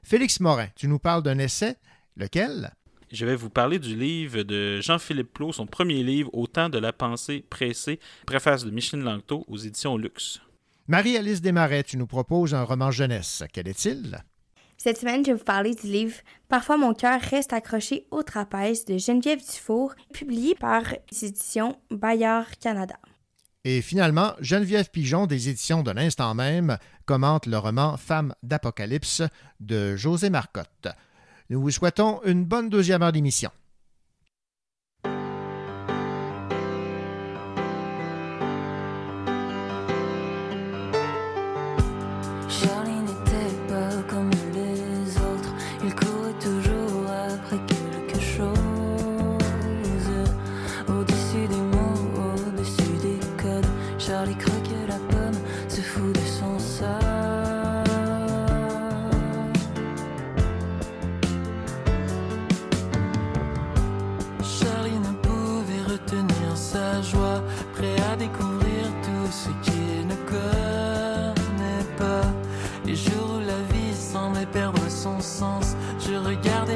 Félix 0.02 0.40
Morin, 0.40 0.68
tu 0.74 0.88
nous 0.88 0.98
parles 0.98 1.22
d'un 1.22 1.36
essai. 1.36 1.76
Lequel? 2.16 2.72
Je 3.14 3.24
vais 3.24 3.36
vous 3.36 3.48
parler 3.48 3.78
du 3.78 3.94
livre 3.94 4.42
de 4.42 4.80
Jean-Philippe 4.80 5.34
Plot, 5.34 5.52
son 5.52 5.66
premier 5.66 6.02
livre, 6.02 6.30
Au 6.32 6.48
temps 6.48 6.68
de 6.68 6.78
la 6.78 6.92
pensée 6.92 7.44
pressée, 7.48 8.00
préface 8.26 8.64
de 8.64 8.72
Micheline 8.72 9.04
Langto 9.04 9.44
aux 9.46 9.56
éditions 9.56 9.96
Luxe. 9.96 10.40
Marie-Alice 10.88 11.40
Desmarais, 11.40 11.84
tu 11.84 11.96
nous 11.96 12.08
proposes 12.08 12.54
un 12.54 12.64
roman 12.64 12.90
jeunesse. 12.90 13.44
Quel 13.52 13.68
est-il? 13.68 14.18
Cette 14.78 14.98
semaine, 14.98 15.24
je 15.24 15.30
vais 15.30 15.38
vous 15.38 15.44
parler 15.44 15.76
du 15.76 15.86
livre 15.86 16.16
Parfois 16.48 16.76
mon 16.76 16.92
cœur 16.92 17.20
reste 17.20 17.52
accroché 17.52 18.08
au 18.10 18.24
trapèze 18.24 18.84
de 18.84 18.98
Geneviève 18.98 19.38
Dufour, 19.38 19.94
publié 20.12 20.56
par 20.56 20.82
les 21.12 21.24
éditions 21.24 21.78
Bayard 21.92 22.50
Canada. 22.58 22.96
Et 23.62 23.80
finalement, 23.80 24.32
Geneviève 24.40 24.90
Pigeon 24.90 25.28
des 25.28 25.48
éditions 25.48 25.84
de 25.84 25.92
l'instant 25.92 26.34
même 26.34 26.78
commente 27.06 27.46
le 27.46 27.58
roman 27.58 27.96
Femme 27.96 28.34
d'Apocalypse 28.42 29.22
de 29.60 29.94
José 29.94 30.30
Marcotte. 30.30 30.88
Nous 31.50 31.60
vous 31.60 31.70
souhaitons 31.70 32.22
une 32.24 32.44
bonne 32.44 32.70
deuxième 32.70 33.02
heure 33.02 33.12
d'émission. 33.12 33.50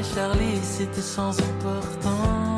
Charlie, 0.03 0.59
c'était 0.63 1.01
sans 1.01 1.37
importance. 1.37 2.48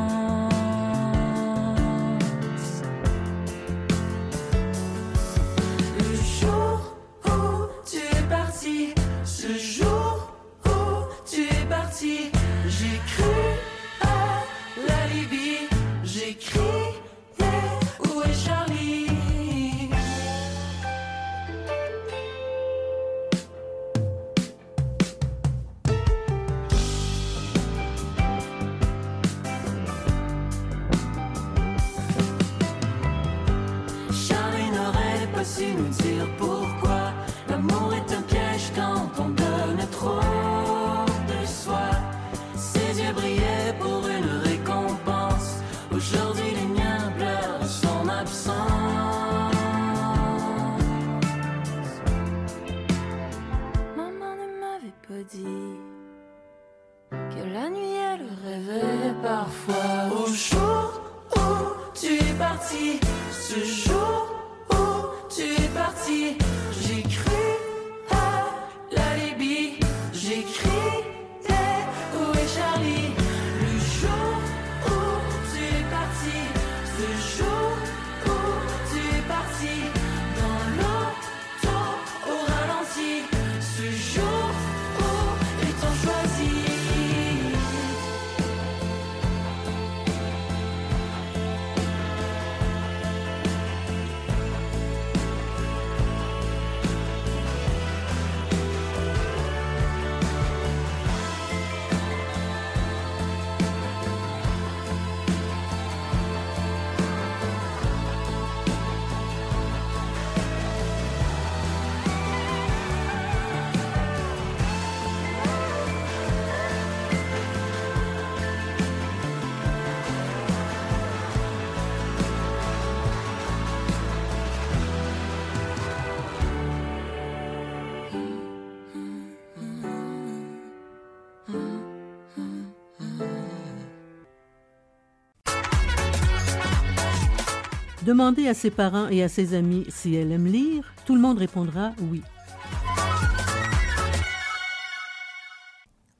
Demandez 138.12 138.46
à 138.46 138.52
ses 138.52 138.70
parents 138.70 139.08
et 139.08 139.22
à 139.22 139.28
ses 139.30 139.54
amis 139.54 139.86
si 139.88 140.14
elle 140.16 140.32
aime 140.32 140.44
lire, 140.44 140.92
tout 141.06 141.14
le 141.14 141.20
monde 141.22 141.38
répondra 141.38 141.94
oui. 142.10 142.20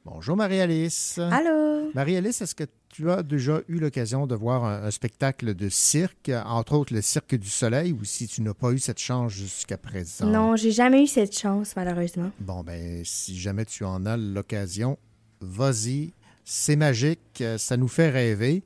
Bonjour 0.07 0.35
Marie-Alice. 0.35 1.21
Allô? 1.31 1.91
Marie-Alice, 1.95 2.41
est-ce 2.41 2.55
que 2.55 2.65
tu 2.89 3.11
as 3.11 3.23
déjà 3.23 3.61
eu 3.69 3.79
l'occasion 3.79 4.27
de 4.27 4.35
voir 4.35 4.65
un, 4.65 4.85
un 4.85 4.91
spectacle 4.91 5.55
de 5.55 5.69
cirque, 5.69 6.31
entre 6.47 6.77
autres 6.77 6.95
le 6.95 7.03
Cirque 7.03 7.35
du 7.35 7.51
Soleil, 7.51 7.93
ou 7.93 8.05
si 8.05 8.27
tu 8.27 8.41
n'as 8.41 8.55
pas 8.55 8.71
eu 8.71 8.79
cette 8.79 8.99
chance 8.99 9.31
jusqu'à 9.31 9.77
présent? 9.77 10.25
Non, 10.25 10.57
j'ai 10.57 10.71
jamais 10.71 11.03
eu 11.03 11.07
cette 11.07 11.39
chance, 11.39 11.77
malheureusement. 11.77 12.31
Bon, 12.41 12.63
ben, 12.63 13.03
si 13.05 13.39
jamais 13.39 13.67
tu 13.67 13.85
en 13.85 14.07
as 14.07 14.17
l'occasion, 14.17 14.97
vas-y. 15.43 16.15
C'est 16.43 16.77
magique, 16.77 17.45
ça 17.59 17.77
nous 17.77 17.89
fait 17.89 18.09
rêver. 18.09 18.63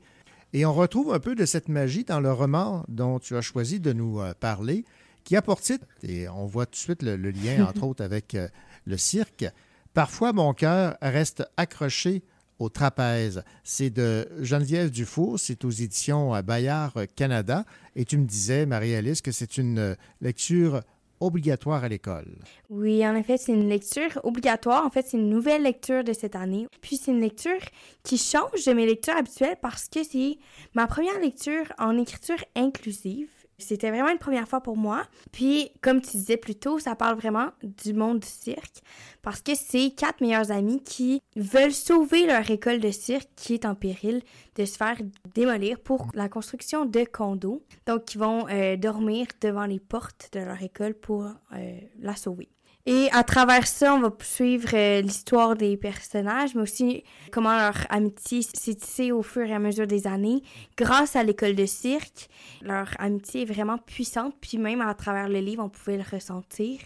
Et 0.57 0.65
on 0.65 0.73
retrouve 0.73 1.13
un 1.13 1.19
peu 1.19 1.35
de 1.35 1.45
cette 1.45 1.69
magie 1.69 2.03
dans 2.03 2.19
le 2.19 2.33
roman 2.33 2.83
dont 2.87 3.19
tu 3.19 3.37
as 3.37 3.41
choisi 3.41 3.79
de 3.79 3.93
nous 3.93 4.19
euh, 4.19 4.33
parler, 4.33 4.85
qui 5.23 5.35
a 5.35 5.43
pour 5.43 5.61
titre, 5.61 5.85
et 6.01 6.27
on 6.27 6.47
voit 6.47 6.65
tout 6.65 6.71
de 6.71 6.77
suite 6.77 7.03
le, 7.03 7.15
le 7.15 7.29
lien, 7.29 7.63
entre 7.63 7.83
autres, 7.87 8.03
avec 8.03 8.33
euh, 8.33 8.47
le 8.85 8.97
cirque, 8.97 9.45
Parfois 9.93 10.33
mon 10.33 10.55
cœur 10.55 10.97
reste 10.99 11.43
accroché 11.57 12.23
au 12.57 12.69
trapèze. 12.69 13.43
C'est 13.63 13.91
de 13.91 14.27
Geneviève 14.41 14.89
Dufour, 14.89 15.39
c'est 15.39 15.63
aux 15.63 15.69
éditions 15.69 16.33
euh, 16.33 16.41
Bayard 16.41 17.05
Canada. 17.15 17.63
Et 17.95 18.05
tu 18.05 18.17
me 18.17 18.25
disais, 18.25 18.65
Marie-Alice, 18.65 19.21
que 19.21 19.31
c'est 19.31 19.57
une 19.57 19.95
lecture 20.21 20.81
obligatoire 21.19 21.83
à 21.83 21.89
l'école. 21.89 22.35
Oui, 22.69 23.05
en 23.07 23.15
effet, 23.15 23.37
c'est 23.37 23.53
une 23.53 23.69
lecture 23.69 24.19
obligatoire. 24.23 24.85
En 24.85 24.89
fait, 24.89 25.05
c'est 25.07 25.17
une 25.17 25.29
nouvelle 25.29 25.63
lecture 25.63 26.03
de 26.03 26.13
cette 26.13 26.35
année. 26.35 26.67
Puis 26.81 26.97
c'est 26.97 27.11
une 27.11 27.21
lecture 27.21 27.59
qui 28.03 28.17
change 28.17 28.65
de 28.65 28.73
mes 28.73 28.85
lectures 28.85 29.15
habituelles 29.15 29.57
parce 29.61 29.87
que 29.89 30.03
c'est 30.03 30.37
ma 30.73 30.87
première 30.87 31.19
lecture 31.19 31.65
en 31.77 31.97
écriture 31.97 32.43
inclusive. 32.55 33.29
C'était 33.59 33.89
vraiment 33.89 34.09
une 34.09 34.19
première 34.19 34.47
fois 34.47 34.61
pour 34.61 34.77
moi. 34.77 35.03
Puis, 35.31 35.71
comme 35.81 36.01
tu 36.01 36.11
disais 36.11 36.37
plus 36.37 36.55
tôt, 36.55 36.77
ça 36.77 36.95
parle 36.95 37.15
vraiment 37.15 37.49
du 37.63 37.93
monde 37.93 38.19
du 38.19 38.27
cirque 38.27 38.81
parce 39.23 39.41
que 39.41 39.55
c'est 39.55 39.91
quatre 39.97 40.21
meilleurs 40.21 40.51
amis 40.51 40.81
qui 40.83 41.21
veulent 41.35 41.73
sauver 41.73 42.27
leur 42.27 42.49
école 42.51 42.79
de 42.79 42.91
cirque 42.91 43.29
qui 43.35 43.55
est 43.55 43.65
en 43.65 43.73
péril 43.73 44.21
de 44.55 44.65
se 44.65 44.77
faire 44.77 44.97
démolir 45.33 45.79
pour 45.79 46.11
la 46.13 46.29
construction 46.29 46.85
de 46.85 47.03
condos. 47.03 47.63
Donc, 47.87 48.13
ils 48.13 48.19
vont 48.19 48.47
euh, 48.47 48.77
dormir 48.77 49.27
devant 49.41 49.65
les 49.65 49.79
portes 49.79 50.29
de 50.33 50.39
leur 50.39 50.61
école 50.61 50.93
pour 50.93 51.25
euh, 51.53 51.79
la 51.99 52.15
sauver. 52.15 52.49
Et 52.89 53.09
à 53.11 53.25
travers 53.25 53.67
ça, 53.67 53.93
on 53.95 53.99
va 53.99 54.09
suivre 54.21 54.69
euh, 54.73 55.01
l'histoire 55.01 55.57
des 55.57 55.75
personnages, 55.75 56.55
mais 56.55 56.61
aussi 56.61 57.03
comment 57.33 57.53
leur 57.57 57.75
amitié 57.89 58.41
s'est 58.41 58.75
tissée 58.75 59.11
au 59.11 59.21
fur 59.23 59.43
et 59.45 59.53
à 59.53 59.59
mesure 59.59 59.87
des 59.87 60.07
années. 60.07 60.41
Grâce 60.77 61.17
à 61.17 61.23
l'école 61.23 61.53
de 61.53 61.65
cirque, 61.65 62.29
leur 62.61 62.87
amitié 62.97 63.41
est 63.41 63.45
vraiment 63.45 63.77
puissante, 63.77 64.35
puis 64.39 64.57
même 64.57 64.79
à 64.79 64.93
travers 64.93 65.27
le 65.27 65.39
livre, 65.39 65.65
on 65.65 65.69
pouvait 65.69 65.97
le 65.97 66.03
ressentir. 66.09 66.79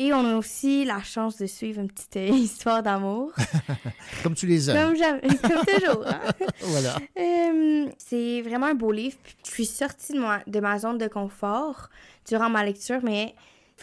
Et 0.00 0.12
on 0.12 0.24
a 0.24 0.34
aussi 0.36 0.84
la 0.84 1.02
chance 1.04 1.36
de 1.38 1.46
suivre 1.46 1.80
une 1.82 1.88
petite 1.90 2.16
euh, 2.16 2.28
histoire 2.36 2.82
d'amour. 2.82 3.30
Comme 4.24 4.34
tu 4.34 4.46
les 4.48 4.68
aimes. 4.70 4.92
Comme, 4.96 5.22
toujours. 5.66 6.04
hein. 6.04 6.20
voilà. 6.62 6.96
Euh, 7.16 7.86
c'est 7.96 8.42
vraiment 8.42 8.66
un 8.66 8.74
beau 8.74 8.90
livre. 8.90 9.16
Je 9.46 9.52
suis 9.52 9.66
sortie 9.66 10.14
de 10.14 10.18
ma, 10.18 10.40
de 10.44 10.58
ma 10.58 10.80
zone 10.80 10.98
de 10.98 11.06
confort 11.06 11.90
durant 12.28 12.50
ma 12.50 12.64
lecture, 12.64 12.98
mais 13.04 13.36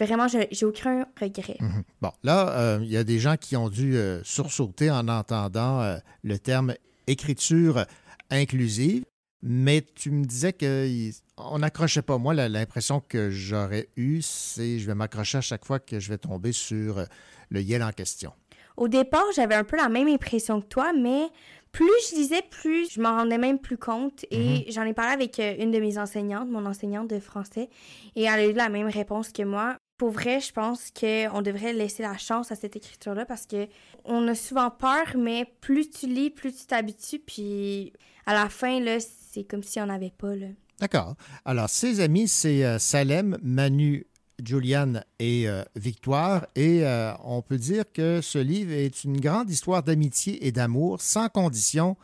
vraiment, 0.04 0.26
j'ai 0.28 0.66
aucun 0.66 1.06
regret. 1.20 1.56
Mhm. 1.60 1.82
Bon, 2.02 2.10
là, 2.22 2.50
euh, 2.58 2.78
il 2.82 2.90
y 2.90 2.96
a 2.96 3.04
des 3.04 3.18
gens 3.18 3.36
qui 3.36 3.56
ont 3.56 3.68
dû 3.68 3.96
euh, 3.96 4.22
sursauter 4.24 4.90
en 4.90 5.08
entendant 5.08 5.80
euh, 5.80 5.96
le 6.22 6.38
terme 6.38 6.74
écriture 7.06 7.86
inclusive, 8.30 9.04
mais 9.42 9.82
tu 9.94 10.10
me 10.10 10.24
disais 10.24 10.52
qu'on 10.52 11.58
n'accrochait 11.58 12.02
pas. 12.02 12.18
Moi, 12.18 12.34
l'impression 12.34 13.00
que 13.00 13.30
j'aurais 13.30 13.88
eue, 13.96 14.22
c'est 14.22 14.78
je 14.78 14.86
vais 14.86 14.94
m'accrocher 14.94 15.38
à 15.38 15.42
chaque 15.42 15.64
fois 15.64 15.78
que 15.78 16.00
je 16.00 16.08
vais 16.08 16.18
tomber 16.18 16.52
sur 16.52 16.98
euh, 16.98 17.04
le 17.50 17.62
Yale 17.62 17.82
en 17.82 17.92
question. 17.92 18.32
Au 18.76 18.88
départ, 18.88 19.24
j'avais 19.34 19.54
un 19.54 19.64
peu 19.64 19.76
la 19.76 19.88
même 19.88 20.08
impression 20.08 20.60
que 20.60 20.66
toi, 20.66 20.92
mais 20.92 21.28
plus 21.72 21.86
je 22.10 22.16
lisais, 22.16 22.42
plus 22.50 22.90
je 22.92 23.00
m'en 23.00 23.16
rendais 23.16 23.38
même 23.38 23.58
plus 23.58 23.78
compte. 23.78 24.26
Et 24.30 24.66
j'en 24.70 24.82
ai 24.82 24.92
parlé 24.92 25.12
avec 25.12 25.38
une 25.38 25.70
de 25.70 25.78
mes 25.78 25.96
enseignantes, 25.96 26.48
mon 26.50 26.66
enseignante 26.66 27.08
de 27.08 27.18
français, 27.18 27.70
et 28.16 28.24
elle 28.24 28.40
a 28.40 28.46
eu 28.46 28.52
la 28.52 28.68
même 28.68 28.88
réponse 28.88 29.32
que 29.32 29.42
moi. 29.42 29.76
Pour 29.96 30.10
vrai, 30.10 30.40
je 30.40 30.52
pense 30.52 30.90
qu'on 30.90 31.40
devrait 31.40 31.72
laisser 31.72 32.02
la 32.02 32.18
chance 32.18 32.52
à 32.52 32.54
cette 32.54 32.76
écriture-là 32.76 33.24
parce 33.24 33.46
que 33.46 33.66
on 34.04 34.28
a 34.28 34.34
souvent 34.34 34.70
peur, 34.70 35.16
mais 35.16 35.50
plus 35.60 35.88
tu 35.88 36.06
lis, 36.06 36.30
plus 36.30 36.52
tu 36.52 36.66
t'habitues, 36.66 37.18
puis 37.18 37.92
à 38.26 38.34
la 38.34 38.48
fin, 38.50 38.78
là, 38.80 38.98
c'est 39.00 39.44
comme 39.44 39.62
si 39.62 39.80
on 39.80 39.86
n'avait 39.86 40.12
pas, 40.16 40.36
là. 40.36 40.48
D'accord. 40.78 41.14
Alors, 41.46 41.70
ses 41.70 42.00
amis, 42.00 42.28
c'est 42.28 42.62
euh, 42.62 42.78
Salem, 42.78 43.38
Manu, 43.42 44.06
Juliane 44.44 45.02
et 45.18 45.48
euh, 45.48 45.62
Victoire. 45.74 46.46
Et 46.54 46.84
euh, 46.84 47.14
on 47.24 47.40
peut 47.40 47.56
dire 47.56 47.84
que 47.90 48.20
ce 48.20 48.38
livre 48.38 48.72
est 48.72 49.04
une 49.04 49.18
grande 49.18 49.48
histoire 49.48 49.82
d'amitié 49.82 50.46
et 50.46 50.52
d'amour, 50.52 51.00
sans 51.00 51.30
condition, 51.30 51.96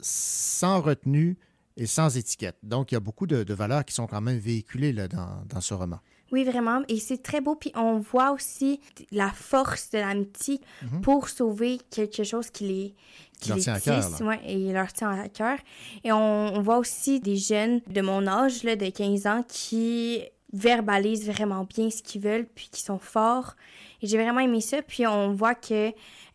sans 0.00 0.82
retenue 0.82 1.38
et 1.78 1.86
sans 1.86 2.14
étiquette. 2.18 2.56
Donc, 2.62 2.92
il 2.92 2.96
y 2.96 2.98
a 2.98 3.00
beaucoup 3.00 3.26
de, 3.26 3.54
valeurs 3.54 3.86
qui 3.86 3.94
sont 3.94 4.06
quand 4.06 4.20
même 4.20 4.38
véhiculées 4.38 4.92
là, 4.92 5.08
dans 5.08 5.60
ce 5.62 5.72
roman. 5.72 6.00
Oui, 6.32 6.44
vraiment. 6.44 6.80
Et 6.88 6.98
c'est 6.98 7.22
très 7.22 7.40
beau. 7.40 7.54
Puis 7.54 7.70
on 7.76 7.98
voit 7.98 8.32
aussi 8.32 8.80
la 9.12 9.28
force 9.30 9.90
de 9.90 9.98
l'amitié 9.98 10.60
Mhm. 10.82 11.00
pour 11.02 11.28
sauver 11.28 11.78
quelque 11.90 12.24
chose 12.24 12.50
qui 12.50 12.64
les, 12.64 12.94
Qui 13.40 13.50
leur 13.50 13.58
tient 13.58 13.74
à 13.74 13.80
cœur, 13.80 14.04
ouais, 14.22 14.40
et 14.46 14.72
leur 14.72 14.92
tient 14.92 15.10
à 15.10 15.28
cœur. 15.28 15.58
Et 16.04 16.12
on, 16.12 16.54
on 16.54 16.60
voit 16.62 16.78
aussi 16.78 17.20
des 17.20 17.36
jeunes 17.36 17.80
de 17.88 18.00
mon 18.00 18.26
âge, 18.26 18.62
là, 18.64 18.76
de 18.76 18.88
15 18.88 19.26
ans, 19.26 19.44
qui 19.46 20.22
verbalisent 20.52 21.26
vraiment 21.30 21.64
bien 21.64 21.90
ce 21.90 22.02
qu'ils 22.02 22.20
veulent, 22.20 22.46
puis 22.54 22.68
qui 22.70 22.82
sont 22.82 22.98
forts. 22.98 23.54
Et 24.02 24.06
j'ai 24.06 24.16
vraiment 24.18 24.40
aimé 24.40 24.60
ça. 24.60 24.82
Puis 24.82 25.06
on 25.06 25.32
voit 25.32 25.54
que 25.54 25.88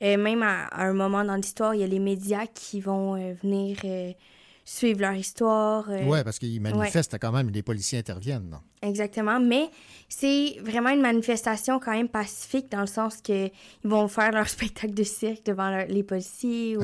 euh, 0.03 0.17
même 0.17 0.41
à, 0.43 0.65
à 0.65 0.83
un 0.85 0.93
moment 0.93 1.23
dans 1.23 1.35
l'histoire, 1.35 1.75
il 1.75 1.81
y 1.81 1.83
a 1.83 1.87
les 1.87 1.99
médias 1.99 2.45
qui 2.47 2.81
vont 2.81 3.15
euh, 3.15 3.33
venir 3.43 3.77
euh, 3.85 4.11
suivre 4.67 4.99
leur 5.01 5.13
histoire. 5.13 5.89
euh, 5.89 6.03
Oui, 6.05 6.19
parce 6.25 6.37
qu'ils 6.39 6.61
ouais. 6.61 6.71
manifestent 6.73 7.17
quand 7.19 7.31
même, 7.31 7.49
les 7.49 7.63
policiers 7.63 7.99
interviennent. 7.99 8.49
non? 8.49 8.59
Exactement, 8.81 9.39
mais 9.39 9.69
c'est 10.09 10.57
vraiment 10.61 10.89
une 10.89 11.01
manifestation 11.01 11.79
quand 11.79 11.93
même 11.93 12.09
pacifique 12.09 12.69
dans 12.69 12.81
le 12.81 12.87
sens 12.87 13.21
que 13.21 13.45
ils 13.47 13.89
vont 13.89 14.07
faire 14.09 14.31
leur 14.31 14.49
spectacle 14.57 14.93
de 14.93 15.03
cirque 15.03 15.45
devant 15.45 15.69
leur- 15.69 15.87
les 15.87 16.03
policiers. 16.03 16.77
Ou... 16.77 16.83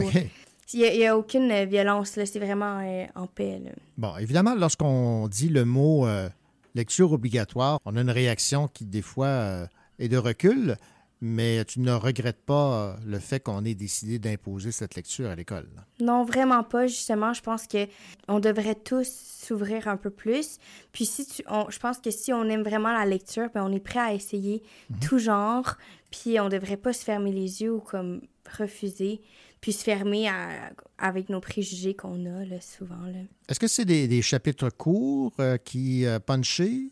Il 0.76 0.80
n'y 0.80 1.06
a, 1.06 1.16
aucune 1.16 1.52
euh, 1.52 1.66
violence, 1.66 2.12
c'est 2.12 2.40
vraiment 2.40 2.80
euh, 2.80 3.06
en 3.16 3.28
paix. 3.28 3.62
là. 3.64 3.72
Bon, 3.98 4.16
évidemment, 4.18 4.56
lorsqu'on 4.56 5.28
dit 5.28 5.50
le 5.50 5.66
mot 5.66 6.08
euh, 6.08 6.30
lecture 6.74 7.12
obligatoire, 7.12 7.80
on 7.86 7.96
a 7.98 8.02
une 8.02 8.10
réaction 8.10 8.70
qui, 8.70 8.86
des 8.86 9.02
fois, 9.04 9.68
est 10.00 10.08
de 10.08 10.18
recul, 10.18 10.78
mais 11.26 11.64
tu 11.64 11.80
ne 11.80 11.94
regrettes 11.94 12.44
pas 12.46 12.74
euh, 12.74 12.94
le 13.06 13.18
fait 13.18 13.40
qu'on 13.40 13.64
ait 13.64 13.74
décidé 13.76 14.20
d'imposer 14.20 14.74
cette 14.74 14.96
lecture 14.96 15.30
à 15.30 15.36
l'école. 15.36 15.70
Non, 16.02 16.26
vraiment 16.26 16.64
pas. 16.64 16.86
Justement, 16.88 17.32
je 17.34 17.42
pense 17.42 17.66
que 17.66 17.88
on 18.28 18.42
devrait 18.42 18.76
tous 18.76 19.08
s'ouvrir 19.42 19.88
un 19.88 19.96
peu 19.96 20.10
plus. 20.10 20.58
Puis 20.92 21.06
si 21.06 21.26
tu, 21.26 21.42
on- 21.50 21.70
je 21.70 21.80
pense 21.80 22.00
que 22.00 22.12
si 22.12 22.34
on 22.34 22.44
aime 22.50 22.64
vraiment 22.64 22.92
la 22.92 23.06
lecture, 23.06 23.48
ben 23.54 23.64
on 23.64 23.72
est 23.72 23.80
prêt 23.80 24.00
à 24.00 24.14
essayer 24.14 24.62
tout 25.02 25.18
genre. 25.18 25.78
Puis 26.12 26.40
on 26.42 26.50
devrait 26.50 26.76
pas 26.78 26.92
se 26.92 27.06
fermer 27.06 27.32
les 27.32 27.62
yeux 27.62 27.74
ou 27.74 27.80
comme 27.80 28.22
refuser, 28.58 29.22
puis 29.62 29.72
se 29.72 29.84
fermer 29.84 30.28
à- 30.28 30.72
avec 30.98 31.30
nos 31.30 31.40
préjugés 31.40 31.94
qu'on 31.96 32.26
a 32.26 32.44
là, 32.44 32.60
souvent. 32.60 33.06
Là. 33.06 33.20
Est-ce 33.48 33.60
que 33.62 33.68
c'est 33.68 33.86
des, 33.86 34.10
des 34.10 34.22
chapitres 34.22 34.70
courts 34.70 35.34
euh, 35.40 35.56
qui 35.58 36.06
euh, 36.06 36.20
punchés 36.20 36.92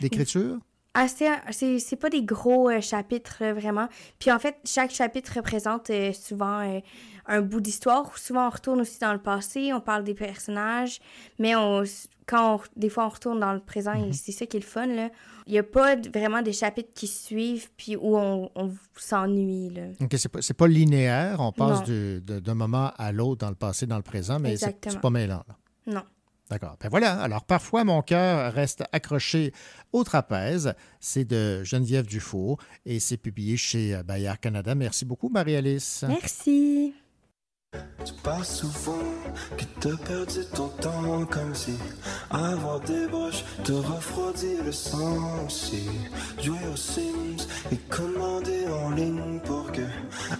d'écriture? 0.00 0.58
Assez 0.94 1.26
c'est 1.50 1.78
c'est 1.78 1.96
pas 1.96 2.08
des 2.10 2.22
gros 2.22 2.70
euh, 2.70 2.80
chapitres 2.80 3.38
euh, 3.42 3.52
vraiment. 3.54 3.88
Puis 4.18 4.30
en 4.30 4.38
fait 4.38 4.56
chaque 4.64 4.90
chapitre 4.92 5.32
représente 5.36 5.90
euh, 5.90 6.12
souvent 6.12 6.60
euh, 6.60 6.80
un 7.26 7.40
bout 7.40 7.60
d'histoire. 7.60 8.16
Souvent 8.16 8.46
on 8.46 8.50
retourne 8.50 8.80
aussi 8.80 8.98
dans 9.00 9.12
le 9.12 9.18
passé 9.20 9.72
on 9.72 9.80
parle 9.80 10.04
des 10.04 10.14
personnages 10.14 11.00
mais 11.38 11.56
on 11.56 11.82
quand 12.26 12.54
on- 12.56 12.60
des 12.80 12.88
fois 12.88 13.06
on 13.06 13.08
retourne 13.10 13.40
dans 13.40 13.52
le 13.52 13.60
présent 13.60 13.92
et 13.94 14.12
c'est 14.12 14.32
ça 14.32 14.46
qui 14.46 14.56
est 14.56 14.60
le 14.60 14.66
fun 14.66 14.86
là. 14.86 15.10
Il 15.46 15.52
y 15.52 15.58
a 15.58 15.62
pas 15.62 15.96
vraiment 15.96 16.40
des 16.40 16.52
chapitres 16.54 16.92
qui 16.94 17.06
suivent 17.06 17.70
puis 17.76 17.96
où 17.96 18.16
on, 18.16 18.48
on 18.54 18.72
s'ennuie 18.96 19.70
là. 19.70 19.82
OK, 20.00 20.14
c'est 20.16 20.28
pas, 20.30 20.40
c'est 20.40 20.54
pas 20.54 20.66
linéaire, 20.68 21.40
on 21.40 21.52
passe 21.52 21.82
d'un 21.84 22.54
moment 22.54 22.92
à 22.96 23.12
l'autre 23.12 23.40
dans 23.42 23.50
le 23.50 23.54
passé, 23.56 23.86
dans 23.86 23.96
le 23.98 24.02
présent, 24.02 24.38
mais 24.38 24.56
c'est 24.56 25.00
pas 25.00 25.10
mêlant. 25.10 25.42
là. 25.48 25.56
non 25.94 26.02
D'accord. 26.50 26.76
Ben 26.80 26.88
voilà. 26.90 27.20
Alors, 27.22 27.44
parfois, 27.44 27.84
mon 27.84 28.02
cœur 28.02 28.52
reste 28.52 28.84
accroché 28.92 29.52
au 29.92 30.04
trapèze. 30.04 30.74
C'est 31.00 31.24
de 31.24 31.64
Geneviève 31.64 32.06
Dufour 32.06 32.58
et 32.84 33.00
c'est 33.00 33.16
publié 33.16 33.56
chez 33.56 33.94
euh, 33.94 34.02
Bayard 34.02 34.38
Canada. 34.40 34.74
Merci 34.74 35.04
beaucoup, 35.04 35.30
Marie-Alice. 35.30 36.04
merci 36.06 36.94
Tu 38.04 38.12
parles 38.22 38.44
souvent 38.44 38.98
que 39.56 39.64
t'as 39.80 39.96
perdu 39.96 40.40
ton 40.54 40.68
temps 40.68 41.24
comme 41.26 41.54
si 41.54 41.72
avoir 42.30 42.80
des 42.80 43.06
broches 43.06 43.42
te 43.64 43.72
refroidit 43.72 44.58
le 44.64 44.72
sang 44.72 45.46
aussi. 45.46 45.88
Jouer 46.42 46.58
aux 46.72 46.76
Sims 46.76 47.46
et 47.72 47.76
commander 47.88 48.66
en 48.68 48.90
ligne 48.90 49.40
pour 49.44 49.72
que 49.72 49.82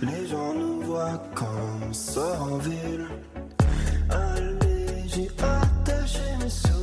les 0.03 0.27
gens 0.29 0.53
nous 0.55 0.83
voient 0.83 1.23
quand 1.35 1.49
on 1.89 1.93
sort 1.93 2.43
en 2.43 2.59
ville. 2.59 3.07
Allez, 4.11 4.54
pushing 6.05 6.39
me 6.39 6.74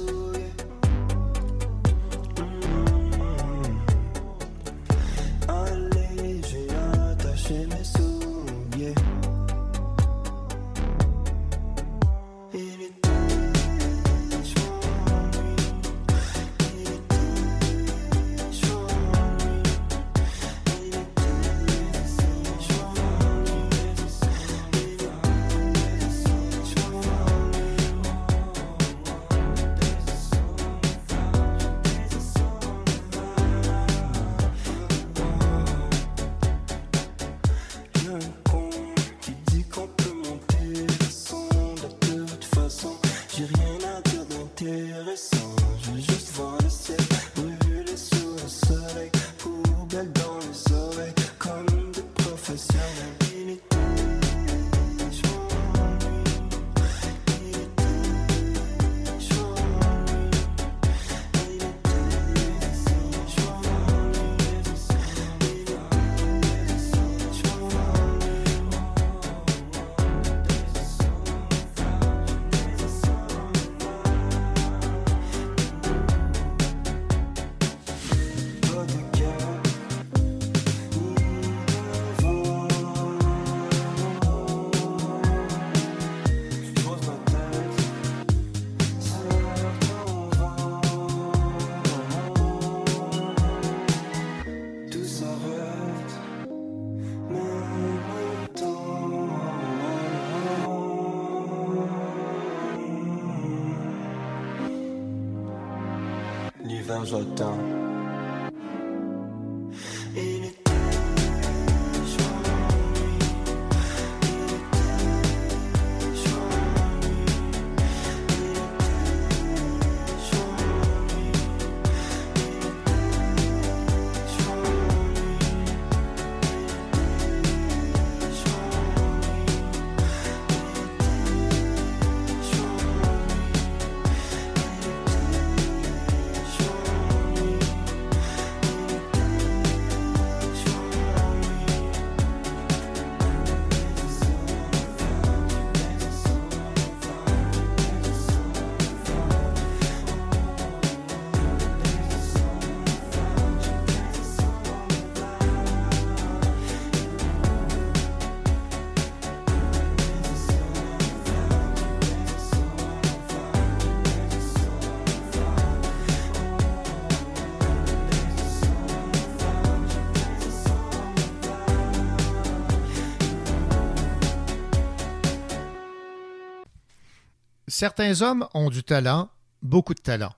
Certains 177.82 178.22
hommes 178.22 178.48
ont 178.54 178.70
du 178.70 178.84
talent, 178.84 179.32
beaucoup 179.64 179.96
de 179.96 180.02
talent. 180.02 180.36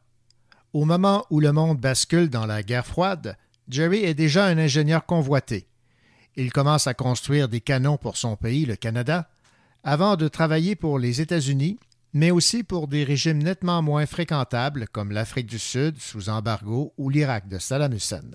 Au 0.72 0.86
moment 0.86 1.26
où 1.30 1.42
le 1.42 1.52
monde 1.52 1.78
bascule 1.78 2.30
dans 2.30 2.46
la 2.46 2.64
guerre 2.64 2.86
froide, 2.86 3.36
Jerry 3.68 4.06
est 4.06 4.14
déjà 4.14 4.46
un 4.46 4.58
ingénieur 4.58 5.06
convoité. 5.06 5.68
Il 6.38 6.54
commence 6.54 6.88
à 6.88 6.94
construire 6.94 7.50
des 7.50 7.60
canons 7.60 7.98
pour 7.98 8.16
son 8.16 8.38
pays, 8.38 8.66
le 8.66 8.78
Canada, 8.78 9.28
avant 9.84 10.16
de 10.16 10.30
travailler 10.30 10.78
pour 10.78 11.00
les 11.00 11.20
États-Unis, 11.20 11.80
mais 12.14 12.32
aussi 12.32 12.64
pour 12.64 12.88
des 12.88 13.04
régimes 13.04 13.44
nettement 13.44 13.82
moins 13.82 14.06
fréquentables 14.06 14.88
comme 14.88 15.12
l'Afrique 15.12 15.48
du 15.48 15.60
Sud 15.60 16.00
sous 16.00 16.30
embargo 16.30 16.94
ou 16.98 17.10
l'Irak 17.10 17.50
de 17.50 17.60
Saddam 17.60 17.92
Hussein. 17.92 18.32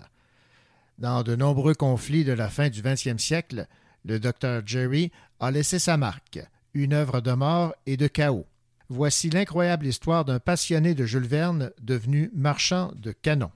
Dans 0.99 1.23
de 1.23 1.35
nombreux 1.35 1.73
conflits 1.73 2.25
de 2.25 2.33
la 2.33 2.51
fin 2.51 2.69
du 2.69 2.83
20e 2.83 3.17
siècle, 3.17 3.69
le 4.05 4.21
Dr 4.21 4.67
Jerry 4.67 5.11
a 5.41 5.51
laissé 5.51 5.79
sa 5.79 5.97
marque, 5.97 6.41
une 6.75 6.93
œuvre 6.93 7.23
de 7.23 7.33
mort 7.33 7.75
et 7.87 7.97
de 7.97 8.07
chaos. 8.07 8.45
Voici 8.91 9.29
l'incroyable 9.29 9.87
histoire 9.87 10.25
d'un 10.25 10.41
passionné 10.41 10.95
de 10.95 11.05
Jules 11.05 11.27
Verne 11.27 11.71
devenu 11.83 12.31
marchand 12.35 12.91
de 12.97 13.13
canons. 13.13 13.51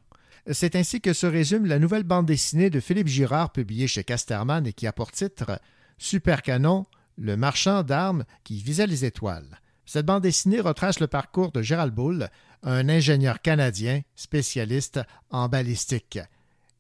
C'est 0.51 0.77
ainsi 0.77 1.01
que 1.01 1.15
se 1.15 1.27
résume 1.27 1.65
la 1.65 1.79
nouvelle 1.79 2.03
bande 2.03 2.27
dessinée 2.27 2.69
de 2.69 2.81
Philippe 2.81 3.09
Girard 3.09 3.51
publiée 3.51 3.87
chez 3.87 4.05
Casterman 4.05 4.67
et 4.67 4.75
qui 4.75 4.87
a 4.87 4.93
pour 4.93 5.11
titre 5.11 5.59
Super 5.97 6.43
Canon, 6.43 6.85
le 7.17 7.39
marchand 7.39 7.83
d'armes 7.83 8.25
qui 8.45 8.63
visait 8.63 8.87
les 8.87 9.07
étoiles. 9.07 9.61
Cette 9.87 10.05
bande 10.05 10.23
dessinée 10.23 10.61
retrace 10.61 11.01
le 11.01 11.07
parcours 11.07 11.51
de 11.51 11.63
Gérald 11.63 11.95
Bull, 11.95 12.29
un 12.63 12.91
ingénieur 12.91 13.41
canadien 13.41 14.03
spécialiste 14.17 15.01
en 15.31 15.49
balistique. 15.49 16.19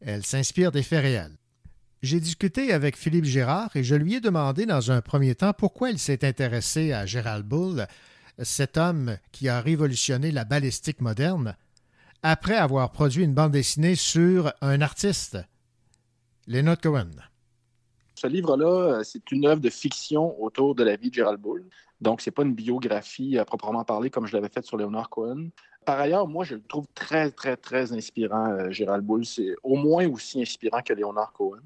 Elle 0.02 0.26
s'inspire 0.26 0.72
des 0.72 0.82
faits 0.82 1.02
réels. 1.02 1.38
J'ai 2.02 2.20
discuté 2.20 2.72
avec 2.72 2.98
Philippe 2.98 3.24
Girard 3.24 3.70
et 3.76 3.84
je 3.84 3.94
lui 3.94 4.16
ai 4.16 4.20
demandé 4.20 4.66
dans 4.66 4.90
un 4.90 5.00
premier 5.00 5.36
temps 5.36 5.52
pourquoi 5.52 5.90
il 5.90 5.98
s'est 5.98 6.26
intéressé 6.26 6.92
à 6.92 7.06
Gérald 7.06 7.46
Bull, 7.46 7.86
cet 8.43 8.77
homme 8.77 9.16
qui 9.32 9.48
a 9.48 9.60
révolutionné 9.60 10.31
la 10.31 10.44
balistique 10.44 11.01
moderne, 11.01 11.56
après 12.23 12.56
avoir 12.56 12.93
produit 12.93 13.24
une 13.24 13.35
bande 13.35 13.52
dessinée 13.52 13.94
sur 13.94 14.52
un 14.60 14.81
artiste, 14.81 15.39
Leonard 16.47 16.81
Cohen. 16.81 17.10
Ce 18.14 18.27
livre-là, 18.27 18.98
euh, 18.98 19.02
c'est 19.02 19.32
une 19.32 19.47
œuvre 19.47 19.60
de 19.60 19.70
fiction 19.70 20.40
autour 20.40 20.74
de 20.74 20.85
la 20.85 20.94
vie 20.97 21.10
de 21.10 21.14
Gerald 21.14 21.40
Bull. 21.40 21.64
Donc, 22.01 22.20
ce 22.20 22.31
n'est 22.31 22.32
pas 22.32 22.43
une 22.43 22.55
biographie 22.55 23.39
à 23.39 23.44
proprement 23.44 23.85
parler 23.85 24.10
comme 24.10 24.27
je 24.27 24.35
l'avais 24.36 24.48
faite 24.48 24.66
sur 24.66 24.77
Leonard 24.77 25.10
Cohen. 25.10 25.48
Par 25.85 25.98
ailleurs, 25.98 26.28
moi, 26.28 26.44
je 26.44 26.55
le 26.55 26.62
trouve 26.62 26.86
très, 26.94 27.32
très, 27.32 27.56
très 27.56 27.93
inspirant, 27.93 28.52
euh, 28.52 28.70
Gérald 28.70 29.05
Bull. 29.05 29.27
C'est 29.27 29.55
au 29.64 29.77
moins 29.77 30.06
aussi 30.09 30.40
inspirant 30.40 30.82
que 30.82 30.93
Leonard 30.93 31.32
Cohen. 31.32 31.62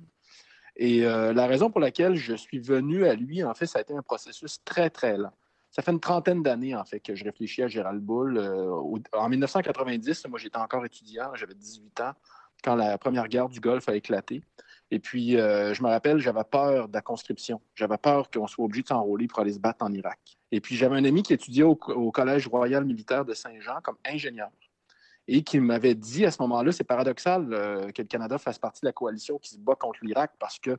Et 0.76 1.04
euh, 1.04 1.32
la 1.32 1.46
raison 1.46 1.70
pour 1.70 1.80
laquelle 1.80 2.16
je 2.16 2.34
suis 2.34 2.58
venu 2.58 3.06
à 3.06 3.14
lui, 3.14 3.42
en 3.44 3.54
fait, 3.54 3.66
ça 3.66 3.78
a 3.78 3.82
été 3.82 3.94
un 3.94 4.02
processus 4.02 4.62
très, 4.64 4.90
très 4.90 5.16
lent. 5.16 5.32
Ça 5.70 5.82
fait 5.82 5.92
une 5.92 6.00
trentaine 6.00 6.42
d'années, 6.42 6.74
en 6.74 6.84
fait, 6.84 7.00
que 7.00 7.14
je 7.14 7.24
réfléchis 7.24 7.62
à 7.62 7.68
Gérald 7.68 8.00
Bull. 8.02 8.38
en 9.12 9.28
1990, 9.28 10.26
moi, 10.28 10.38
j'étais 10.38 10.58
encore 10.58 10.84
étudiant, 10.84 11.34
j'avais 11.34 11.54
18 11.54 12.00
ans, 12.00 12.12
quand 12.62 12.74
la 12.74 12.98
première 12.98 13.28
guerre 13.28 13.48
du 13.48 13.60
Golfe 13.60 13.88
a 13.88 13.94
éclaté. 13.94 14.42
Et 14.90 14.98
puis, 14.98 15.36
euh, 15.36 15.74
je 15.74 15.82
me 15.82 15.88
rappelle, 15.88 16.18
j'avais 16.18 16.44
peur 16.44 16.88
de 16.88 16.94
la 16.94 17.02
conscription. 17.02 17.60
J'avais 17.74 17.98
peur 17.98 18.30
qu'on 18.30 18.46
soit 18.46 18.64
obligé 18.64 18.82
de 18.82 18.88
s'enrôler 18.88 19.26
pour 19.26 19.40
aller 19.40 19.52
se 19.52 19.58
battre 19.58 19.84
en 19.84 19.92
Irak. 19.92 20.18
Et 20.52 20.60
puis, 20.60 20.76
j'avais 20.76 20.96
un 20.96 21.04
ami 21.04 21.22
qui 21.22 21.32
étudiait 21.32 21.64
au, 21.64 21.74
Collège 21.74 22.46
royal 22.46 22.84
militaire 22.84 23.24
de 23.24 23.34
Saint-Jean 23.34 23.80
comme 23.82 23.96
ingénieur 24.04 24.50
et 25.28 25.42
qui 25.42 25.58
m'avait 25.58 25.96
dit 25.96 26.24
à 26.24 26.30
ce 26.30 26.40
moment-là, 26.42 26.70
c'est 26.70 26.84
paradoxal 26.84 27.52
euh, 27.52 27.90
que 27.90 28.00
le 28.00 28.06
Canada 28.06 28.38
fasse 28.38 28.60
partie 28.60 28.82
de 28.82 28.86
la 28.86 28.92
coalition 28.92 29.38
qui 29.38 29.50
se 29.50 29.58
bat 29.58 29.74
contre 29.74 29.98
l'Irak 30.02 30.30
parce 30.38 30.60
que 30.60 30.78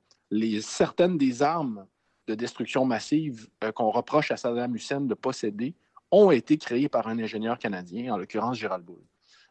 certaines 0.61 1.17
des 1.17 1.43
armes 1.43 1.85
de 2.27 2.35
destruction 2.35 2.85
massive 2.85 3.49
euh, 3.63 3.71
qu'on 3.71 3.89
reproche 3.89 4.31
à 4.31 4.37
Saddam 4.37 4.75
Hussein 4.75 5.01
de 5.01 5.13
posséder 5.13 5.75
ont 6.11 6.31
été 6.31 6.57
créées 6.57 6.89
par 6.89 7.07
un 7.07 7.19
ingénieur 7.19 7.57
canadien, 7.57 8.13
en 8.13 8.17
l'occurrence 8.17 8.57
Gérald 8.57 8.85
Bull. 8.85 9.01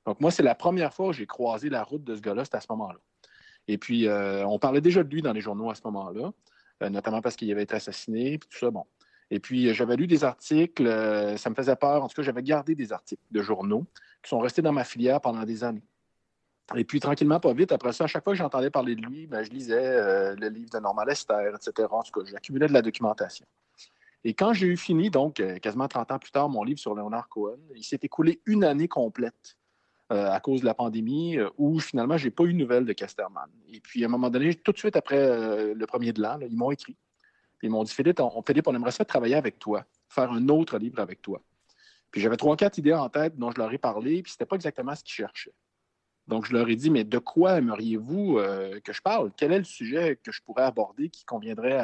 Donc, 0.06 0.20
moi, 0.20 0.30
c'est 0.30 0.42
la 0.42 0.54
première 0.54 0.94
fois 0.94 1.08
que 1.08 1.16
j'ai 1.16 1.26
croisé 1.26 1.68
la 1.68 1.82
route 1.82 2.04
de 2.04 2.14
ce 2.14 2.20
gars-là, 2.20 2.44
à 2.50 2.60
ce 2.60 2.66
moment-là. 2.70 2.98
Et 3.68 3.78
puis, 3.78 4.06
euh, 4.06 4.46
on 4.46 4.58
parlait 4.58 4.80
déjà 4.80 5.02
de 5.02 5.08
lui 5.08 5.20
dans 5.22 5.32
les 5.32 5.40
journaux 5.40 5.70
à 5.70 5.74
ce 5.74 5.82
moment-là, 5.84 6.32
euh, 6.82 6.88
notamment 6.88 7.20
parce 7.20 7.34
qu'il 7.34 7.50
avait 7.50 7.64
été 7.64 7.74
assassiné, 7.74 8.38
puis 8.38 8.48
tout 8.48 8.58
ça, 8.58 8.70
bon. 8.70 8.84
Et 9.30 9.40
puis, 9.40 9.74
j'avais 9.74 9.96
lu 9.96 10.06
des 10.06 10.22
articles, 10.22 10.84
ça 11.36 11.50
me 11.50 11.56
faisait 11.56 11.74
peur. 11.74 12.04
En 12.04 12.06
tout 12.06 12.14
cas, 12.14 12.22
j'avais 12.22 12.44
gardé 12.44 12.76
des 12.76 12.92
articles 12.92 13.22
de 13.32 13.42
journaux 13.42 13.84
qui 14.22 14.28
sont 14.28 14.38
restés 14.38 14.62
dans 14.62 14.72
ma 14.72 14.84
filière 14.84 15.20
pendant 15.20 15.42
des 15.42 15.64
années. 15.64 15.82
Et 16.74 16.84
puis, 16.84 16.98
tranquillement, 16.98 17.38
pas 17.38 17.52
vite, 17.52 17.70
après 17.70 17.92
ça, 17.92 18.04
à 18.04 18.06
chaque 18.06 18.24
fois 18.24 18.32
que 18.32 18.38
j'entendais 18.38 18.70
parler 18.70 18.96
de 18.96 19.02
lui, 19.02 19.26
ben, 19.26 19.44
je 19.44 19.50
lisais 19.50 20.34
le 20.34 20.48
livre 20.48 20.70
de 20.70 20.78
Norman 20.78 21.04
Lester, 21.04 21.52
etc. 21.54 21.88
En 21.90 22.02
tout 22.02 22.20
cas, 22.20 22.28
j'accumulais 22.28 22.66
de 22.66 22.72
la 22.72 22.82
documentation. 22.82 23.46
Et 24.24 24.34
quand 24.34 24.52
j'ai 24.52 24.66
eu 24.66 24.76
fini, 24.76 25.08
donc 25.08 25.40
quasiment 25.62 25.86
30 25.86 26.10
ans 26.10 26.18
plus 26.18 26.32
tard, 26.32 26.48
mon 26.48 26.64
livre 26.64 26.80
sur 26.80 26.96
Leonard 26.96 27.28
Cohen, 27.28 27.58
il 27.76 27.84
s'est 27.84 28.00
écoulé 28.02 28.40
une 28.46 28.64
année 28.64 28.88
complète 28.88 29.56
euh, 30.12 30.30
à 30.30 30.38
cause 30.38 30.60
de 30.60 30.66
la 30.66 30.74
pandémie, 30.74 31.36
euh, 31.36 31.50
où 31.58 31.80
finalement, 31.80 32.16
je 32.16 32.26
n'ai 32.26 32.30
pas 32.30 32.44
eu 32.44 32.52
de 32.52 32.58
nouvelles 32.58 32.84
de 32.84 32.92
Casterman. 32.92 33.50
Et 33.72 33.80
puis, 33.80 34.04
à 34.04 34.06
un 34.06 34.08
moment 34.08 34.30
donné, 34.30 34.54
tout 34.54 34.70
de 34.70 34.78
suite 34.78 34.94
après 34.94 35.18
euh, 35.18 35.74
le 35.74 35.86
premier 35.86 36.12
de 36.12 36.22
l'an, 36.22 36.38
ils 36.42 36.56
m'ont 36.56 36.70
écrit. 36.70 36.96
Ils 37.60 37.70
m'ont 37.70 37.82
dit 37.82 37.92
Philippe 37.92 38.20
on, 38.20 38.40
Philippe, 38.46 38.68
on 38.68 38.74
aimerait 38.76 38.92
ça 38.92 39.04
travailler 39.04 39.34
avec 39.34 39.58
toi, 39.58 39.84
faire 40.08 40.30
un 40.30 40.48
autre 40.48 40.78
livre 40.78 41.00
avec 41.00 41.22
toi. 41.22 41.42
Puis 42.12 42.20
j'avais 42.20 42.36
trois, 42.36 42.56
quatre 42.56 42.78
idées 42.78 42.94
en 42.94 43.08
tête 43.08 43.36
dont 43.36 43.50
je 43.50 43.58
leur 43.58 43.72
ai 43.72 43.78
parlé, 43.78 44.22
puis 44.22 44.30
ce 44.30 44.36
n'était 44.36 44.46
pas 44.46 44.54
exactement 44.54 44.94
ce 44.94 45.02
qu'ils 45.02 45.14
cherchaient. 45.14 45.54
Donc, 46.28 46.46
je 46.46 46.52
leur 46.52 46.68
ai 46.68 46.76
dit, 46.76 46.90
mais 46.90 47.04
de 47.04 47.18
quoi 47.18 47.58
aimeriez-vous 47.58 48.40
que 48.82 48.92
je 48.92 49.00
parle? 49.00 49.30
Quel 49.36 49.52
est 49.52 49.58
le 49.58 49.64
sujet 49.64 50.18
que 50.22 50.32
je 50.32 50.42
pourrais 50.42 50.64
aborder 50.64 51.08
qui 51.08 51.24
conviendrait 51.24 51.80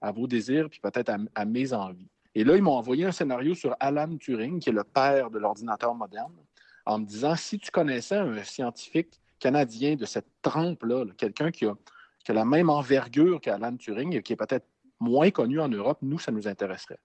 à, 0.00 0.12
vos 0.12 0.26
désirs, 0.26 0.68
puis 0.68 0.80
peut-être 0.80 1.14
à, 1.34 1.44
mes 1.44 1.72
envies? 1.72 2.08
Et 2.34 2.44
là, 2.44 2.56
ils 2.56 2.62
m'ont 2.62 2.76
envoyé 2.76 3.06
un 3.06 3.12
scénario 3.12 3.54
sur 3.54 3.74
Alan 3.80 4.14
Turing, 4.18 4.60
qui 4.60 4.68
est 4.68 4.72
le 4.72 4.84
père 4.84 5.30
de 5.30 5.38
l'ordinateur 5.38 5.94
moderne 5.94 6.34
en 6.86 7.00
me 7.00 7.04
disant 7.04 7.34
si 7.34 7.58
tu 7.58 7.70
connaissais 7.70 8.16
un 8.16 8.42
scientifique 8.44 9.20
canadien 9.38 9.96
de 9.96 10.06
cette 10.06 10.28
trempe-là, 10.40 11.04
quelqu'un 11.18 11.50
qui 11.50 11.66
a, 11.66 11.74
la 12.28 12.44
même 12.44 12.70
envergure 12.70 13.40
qu'Alan 13.40 13.76
Turing 13.76 14.14
et 14.14 14.22
qui 14.22 14.32
est 14.32 14.36
peut-être 14.36 14.66
moins 14.98 15.30
connu 15.30 15.60
en 15.60 15.68
Europe, 15.68 15.98
nous, 16.02 16.18
ça 16.18 16.32
nous 16.32 16.48
intéresserait. 16.48 16.98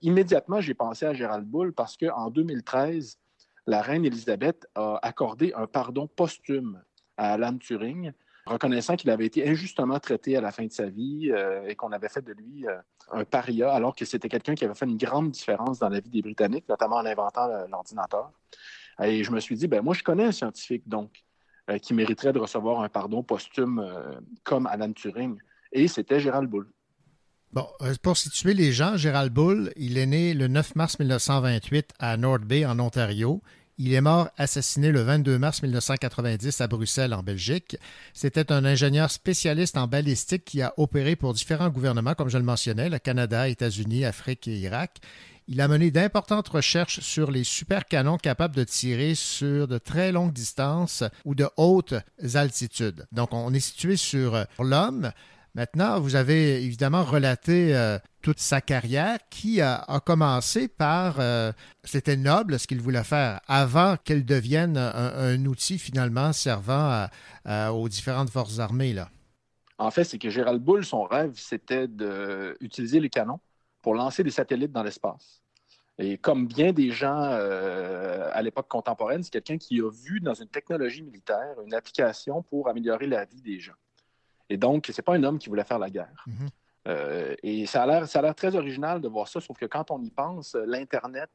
Immédiatement, 0.00 0.60
j'ai 0.60 0.74
pensé 0.74 1.06
à 1.06 1.12
Gérald 1.12 1.46
Bull 1.46 1.72
parce 1.72 1.96
qu'en 1.96 2.30
2013, 2.30 3.18
la 3.66 3.82
reine 3.82 4.04
Élisabeth 4.04 4.66
a 4.74 4.98
accordé 5.02 5.52
un 5.54 5.66
pardon 5.66 6.06
posthume 6.06 6.82
à 7.16 7.34
Alan 7.34 7.56
Turing, 7.56 8.12
reconnaissant 8.46 8.96
qu'il 8.96 9.10
avait 9.10 9.26
été 9.26 9.48
injustement 9.48 9.98
traité 9.98 10.36
à 10.36 10.40
la 10.40 10.52
fin 10.52 10.66
de 10.66 10.72
sa 10.72 10.86
vie 10.86 11.30
euh, 11.32 11.66
et 11.66 11.74
qu'on 11.74 11.92
avait 11.92 12.08
fait 12.08 12.22
de 12.22 12.32
lui 12.32 12.66
euh, 12.66 12.76
un 13.10 13.24
paria, 13.24 13.72
alors 13.72 13.94
que 13.94 14.04
c'était 14.04 14.28
quelqu'un 14.28 14.54
qui 14.54 14.64
avait 14.64 14.74
fait 14.74 14.86
une 14.86 14.98
grande 14.98 15.30
différence 15.30 15.78
dans 15.78 15.88
la 15.88 16.00
vie 16.00 16.10
des 16.10 16.22
Britanniques, 16.22 16.68
notamment 16.68 16.96
en 16.96 17.06
inventant 17.06 17.48
l'ordinateur. 17.68 18.32
Et 19.02 19.24
je 19.24 19.30
me 19.30 19.40
suis 19.40 19.56
dit, 19.56 19.66
ben 19.66 19.82
moi, 19.82 19.94
je 19.94 20.02
connais 20.02 20.24
un 20.24 20.32
scientifique, 20.32 20.88
donc, 20.88 21.24
euh, 21.70 21.78
qui 21.78 21.94
mériterait 21.94 22.34
de 22.34 22.38
recevoir 22.38 22.82
un 22.82 22.90
pardon 22.90 23.22
posthume 23.22 23.78
euh, 23.78 24.20
comme 24.42 24.66
Alan 24.66 24.92
Turing. 24.92 25.38
Et 25.72 25.88
c'était 25.88 26.20
Gérald 26.20 26.48
Bull. 26.50 26.68
Bon, 27.54 27.68
euh, 27.82 27.94
pour 28.02 28.16
situer 28.16 28.52
les 28.52 28.72
gens, 28.72 28.96
Gérald 28.96 29.32
Bull, 29.32 29.72
il 29.76 29.96
est 29.96 30.06
né 30.06 30.34
le 30.34 30.48
9 30.48 30.74
mars 30.74 30.98
1928 30.98 31.92
à 32.00 32.16
North 32.16 32.42
Bay, 32.42 32.66
en 32.66 32.80
Ontario. 32.80 33.42
Il 33.78 33.94
est 33.94 34.00
mort 34.00 34.28
assassiné 34.36 34.90
le 34.90 35.02
22 35.02 35.38
mars 35.38 35.62
1990 35.62 36.60
à 36.60 36.66
Bruxelles, 36.66 37.14
en 37.14 37.22
Belgique. 37.22 37.76
C'était 38.12 38.50
un 38.50 38.64
ingénieur 38.64 39.08
spécialiste 39.08 39.76
en 39.76 39.86
balistique 39.86 40.44
qui 40.44 40.62
a 40.62 40.74
opéré 40.78 41.14
pour 41.14 41.32
différents 41.32 41.68
gouvernements, 41.68 42.14
comme 42.14 42.28
je 42.28 42.38
le 42.38 42.42
mentionnais, 42.42 42.88
le 42.88 42.98
Canada, 42.98 43.48
États-Unis, 43.48 44.04
Afrique 44.04 44.48
et 44.48 44.58
Irak. 44.58 44.98
Il 45.46 45.60
a 45.60 45.68
mené 45.68 45.92
d'importantes 45.92 46.48
recherches 46.48 46.98
sur 47.00 47.30
les 47.30 47.44
supercanons 47.44 48.16
capables 48.16 48.56
de 48.56 48.64
tirer 48.64 49.14
sur 49.14 49.68
de 49.68 49.78
très 49.78 50.10
longues 50.10 50.32
distances 50.32 51.04
ou 51.24 51.36
de 51.36 51.48
hautes 51.56 51.94
altitudes. 52.34 53.06
Donc, 53.12 53.32
on 53.32 53.54
est 53.54 53.60
situé 53.60 53.96
sur 53.96 54.44
l'homme. 54.58 55.12
Maintenant, 55.54 56.00
vous 56.00 56.16
avez 56.16 56.64
évidemment 56.64 57.04
relaté 57.04 57.76
euh, 57.76 57.98
toute 58.22 58.40
sa 58.40 58.60
carrière 58.60 59.18
qui 59.30 59.60
a, 59.60 59.84
commencé 60.04 60.66
par, 60.66 61.20
euh, 61.20 61.52
c'était 61.84 62.16
noble 62.16 62.58
ce 62.58 62.66
qu'il 62.66 62.80
voulait 62.80 63.04
faire 63.04 63.40
avant 63.46 63.96
qu'elle 63.96 64.24
devienne 64.24 64.76
un, 64.76 65.44
outil 65.46 65.78
finalement 65.78 66.32
servant 66.32 67.06
aux 67.46 67.88
différentes 67.88 68.30
forces 68.30 68.58
armées. 68.58 68.92
Là. 68.92 69.10
En 69.78 69.90
fait, 69.90 70.04
c'est 70.04 70.18
que 70.18 70.30
Gérald 70.30 70.62
Bull, 70.62 70.84
son 70.84 71.04
rêve, 71.04 71.32
c'était 71.36 71.88
d'utiliser 71.88 73.00
les 73.00 73.10
canons 73.10 73.40
pour 73.82 73.94
lancer 73.94 74.22
des 74.22 74.30
satellites 74.30 74.72
dans 74.72 74.82
l'espace. 74.82 75.42
Et 75.98 76.18
comme 76.18 76.46
bien 76.46 76.72
des 76.72 76.90
gens 76.90 77.22
euh, 77.22 78.28
à 78.32 78.42
l'époque 78.42 78.68
contemporaine, 78.68 79.22
c'est 79.22 79.30
quelqu'un 79.30 79.58
qui 79.58 79.80
a 79.80 79.90
vu 79.90 80.20
dans 80.20 80.34
une 80.34 80.48
technologie 80.48 81.02
militaire 81.02 81.54
une 81.64 81.74
application 81.74 82.42
pour 82.42 82.68
améliorer 82.68 83.06
la 83.06 83.24
vie 83.24 83.40
des 83.40 83.60
gens. 83.60 83.74
Et 84.50 84.56
donc, 84.56 84.86
ce 84.86 84.92
n'est 84.92 85.02
pas 85.02 85.14
un 85.14 85.22
homme 85.24 85.38
qui 85.38 85.48
voulait 85.48 85.64
faire 85.64 85.78
la 85.78 85.90
guerre. 85.90 86.24
Mhm. 86.26 86.48
Euh, 86.86 87.34
et 87.42 87.64
ça 87.66 87.84
a 87.84 88.22
l'air 88.22 88.34
très 88.34 88.54
original 88.54 89.00
de 89.00 89.08
voir 89.08 89.28
ça, 89.28 89.40
sauf 89.40 89.56
que 89.56 89.66
quand 89.66 89.90
on 89.90 90.02
y 90.02 90.10
pense, 90.10 90.54
l'Internet, 90.66 91.30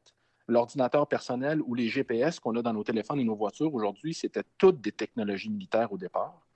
l'ordinateur 0.46 1.06
personnel 1.06 1.60
ou 1.62 1.74
les 1.74 1.88
GPS 1.88 2.38
qu'on 2.38 2.54
a 2.56 2.62
dans 2.62 2.72
nos 2.72 2.84
téléphones 2.84 3.20
et 3.20 3.24
nos 3.24 3.34
voitures 3.34 3.74
aujourd'hui, 3.74 4.14
c'était 4.14 4.44
toutes 4.58 4.80
des 4.80 4.92
technologies 4.92 5.50
militaires 5.50 5.92
au 5.92 5.98
départ, 5.98 6.46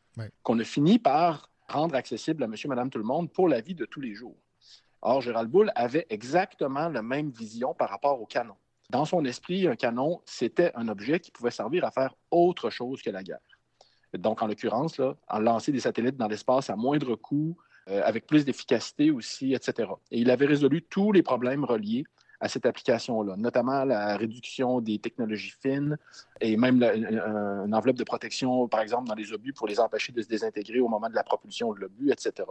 qu'on 0.42 0.58
a 0.60 0.64
fini 0.64 0.98
par 0.98 1.50
rendre 1.68 1.94
accessibles 1.94 2.42
à 2.42 2.46
monsieur, 2.46 2.68
madame, 2.68 2.90
tout 2.90 2.98
le 2.98 3.04
monde 3.04 3.32
pour 3.32 3.48
la 3.48 3.60
vie 3.60 3.74
de 3.74 3.84
tous 3.84 4.00
les 4.00 4.14
jours. 4.14 4.36
Or, 5.02 5.20
Gérald 5.20 5.50
Bull 5.50 5.72
avait 5.74 6.06
exactement 6.08 6.88
la 6.88 7.02
même 7.02 7.30
vision 7.30 7.74
par 7.74 7.90
rapport 7.90 8.20
au 8.20 8.26
canon. 8.26 8.54
Dans 8.90 9.04
son 9.04 9.24
esprit, 9.24 9.66
un 9.66 9.76
canon, 9.76 10.20
c'était 10.24 10.72
un 10.74 10.88
objet 10.88 11.20
qui 11.20 11.30
pouvait 11.30 11.50
servir 11.50 11.84
à 11.84 11.90
faire 11.90 12.14
autre 12.30 12.70
chose 12.70 13.02
que 13.02 13.10
la 13.10 13.22
guerre. 13.22 13.53
Donc, 14.18 14.42
en 14.42 14.46
l'occurrence, 14.46 15.00
en 15.28 15.38
lancer 15.38 15.72
des 15.72 15.80
satellites 15.80 16.16
dans 16.16 16.28
l'espace 16.28 16.70
à 16.70 16.76
moindre 16.76 17.16
coût, 17.16 17.56
euh, 17.90 18.00
avec 18.02 18.26
plus 18.26 18.46
d'efficacité 18.46 19.10
aussi, 19.10 19.52
etc. 19.52 19.90
Et 20.10 20.20
il 20.20 20.30
avait 20.30 20.46
résolu 20.46 20.80
tous 20.80 21.12
les 21.12 21.22
problèmes 21.22 21.64
reliés 21.64 22.04
à 22.40 22.48
cette 22.48 22.64
application-là, 22.64 23.36
notamment 23.36 23.84
la 23.84 24.16
réduction 24.16 24.80
des 24.80 24.98
technologies 24.98 25.52
fines 25.60 25.98
et 26.40 26.56
même 26.56 26.82
une 26.82 27.74
enveloppe 27.74 27.96
de 27.96 28.04
protection, 28.04 28.68
par 28.68 28.80
exemple, 28.80 29.08
dans 29.08 29.14
les 29.14 29.32
obus 29.34 29.52
pour 29.52 29.66
les 29.66 29.80
empêcher 29.80 30.12
de 30.12 30.22
se 30.22 30.28
désintégrer 30.28 30.80
au 30.80 30.88
moment 30.88 31.10
de 31.10 31.14
la 31.14 31.22
propulsion 31.22 31.74
de 31.74 31.80
l'obus, 31.80 32.10
etc. 32.10 32.48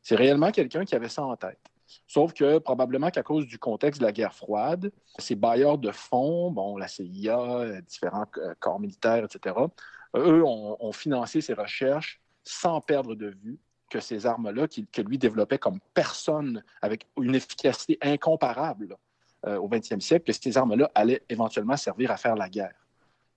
C'est 0.00 0.14
réellement 0.14 0.52
quelqu'un 0.52 0.84
qui 0.84 0.94
avait 0.94 1.08
ça 1.08 1.24
en 1.24 1.36
tête. 1.36 1.58
Sauf 2.06 2.32
que 2.32 2.58
probablement 2.58 3.10
qu'à 3.10 3.22
cause 3.24 3.46
du 3.46 3.58
contexte 3.58 4.00
de 4.00 4.06
la 4.06 4.12
guerre 4.12 4.34
froide, 4.34 4.92
ces 5.18 5.34
bailleurs 5.34 5.78
de 5.78 5.90
fonds, 5.90 6.52
bon, 6.52 6.76
la 6.76 6.86
CIA, 6.86 7.80
différents 7.82 8.26
corps 8.60 8.78
militaires, 8.78 9.24
etc., 9.24 9.56
eux 10.18 10.44
ont, 10.44 10.92
financé 10.92 11.40
ces 11.40 11.54
recherches 11.54 12.20
sans 12.44 12.80
perdre 12.80 13.14
de 13.14 13.28
vue 13.28 13.58
que 13.90 14.00
ces 14.00 14.26
armes-là, 14.26 14.66
que 14.68 15.02
lui 15.02 15.18
développait 15.18 15.58
comme 15.58 15.80
personne, 15.94 16.62
avec 16.82 17.06
une 17.20 17.34
efficacité 17.34 17.98
incomparable 18.02 18.96
euh, 19.46 19.56
au 19.56 19.68
20e 19.68 20.00
siècle, 20.00 20.24
que 20.26 20.32
ces 20.32 20.58
armes-là 20.58 20.90
allaient 20.94 21.22
éventuellement 21.28 21.76
servir 21.76 22.10
à 22.10 22.16
faire 22.16 22.36
la 22.36 22.48
guerre. 22.48 22.74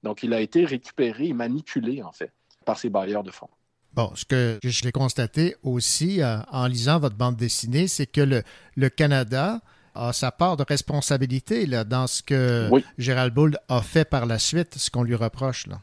Donc, 0.03 0.23
il 0.23 0.33
a 0.33 0.41
été 0.41 0.65
récupéré 0.65 1.27
et 1.27 1.33
manipulé, 1.33 2.01
en 2.01 2.11
fait, 2.11 2.31
par 2.65 2.77
ces 2.77 2.89
bailleurs 2.89 3.23
de 3.23 3.31
fonds. 3.31 3.49
Bon, 3.93 4.11
ce 4.15 4.25
que 4.25 4.59
je 4.63 4.83
l'ai 4.83 4.91
constaté 4.91 5.55
aussi 5.63 6.21
euh, 6.21 6.37
en 6.51 6.67
lisant 6.67 6.99
votre 6.99 7.15
bande 7.15 7.35
dessinée, 7.35 7.87
c'est 7.87 8.05
que 8.05 8.21
le, 8.21 8.43
le, 8.77 8.89
Canada 8.89 9.59
a 9.95 10.13
sa 10.13 10.31
part 10.31 10.55
de 10.55 10.63
responsabilité 10.63 11.65
là, 11.65 11.83
dans 11.83 12.07
ce 12.07 12.23
que 12.23 12.69
Gérald 12.97 13.33
Bull 13.33 13.57
a 13.67 13.81
fait 13.81 14.05
par 14.05 14.25
la 14.25 14.39
suite, 14.39 14.75
ce 14.77 14.89
qu'on 14.89 15.03
lui 15.03 15.15
reproche. 15.15 15.67
Là. 15.67 15.81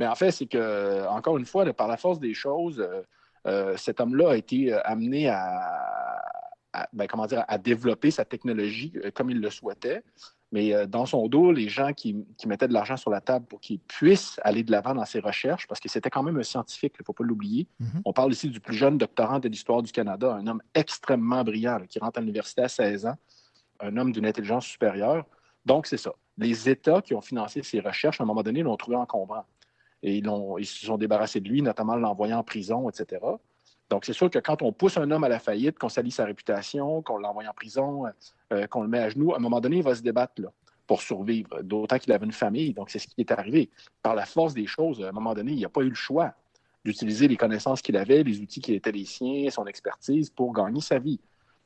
Mais 0.00 0.06
en 0.06 0.14
fait, 0.14 0.30
c'est 0.30 0.46
que, 0.46 1.06
encore 1.08 1.36
une 1.36 1.44
fois, 1.44 1.70
par 1.74 1.86
la 1.86 1.98
force 1.98 2.18
des 2.18 2.32
choses, 2.32 2.80
euh, 2.80 3.02
euh, 3.46 3.76
cet 3.76 4.00
homme-là 4.00 4.30
a 4.30 4.36
été 4.36 4.72
amené 4.72 5.28
à, 5.28 6.22
ben, 6.94 7.06
comment 7.06 7.26
dire, 7.26 7.44
à 7.46 7.58
développer 7.58 8.10
sa 8.10 8.24
technologie 8.24 8.94
comme 9.14 9.30
il 9.30 9.42
le 9.42 9.50
souhaitait. 9.50 10.02
Mais 10.52 10.74
euh, 10.74 10.86
dans 10.86 11.04
son 11.04 11.28
dos, 11.28 11.52
les 11.52 11.68
gens 11.68 11.92
qui, 11.92 12.16
mettaient 12.46 12.66
de 12.66 12.72
l'argent 12.72 12.96
sur 12.96 13.10
la 13.10 13.20
table 13.20 13.44
pour 13.44 13.60
qu'il 13.60 13.78
puisse 13.78 14.40
aller 14.42 14.62
de 14.62 14.70
l'avant 14.72 14.94
dans 14.94 15.04
ses 15.04 15.20
recherches, 15.20 15.66
parce 15.66 15.80
que 15.80 15.90
c'était 15.90 16.08
quand 16.08 16.22
même 16.22 16.38
un 16.38 16.42
scientifique, 16.44 16.94
il 16.98 17.02
ne 17.02 17.04
faut 17.04 17.12
pas 17.12 17.24
l'oublier. 17.24 17.68
Mhm. 17.78 18.00
On 18.06 18.14
parle 18.14 18.32
ici 18.32 18.48
du 18.48 18.58
plus 18.58 18.74
jeune 18.74 18.96
doctorant 18.96 19.38
de 19.38 19.48
l'histoire 19.48 19.82
du 19.82 19.92
Canada, 19.92 20.32
un 20.32 20.46
homme 20.46 20.62
extrêmement 20.74 21.44
brillant 21.44 21.78
qui 21.90 21.98
rentre 21.98 22.16
à 22.16 22.20
l'université 22.22 22.62
à 22.62 22.68
16 22.68 23.04
ans, 23.04 23.16
un 23.80 23.94
homme 23.98 24.12
d'une 24.12 24.24
intelligence 24.24 24.64
supérieure. 24.64 25.26
Donc, 25.66 25.86
c'est 25.86 25.98
ça. 25.98 26.14
Les 26.38 26.70
États 26.70 27.02
qui 27.02 27.14
ont 27.14 27.20
financé 27.20 27.62
ces 27.62 27.80
recherches, 27.80 28.18
à 28.18 28.24
un 28.24 28.26
moment 28.26 28.42
donné, 28.42 28.62
l'ont 28.62 28.78
trouvé 28.78 28.96
encombrant. 28.96 29.44
Et 30.02 30.18
ils, 30.18 30.66
se 30.66 30.86
sont 30.86 30.96
débarrassés 30.96 31.40
de 31.40 31.48
lui, 31.48 31.62
notamment 31.62 31.96
l'envoyant 31.96 32.38
en 32.38 32.44
prison, 32.44 32.88
etc. 32.88 33.20
Donc, 33.90 34.04
c'est 34.04 34.12
sûr 34.12 34.30
que 34.30 34.38
quand 34.38 34.62
on 34.62 34.72
pousse 34.72 34.96
un 34.96 35.10
homme 35.10 35.24
à 35.24 35.28
la 35.28 35.40
faillite, 35.40 35.78
qu'on 35.78 35.88
salit 35.88 36.12
sa 36.12 36.24
réputation, 36.24 37.02
qu'on 37.02 37.18
l'envoie 37.18 37.44
en 37.44 37.52
prison, 37.52 38.06
euh, 38.06 38.10
euh, 38.52 38.66
qu'on 38.66 38.82
le 38.82 38.88
met 38.88 39.00
à 39.00 39.08
genoux, 39.10 39.34
à 39.34 39.36
un 39.36 39.40
moment 39.40 39.60
donné, 39.60 39.78
il 39.78 39.82
va 39.82 39.94
se 39.94 40.02
débattre 40.02 40.42
pour 40.86 41.02
survivre, 41.02 41.62
d'autant 41.62 41.98
qu'il 41.98 42.12
avait 42.12 42.24
une 42.24 42.32
famille. 42.32 42.72
Donc, 42.72 42.90
c'est 42.90 42.98
ce 42.98 43.08
qui 43.08 43.20
est 43.20 43.30
arrivé. 43.30 43.68
Par 44.02 44.14
la 44.14 44.26
force 44.26 44.54
des 44.54 44.66
choses, 44.66 45.02
à 45.02 45.08
un 45.08 45.12
moment 45.12 45.34
donné, 45.34 45.52
il 45.52 45.60
n'a 45.60 45.68
pas 45.68 45.82
eu 45.82 45.88
le 45.88 45.94
choix 45.94 46.34
d'utiliser 46.84 47.28
les 47.28 47.36
connaissances 47.36 47.82
qu'il 47.82 47.96
avait, 47.96 48.22
les 48.22 48.40
outils 48.40 48.60
qui 48.60 48.74
étaient 48.74 48.92
les 48.92 49.04
siens, 49.04 49.50
son 49.50 49.66
expertise 49.66 50.30
pour 50.30 50.52
gagner 50.52 50.80
sa 50.80 50.98
vie. 50.98 51.20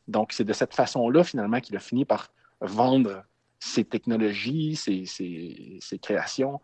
Donc, 0.09 0.33
c'est 0.33 0.45
de 0.45 0.53
cette 0.53 0.75
façon-là, 0.75 1.25
finalement, 1.25 1.61
qu'il 1.61 1.77
a 1.77 1.81
fini 1.81 2.05
par 2.05 2.31
vendre 2.61 3.25
ses 3.59 3.85
technologies, 3.85 4.77
ses, 4.77 5.99
créations 6.03 6.61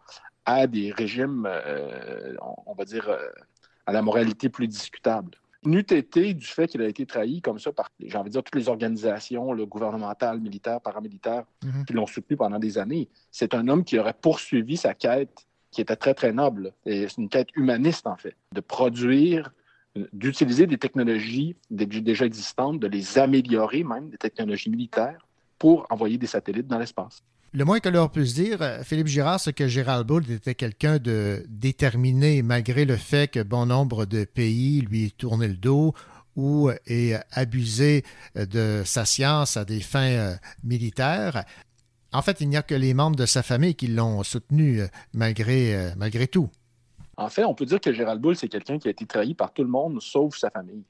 à 0.54 0.66
des 0.66 0.92
régimes, 0.92 1.46
euh, 1.46 2.34
on, 2.66 2.74
va 2.74 2.84
dire, 2.84 3.10
à 3.86 3.92
la 3.92 4.02
moralité 4.02 4.48
plus 4.48 4.68
discutable 4.68 5.32
n'eût 5.64 5.80
été 5.80 6.34
du 6.34 6.46
fait 6.46 6.66
qu'il 6.68 6.80
a 6.82 6.88
été 6.88 7.04
trahi 7.04 7.42
comme 7.42 7.58
ça 7.58 7.72
par, 7.72 7.90
j'ai 8.00 8.16
envie 8.16 8.30
de 8.30 8.32
dire, 8.32 8.42
toutes 8.42 8.54
les 8.54 8.68
organisations 8.68 9.52
le 9.52 9.66
gouvernementales, 9.66 10.40
militaires, 10.40 10.80
paramilitaires 10.80 11.44
mhm. 11.62 11.84
qui 11.84 11.92
l'ont 11.92 12.06
soutenu 12.06 12.36
pendant 12.36 12.58
des 12.58 12.78
années. 12.78 13.08
C'est 13.30 13.54
un 13.54 13.68
homme 13.68 13.84
qui 13.84 13.98
aurait 13.98 14.14
poursuivi 14.14 14.76
sa 14.76 14.94
quête 14.94 15.46
qui 15.70 15.80
était 15.80 15.96
très, 15.96 16.14
très 16.14 16.32
noble. 16.32 16.72
Et 16.84 17.06
c'est 17.08 17.18
une 17.18 17.28
quête 17.28 17.48
humaniste, 17.54 18.06
en 18.06 18.16
fait, 18.16 18.34
de 18.52 18.60
produire, 18.60 19.52
d'utiliser 20.12 20.66
des 20.66 20.78
technologies 20.78 21.56
déjà 21.70 22.24
existantes, 22.24 22.80
de 22.80 22.86
les 22.86 23.18
améliorer 23.18 23.84
même, 23.84 24.10
des 24.10 24.18
technologies 24.18 24.70
militaires, 24.70 25.26
pour 25.58 25.86
envoyer 25.90 26.18
des 26.18 26.26
satellites 26.26 26.66
dans 26.66 26.78
l'espace. 26.78 27.22
Le 27.52 27.64
moins 27.64 27.80
que 27.80 27.88
l'on 27.88 28.08
puisse 28.08 28.34
dire, 28.34 28.62
euh, 28.62 28.84
Philippe 28.84 29.08
Girard, 29.08 29.40
c'est 29.40 29.52
que 29.52 29.66
Gérald 29.66 30.06
Bull 30.06 30.30
était 30.30 30.54
quelqu'un 30.54 30.98
de 30.98 31.44
déterminé, 31.48 32.42
malgré 32.42 32.84
le 32.84 32.96
fait 32.96 33.28
que 33.28 33.42
bon 33.42 33.66
nombre 33.66 34.06
de 34.06 34.22
pays 34.22 34.82
lui 34.82 35.10
tournaient 35.10 35.48
le 35.48 35.56
dos 35.56 35.92
ou 36.36 36.70
aient 36.86 37.18
abusé 37.32 38.04
de 38.36 38.82
sa 38.84 39.04
science 39.04 39.56
à 39.56 39.64
des 39.64 39.80
fins 39.80 40.12
euh, 40.12 40.36
militaires. 40.62 41.44
En 42.12 42.22
fait, 42.22 42.40
il 42.40 42.48
n'y 42.48 42.56
a 42.56 42.62
que 42.62 42.76
les 42.76 42.94
membres 42.94 43.16
de 43.16 43.26
sa 43.26 43.42
famille 43.42 43.74
qui 43.74 43.88
l'ont 43.88 44.22
soutenu 44.22 44.82
euh, 44.82 44.86
malgré, 45.12 45.92
malgré 45.96 46.28
tout. 46.28 46.50
En 47.20 47.28
fait, 47.28 47.44
on 47.44 47.54
peut 47.54 47.66
dire 47.66 47.80
que 47.80 47.92
Gérald 47.92 48.20
Bull, 48.20 48.34
c'est 48.34 48.48
quelqu'un 48.48 48.78
qui 48.78 48.88
a 48.88 48.90
été 48.90 49.06
trahi 49.06 49.34
par 49.34 49.52
tout 49.52 49.62
le 49.62 49.68
monde, 49.68 50.00
sauf 50.00 50.36
sa 50.36 50.50
famille. 50.50 50.84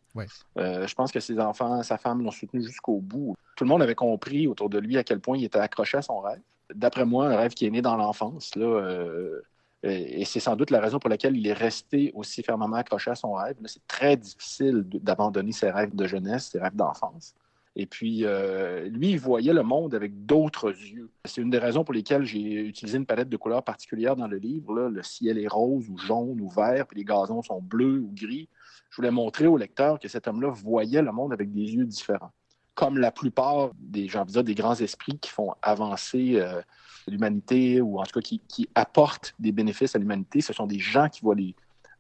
je 0.56 0.94
pense 0.94 1.12
que 1.12 1.20
ses 1.20 1.38
enfants, 1.40 1.82
sa 1.82 1.98
femme 1.98 2.22
l'ont 2.22 2.30
soutenu 2.30 2.62
jusqu'au 2.62 3.00
bout. 3.00 3.34
Tout 3.56 3.64
le 3.64 3.68
monde 3.68 3.82
avait 3.82 3.94
compris 3.94 4.46
autour 4.46 4.70
de 4.70 4.78
lui 4.78 4.96
à 4.96 5.04
quel 5.04 5.20
point 5.20 5.36
il 5.36 5.44
était 5.44 5.58
accroché 5.58 5.98
à 5.98 6.02
son 6.02 6.20
rêve 6.20 6.40
d'après 6.74 7.04
moi, 7.04 7.26
un 7.26 7.36
rêve 7.36 7.54
qui 7.54 7.66
est 7.66 7.70
né 7.70 7.82
dans 7.82 7.96
l'enfance. 7.96 8.54
Là, 8.56 8.66
euh, 8.66 9.40
et 9.82 10.24
c'est 10.26 10.40
sans 10.40 10.56
doute 10.56 10.70
la 10.70 10.80
raison 10.80 10.98
pour 10.98 11.08
laquelle 11.08 11.36
il 11.36 11.46
est 11.46 11.54
resté 11.54 12.12
aussi 12.14 12.42
fermement 12.42 12.76
accroché 12.76 13.10
à 13.10 13.14
son 13.14 13.32
rêve. 13.32 13.56
C'est 13.64 13.86
très 13.86 14.16
difficile 14.16 14.84
d'abandonner 14.86 15.52
ses 15.52 15.70
rêves 15.70 15.94
de 15.94 16.06
jeunesse, 16.06 16.50
ses 16.52 16.60
rêves 16.60 16.76
d'enfance. 16.76 17.34
Et 17.76 17.86
puis, 17.86 18.24
euh, 18.24 18.88
lui, 18.88 19.10
il 19.12 19.20
voyait 19.20 19.52
le 19.52 19.62
monde 19.62 19.94
avec 19.94 20.26
d'autres 20.26 20.70
yeux. 20.70 21.10
C'est 21.24 21.40
une 21.40 21.50
des 21.50 21.58
raisons 21.58 21.84
pour 21.84 21.94
lesquelles 21.94 22.24
j'ai 22.24 22.66
utilisé 22.66 22.98
une 22.98 23.06
palette 23.06 23.28
de 23.28 23.36
couleurs 23.36 23.62
particulières 23.62 24.16
dans 24.16 24.26
le 24.26 24.38
livre. 24.38 24.88
Le 24.88 25.02
ciel 25.02 25.38
est 25.38 25.48
rose 25.48 25.88
ou 25.88 25.96
jaune 25.96 26.40
ou 26.40 26.48
vert, 26.48 26.86
puis 26.86 26.98
les 26.98 27.04
gazons 27.04 27.42
sont 27.42 27.62
bleus 27.62 28.00
ou 28.00 28.12
gris. 28.12 28.48
Je 28.90 28.96
voulais 28.96 29.12
montrer 29.12 29.46
au 29.46 29.56
lecteur 29.56 30.00
que 30.00 30.08
cet 30.08 30.26
homme-là 30.26 30.50
voyait 30.50 31.02
le 31.02 31.12
monde 31.12 31.32
avec 31.32 31.52
des 31.52 31.74
yeux 31.74 31.84
différents 31.84 32.32
comme 32.80 32.96
la 32.96 33.10
plupart 33.10 33.72
des, 33.78 34.08
des 34.42 34.54
grands 34.54 34.74
esprits 34.74 35.18
qui 35.18 35.28
font 35.28 35.52
avancer 35.60 36.36
euh, 36.36 36.62
l'humanité 37.06 37.82
ou 37.82 38.00
en 38.00 38.04
tout 38.04 38.20
cas 38.20 38.36
qui, 38.48 38.68
apportent 38.74 39.34
des 39.38 39.52
bénéfices 39.52 39.94
à 39.94 39.98
l'humanité, 39.98 40.40
ce 40.40 40.54
sont 40.54 40.66
des 40.66 40.78
gens 40.78 41.10
qui 41.10 41.20
voient 41.20 41.36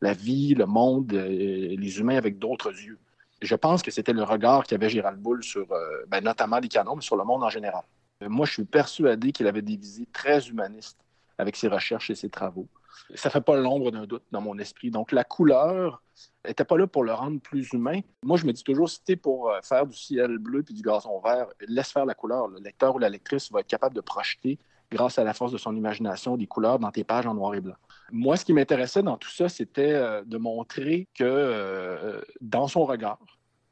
la 0.00 0.14
vie, 0.14 0.54
le 0.54 0.64
monde, 0.64 1.12
euh, 1.12 1.76
les 1.76 1.98
humains 1.98 2.16
avec 2.16 2.38
d'autres 2.38 2.70
yeux. 2.70 2.98
Je 3.42 3.54
pense 3.54 3.82
que 3.82 3.90
c'était 3.90 4.12
le 4.12 4.22
regard 4.22 4.64
qu'avait 4.64 4.90
Gérald 4.90 5.18
Bull 5.18 5.42
sur 5.42 5.70
euh, 5.72 6.04
ben, 6.08 6.22
notamment 6.22 6.58
les 6.58 6.68
canons, 6.68 6.96
mais 6.96 7.02
sur 7.02 7.16
le 7.16 7.24
monde 7.24 7.42
en 7.42 7.50
général. 7.50 7.84
moi, 8.22 8.44
je 8.46 8.52
suis 8.52 8.64
persuadé 8.64 9.32
qu'il 9.32 9.46
avait 9.46 9.62
des 9.62 9.76
visées 9.76 10.08
très 10.12 10.48
humanistes 10.48 10.98
avec 11.38 11.56
ses 11.56 11.68
recherches 11.68 12.10
et 12.10 12.14
ses 12.14 12.28
travaux. 12.28 12.68
Ça 13.14 13.30
fait 13.30 13.40
pas 13.40 13.56
l'ombre 13.56 13.90
d'un 13.90 14.06
doute 14.06 14.24
dans 14.30 14.40
mon 14.40 14.58
esprit. 14.58 14.90
Donc, 14.90 15.10
la 15.12 15.24
couleur 15.24 16.02
n'était 16.46 16.64
pas 16.64 16.76
là 16.76 16.86
pour 16.86 17.02
le 17.02 17.12
rendre 17.12 17.40
plus 17.40 17.72
humain. 17.72 18.00
Moi, 18.22 18.36
je 18.36 18.44
me 18.44 18.52
dis 18.52 18.62
toujours, 18.62 18.88
si 18.90 19.02
tu 19.02 19.16
pour 19.16 19.50
euh, 19.50 19.60
faire 19.62 19.86
du 19.86 19.96
ciel 19.96 20.38
bleu 20.38 20.62
puis 20.62 20.74
du 20.74 20.82
gazon 20.82 21.18
vert, 21.20 21.46
laisse 21.66 21.90
faire 21.90 22.04
la 22.04 22.14
couleur. 22.14 22.48
Le 22.48 22.60
lecteur 22.60 22.94
ou 22.94 22.98
la 22.98 23.08
lectrice 23.08 23.50
va 23.50 23.60
être 23.60 23.66
capable 23.66 23.94
de 23.94 24.00
projeter, 24.00 24.58
grâce 24.90 25.18
à 25.18 25.24
la 25.24 25.32
force 25.32 25.52
de 25.52 25.58
son 25.58 25.74
imagination, 25.74 26.36
des 26.36 26.46
couleurs 26.46 26.78
dans 26.78 26.90
tes 26.90 27.04
pages 27.04 27.26
en 27.26 27.34
noir 27.34 27.54
et 27.54 27.60
blanc. 27.60 27.76
Moi, 28.12 28.36
ce 28.36 28.44
qui 28.44 28.52
m'intéressait 28.52 29.02
dans 29.02 29.16
tout 29.16 29.30
ça, 29.30 29.48
c'était 29.48 29.92
euh, 29.92 30.22
de 30.24 30.38
montrer 30.38 31.08
que 31.14 31.24
euh, 31.24 32.20
dans 32.40 32.68
son 32.68 32.84
regard, 32.84 33.18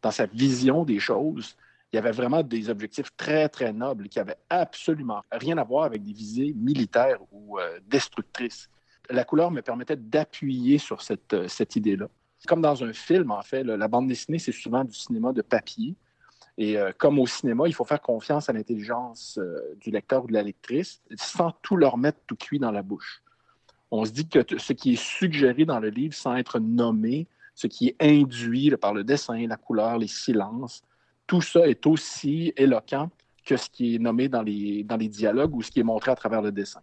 dans 0.03 0.11
sa 0.11 0.27
vision 0.27 0.85
des 0.85 1.01
choses, 1.01 1.57
il 1.93 1.97
y 1.97 1.99
avait 1.99 2.13
vraiment 2.13 2.43
des 2.43 2.69
objectifs 2.69 3.11
très, 3.17 3.49
très 3.49 3.73
nobles 3.73 4.09
qui 4.09 4.19
n'avaient 4.19 4.39
absolument 4.51 5.23
rien 5.33 5.57
à 5.59 5.65
voir 5.65 5.85
avec 5.85 6.05
des 6.05 6.13
visées 6.13 6.53
militaires 6.55 7.19
ou 7.33 7.59
destructrices 7.87 8.69
la 9.11 9.25
couleur 9.25 9.51
me 9.51 9.63
permettait 9.63 9.97
d'appuyer 9.97 10.79
sur 10.79 11.03
cette, 11.03 11.35
euh, 11.35 11.49
cette 11.49 11.77
idée-là. 11.77 12.09
Comme 12.47 12.63
dans 12.63 12.85
un 12.85 12.93
film, 12.93 13.31
en 13.31 13.43
fait, 13.43 13.65
la 13.65 13.89
bande 13.89 14.07
dessinée, 14.07 14.39
c'est 14.39 14.53
souvent 14.53 14.85
du 14.85 14.95
cinéma 14.95 15.33
de 15.33 15.43
papier. 15.43 15.97
Et 16.57 16.79
euh, 16.79 16.93
comme 16.97 17.19
au 17.19 17.27
cinéma, 17.27 17.65
il 17.67 17.75
faut 17.75 17.85
faire 17.85 18.01
confiance 18.01 18.49
à 18.49 18.53
l'intelligence 18.53 19.39
euh, 19.39 19.75
du 19.81 19.91
lecteur 19.91 20.25
ou 20.25 20.29
de 20.29 20.33
la 20.33 20.43
lectrice 20.43 21.03
sans 21.17 21.53
tout 21.63 21.77
leur 21.77 21.99
mettre 21.99 22.19
tout 22.27 22.37
cuit 22.37 22.59
dans 22.59 22.71
la 22.71 22.83
bouche. 22.83 23.23
On 23.91 24.05
se 24.05 24.11
dit 24.11 24.29
que 24.29 24.41
ce 24.59 24.73
qui 24.73 24.95
est 24.95 25.03
suggéré 25.03 25.65
dans 25.65 25.81
le 25.81 25.89
livre 25.89 26.15
sans 26.15 26.37
être 26.37 26.59
nommé, 26.59 27.27
ce 27.55 27.67
qui 27.67 27.89
est 27.89 27.97
induit 28.01 28.71
par 28.77 28.95
le 28.95 29.03
dessin, 29.03 29.47
la 29.47 29.57
couleur, 29.57 29.99
les 29.99 30.07
silences, 30.07 30.83
tout 31.27 31.41
ça 31.43 31.67
est 31.69 31.87
aussi 31.87 32.53
éloquent 32.57 33.11
que 33.45 33.57
ce 33.57 33.69
qui 33.71 33.95
est 33.95 33.99
nommé 33.99 34.29
dans 34.29 34.43
les, 34.43 34.85
dialogues 35.09 35.55
ou 35.55 35.63
ce 35.63 35.71
qui 35.71 35.81
est 35.81 35.85
montré 35.85 36.11
à 36.11 36.15
travers 36.15 36.43
le 36.43 36.53
dessin. 36.53 36.81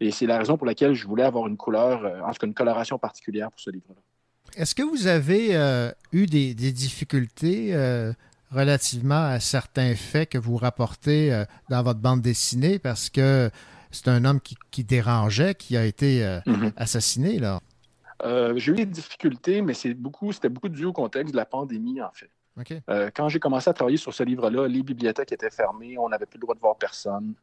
Et 0.00 0.10
c'est 0.10 0.26
la 0.26 0.38
raison 0.38 0.56
pour 0.56 0.66
laquelle 0.66 0.94
je 0.94 1.06
voulais 1.06 1.22
avoir 1.22 1.46
une 1.46 1.56
couleur, 1.56 2.04
euh, 2.04 2.20
en 2.22 2.32
tout 2.32 2.38
cas 2.40 2.46
une 2.46 2.54
coloration 2.54 2.98
particulière 2.98 3.50
pour 3.50 3.60
ce 3.60 3.70
livre-là. 3.70 4.00
Est-ce 4.56 4.74
que 4.74 4.82
vous 4.82 5.06
avez 5.06 5.56
euh, 5.56 5.90
eu 6.12 6.26
des, 6.26 6.54
difficultés 6.54 7.74
euh, 7.74 8.12
relativement 8.50 9.24
à 9.24 9.40
certains 9.40 9.94
faits 9.94 10.30
que 10.30 10.38
vous 10.38 10.56
rapportez 10.56 11.44
dans 11.70 11.82
votre 11.82 12.00
bande 12.00 12.20
dessinée? 12.20 12.78
Parce 12.78 13.08
que 13.08 13.50
c'est 13.92 14.08
un 14.08 14.24
homme 14.24 14.40
qui, 14.40 14.84
dérangeait, 14.84 15.54
qui 15.54 15.76
a 15.76 15.84
été 15.84 16.22
mm-hmm. 16.46 16.72
assassiné 16.76 17.38
là? 17.38 17.60
j'ai 18.56 18.72
eu 18.72 18.76
des 18.76 18.86
difficultés, 18.86 19.62
mais 19.62 19.74
c'est 19.74 19.94
beaucoup, 19.94 20.32
c'était 20.32 20.48
beaucoup 20.48 20.68
dû 20.68 20.84
au 20.84 20.92
contexte 20.92 21.32
de 21.32 21.36
la 21.36 21.44
pandémie, 21.44 22.00
en 22.00 22.10
fait. 22.12 22.30
quand 23.14 23.28
j'ai 23.28 23.40
commencé 23.40 23.68
à 23.68 23.72
travailler 23.72 23.96
sur 23.96 24.14
ce 24.14 24.22
livre-là, 24.22 24.68
les 24.68 24.82
bibliothèques 24.82 25.32
étaient 25.32 25.50
fermées, 25.50 25.98
on 25.98 26.08
n'avait 26.08 26.26
plus 26.26 26.38
le 26.38 26.42
droit 26.42 26.54
de 26.54 26.60
voir 26.60 26.76
personne. 26.76 27.34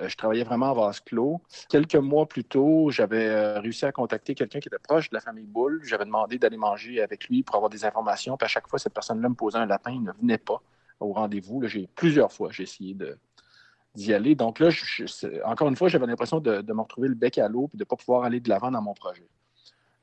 Euh, 0.00 0.08
je 0.08 0.16
travaillais 0.16 0.44
vraiment 0.44 0.70
à 0.70 0.74
vase 0.74 1.00
clos. 1.00 1.40
Quelques 1.68 1.96
mois 1.96 2.26
plus 2.26 2.44
tôt, 2.44 2.90
j'avais 2.90 3.26
euh, 3.26 3.60
réussi 3.60 3.84
à 3.84 3.92
contacter 3.92 4.34
quelqu'un 4.34 4.60
qui 4.60 4.68
était 4.68 4.78
proche 4.78 5.10
de 5.10 5.14
la 5.14 5.20
famille 5.20 5.46
Boulle. 5.46 5.80
J'avais 5.84 6.04
demandé 6.04 6.38
d'aller 6.38 6.56
manger 6.56 7.00
avec 7.00 7.28
lui 7.28 7.42
pour 7.42 7.56
avoir 7.56 7.70
des 7.70 7.84
informations. 7.84 8.36
Puis 8.36 8.44
à 8.44 8.48
chaque 8.48 8.68
fois, 8.68 8.78
cette 8.78 8.94
personne-là 8.94 9.28
me 9.28 9.34
posait 9.34 9.58
un 9.58 9.66
lapin, 9.66 9.92
il 9.92 10.02
ne 10.02 10.12
venait 10.12 10.38
pas 10.38 10.60
au 11.00 11.12
rendez-vous. 11.12 11.62
J'ai 11.66 11.88
plusieurs 11.94 12.32
fois, 12.32 12.50
j'ai 12.50 12.64
essayé 12.64 12.94
d'y 13.94 14.12
aller. 14.14 14.34
Donc 14.34 14.58
là, 14.58 14.68
encore 15.44 15.68
une 15.68 15.76
fois, 15.76 15.88
j'avais 15.88 16.06
l'impression 16.06 16.40
de, 16.40 16.62
me 16.72 16.80
retrouver 16.80 17.08
le 17.08 17.14
bec 17.14 17.38
à 17.38 17.48
l'eau 17.48 17.68
et 17.72 17.76
de 17.76 17.82
ne 17.82 17.84
pas 17.84 17.96
pouvoir 17.96 18.24
aller 18.24 18.40
de 18.40 18.48
l'avant 18.48 18.70
dans 18.70 18.82
mon 18.82 18.94
projet. 18.94 19.28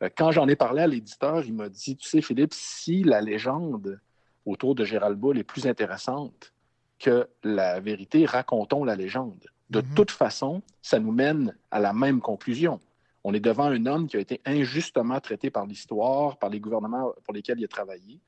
Euh, 0.04 0.10
quand 0.16 0.32
j'en 0.32 0.48
ai 0.48 0.56
parlé 0.56 0.82
à 0.82 0.88
l'éditeur, 0.88 1.44
il 1.46 1.54
m'a 1.54 1.70
dit, 1.70 1.96
tu 1.96 2.08
sais, 2.08 2.22
Philippe, 2.22 2.54
si 2.54 3.04
la 3.04 3.22
légende 3.22 4.00
autour 4.46 4.76
de 4.76 4.84
Gérald 4.84 5.18
Bull 5.18 5.38
est 5.38 5.44
plus 5.44 5.68
intéressante 5.68 6.54
que 7.00 7.28
la 7.44 7.80
vérité, 7.80 8.26
racontons 8.26 8.84
la 8.84 8.96
légende. 8.96 9.46
De 9.70 9.82
mhm. 9.82 9.94
toute 9.96 10.12
façon, 10.12 10.62
ça 10.82 11.00
nous 11.00 11.12
mène 11.12 11.56
à 11.72 11.80
la 11.80 11.94
même 11.94 12.22
conclusion. 12.22 12.80
On 13.24 13.34
est 13.34 13.40
devant 13.40 13.66
un 13.66 13.86
homme 13.88 14.08
qui 14.08 14.18
a 14.18 14.20
été 14.20 14.40
injustement 14.46 15.20
traité 15.20 15.50
par 15.50 15.66
l'histoire, 15.66 16.38
par 16.38 16.50
les 16.50 16.60
gouvernements 16.60 17.12
pour 17.24 17.34
lesquels 17.34 17.60
il 17.60 17.66
a 17.66 17.68
travaillé. 17.68 18.20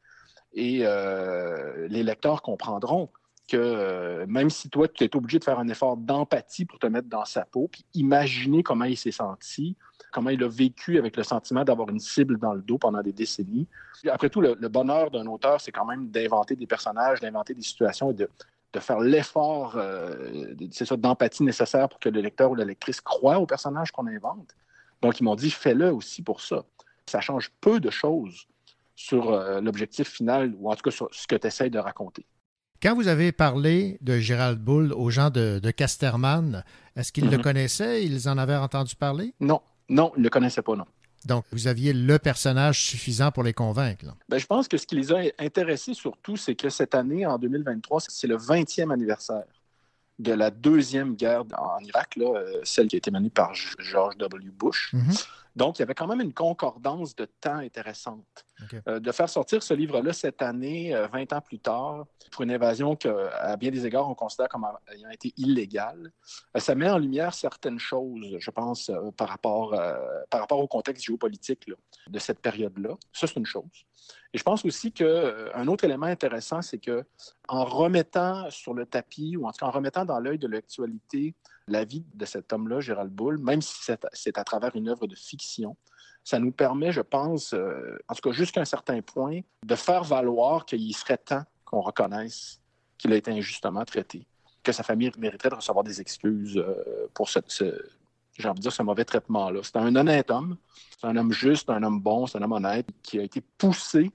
Et 0.53 0.79
euh, 0.81 1.87
les 1.87 2.01
lecteurs 2.01 2.41
comprendront 2.41 3.09
que 3.47 3.57
euh, 3.57 4.25
même 4.27 4.49
si 4.49 4.69
toi, 4.69 4.87
tu 4.87 5.03
es 5.03 5.15
obligé 5.15 5.39
de 5.39 5.43
faire 5.43 5.59
un 5.59 5.67
effort 5.67 5.97
d'empathie 5.97 6.65
pour 6.65 6.79
te 6.79 6.87
mettre 6.87 7.07
dans 7.07 7.25
sa 7.25 7.45
peau, 7.45 7.69
puis 7.71 7.85
imaginer 7.93 8.61
comment 8.63 8.85
il 8.85 8.97
s'est 8.97 9.11
senti, 9.11 9.75
comment 10.11 10.29
il 10.29 10.43
a 10.43 10.47
vécu 10.47 10.97
avec 10.97 11.15
le 11.15 11.23
sentiment 11.23 11.63
d'avoir 11.63 11.89
une 11.89 11.99
cible 11.99 12.37
dans 12.37 12.53
le 12.53 12.61
dos 12.61 12.77
pendant 12.77 13.01
des 13.01 13.13
décennies. 13.13 13.67
Après 14.09 14.29
tout, 14.29 14.41
le, 14.41 14.55
bonheur 14.67 15.11
d'un 15.11 15.25
auteur, 15.27 15.61
c'est 15.61 15.71
quand 15.71 15.85
même 15.85 16.09
d'inventer 16.09 16.55
des 16.55 16.67
personnages, 16.67 17.19
d'inventer 17.19 17.53
des 17.53 17.61
situations 17.61 18.11
et 18.11 18.13
de, 18.13 18.29
de 18.73 18.79
faire 18.79 18.99
l'effort, 18.99 19.75
euh, 19.77 20.53
c'est 20.71 20.85
ça, 20.85 20.97
d'empathie 20.97 21.43
nécessaire 21.43 21.87
pour 21.89 21.99
que 21.99 22.09
le 22.09 22.21
lecteur 22.21 22.51
ou 22.51 22.55
la 22.55 22.65
lectrice 22.65 23.01
croit 23.01 23.39
au 23.39 23.45
personnage 23.45 23.91
qu'on 23.91 24.07
invente. 24.07 24.55
Donc, 25.01 25.19
ils 25.19 25.23
m'ont 25.23 25.35
dit, 25.35 25.51
fais-le 25.51 25.93
aussi 25.93 26.21
pour 26.21 26.41
ça. 26.41 26.63
Ça 27.05 27.21
change 27.21 27.51
peu 27.61 27.79
de 27.79 27.89
choses 27.89 28.47
sur 28.95 29.31
euh, 29.31 29.61
l'objectif 29.61 30.09
final, 30.09 30.53
ou 30.57 30.71
en 30.71 30.75
tout 30.75 30.81
cas 30.81 30.91
sur 30.91 31.07
ce 31.11 31.27
que 31.27 31.35
tu 31.35 31.47
essaies 31.47 31.69
de 31.69 31.79
raconter. 31.79 32.25
Quand 32.81 32.93
vous 32.93 33.07
avez 33.07 33.31
parlé 33.31 33.97
de 34.01 34.19
Gérald 34.19 34.59
Bull 34.59 34.93
aux 34.93 35.09
gens 35.09 35.29
de, 35.29 35.59
Casterman, 35.71 36.63
est-ce 36.95 37.11
qu'ils 37.11 37.29
le 37.29 37.37
mhm. 37.37 37.43
connaissaient? 37.43 38.05
Ils 38.05 38.29
en 38.29 38.37
avaient 38.37 38.55
entendu 38.55 38.95
parler? 38.95 39.33
Non, 39.39 39.61
non, 39.89 40.11
ils 40.15 40.19
ne 40.19 40.23
le 40.25 40.29
connaissaient 40.29 40.61
pas, 40.61 40.75
non. 40.75 40.85
Donc, 41.25 41.45
vous 41.51 41.67
aviez 41.67 41.91
le 41.91 42.19
personnage 42.19 42.81
suffisant 42.81 43.31
pour 43.31 43.43
les 43.43 43.53
convaincre. 43.53 44.05
Ben, 44.29 44.37
je 44.37 44.45
pense 44.45 44.67
que 44.67 44.77
ce 44.77 44.85
qui 44.85 44.95
les 44.95 45.11
a 45.11 45.17
intéressés 45.39 45.93
surtout, 45.93 46.37
c'est 46.37 46.55
que 46.55 46.69
cette 46.69 46.93
année, 46.93 47.25
en 47.25 47.37
2023, 47.39 48.01
c'est 48.07 48.27
le 48.27 48.37
20e 48.37 48.93
anniversaire 48.93 49.43
de 50.19 50.33
la 50.33 50.51
deuxième 50.51 51.15
guerre 51.15 51.43
en 51.57 51.83
Irak, 51.83 52.15
là, 52.15 52.27
euh, 52.35 52.59
celle 52.63 52.87
qui 52.87 52.95
a 52.95 52.97
été 52.97 53.11
menée 53.11 53.29
par 53.29 53.53
George 53.79 54.17
W. 54.17 54.49
Bush. 54.51 54.93
Mm-hmm. 54.93 55.27
Donc, 55.57 55.79
il 55.79 55.81
y 55.81 55.83
avait 55.83 55.95
quand 55.95 56.05
même 56.05 56.21
une 56.21 56.35
concordance 56.35 57.15
de 57.15 57.25
temps 57.25 57.55
intéressante. 57.57 58.45
Euh, 58.87 58.99
de 58.99 59.11
faire 59.11 59.27
sortir 59.27 59.63
ce 59.63 59.73
livre-là 59.73 60.13
cette 60.13 60.43
année, 60.43 60.93
20 61.11 61.33
euh, 61.33 61.35
ans 61.35 61.41
plus 61.41 61.57
tard, 61.57 62.05
pour 62.31 62.43
une 62.43 62.51
invasion 62.51 62.95
qu'à 62.95 63.57
bien 63.57 63.71
des 63.71 63.83
égards, 63.87 64.07
on 64.07 64.13
considère 64.13 64.49
comme 64.49 64.67
ayant 64.93 65.09
été 65.09 65.33
illégale, 65.35 66.11
euh, 66.55 66.59
ça 66.59 66.75
met 66.75 66.87
en 66.87 66.99
lumière 66.99 67.33
certaines 67.33 67.79
choses, 67.79 68.37
je 68.39 68.51
pense, 68.51 68.91
par, 69.17 69.29
rapport, 69.29 69.71
par 70.29 70.41
rapport 70.41 70.59
au 70.59 70.67
contexte 70.67 71.03
géopolitique 71.03 71.71
de 72.07 72.19
cette 72.19 72.39
période-là. 72.39 72.95
Ça, 73.11 73.25
c'est 73.25 73.37
une 73.37 73.45
chose. 73.47 73.63
Et 74.33 74.37
je 74.37 74.43
pense 74.43 74.63
aussi 74.63 74.91
qu'un 74.91 75.67
autre 75.67 75.85
élément 75.85 76.05
intéressant, 76.05 76.61
c'est 76.61 76.77
que 76.77 77.03
en 77.47 77.65
remettant 77.65 78.47
sur 78.51 78.75
le 78.75 78.85
tapis, 78.85 79.35
ou 79.37 79.47
en 79.47 79.51
tout 79.51 79.57
cas 79.59 79.65
en 79.65 79.71
remettant 79.71 80.05
dans 80.05 80.19
l'œil 80.19 80.37
de 80.37 80.47
l'actualité 80.47 81.33
la 81.67 81.83
vie 81.83 82.05
de 82.13 82.25
cet 82.25 82.53
homme-là, 82.53 82.79
Gérald 82.79 83.11
Bull, 83.11 83.37
même 83.39 83.61
si 83.61 83.75
c'est 84.13 84.37
à 84.37 84.43
travers 84.43 84.75
une 84.75 84.89
œuvre 84.89 85.07
de 85.07 85.15
fiction, 85.15 85.75
ça 86.23 86.39
nous 86.39 86.51
permet, 86.51 86.91
je 86.91 87.01
pense, 87.01 87.53
euh, 87.53 87.97
en 88.07 88.13
tout 88.13 88.29
cas 88.29 88.35
jusqu'à 88.35 88.61
un 88.61 88.65
certain 88.65 89.01
point, 89.01 89.39
de 89.65 89.75
faire 89.75 90.03
valoir 90.03 90.65
qu'il 90.65 90.93
serait 90.95 91.17
temps 91.17 91.43
qu'on 91.65 91.81
reconnaisse 91.81 92.59
qu'il 92.97 93.13
a 93.13 93.15
été 93.15 93.31
injustement 93.31 93.85
traité, 93.85 94.27
que 94.63 94.71
sa 94.71 94.83
famille 94.83 95.11
mériterait 95.17 95.49
de 95.49 95.55
recevoir 95.55 95.83
des 95.83 96.01
excuses 96.01 96.57
euh, 96.57 97.07
pour 97.13 97.29
ce, 97.29 97.39
j'ai 98.37 98.49
envie 98.49 98.59
de 98.59 98.61
dire, 98.61 98.73
ce 98.73 98.83
mauvais 98.83 99.05
traitement-là. 99.05 99.61
C'est 99.63 99.77
un 99.77 99.95
honnête 99.95 100.29
homme, 100.31 100.57
c'est 100.99 101.07
un 101.07 101.15
homme 101.15 101.31
juste, 101.31 101.69
un 101.69 101.83
homme 101.83 102.01
bon, 102.01 102.27
c'est 102.27 102.37
un 102.37 102.41
homme 102.41 102.53
honnête 102.53 102.87
qui 103.03 103.19
a 103.19 103.23
été 103.23 103.41
poussé 103.57 104.11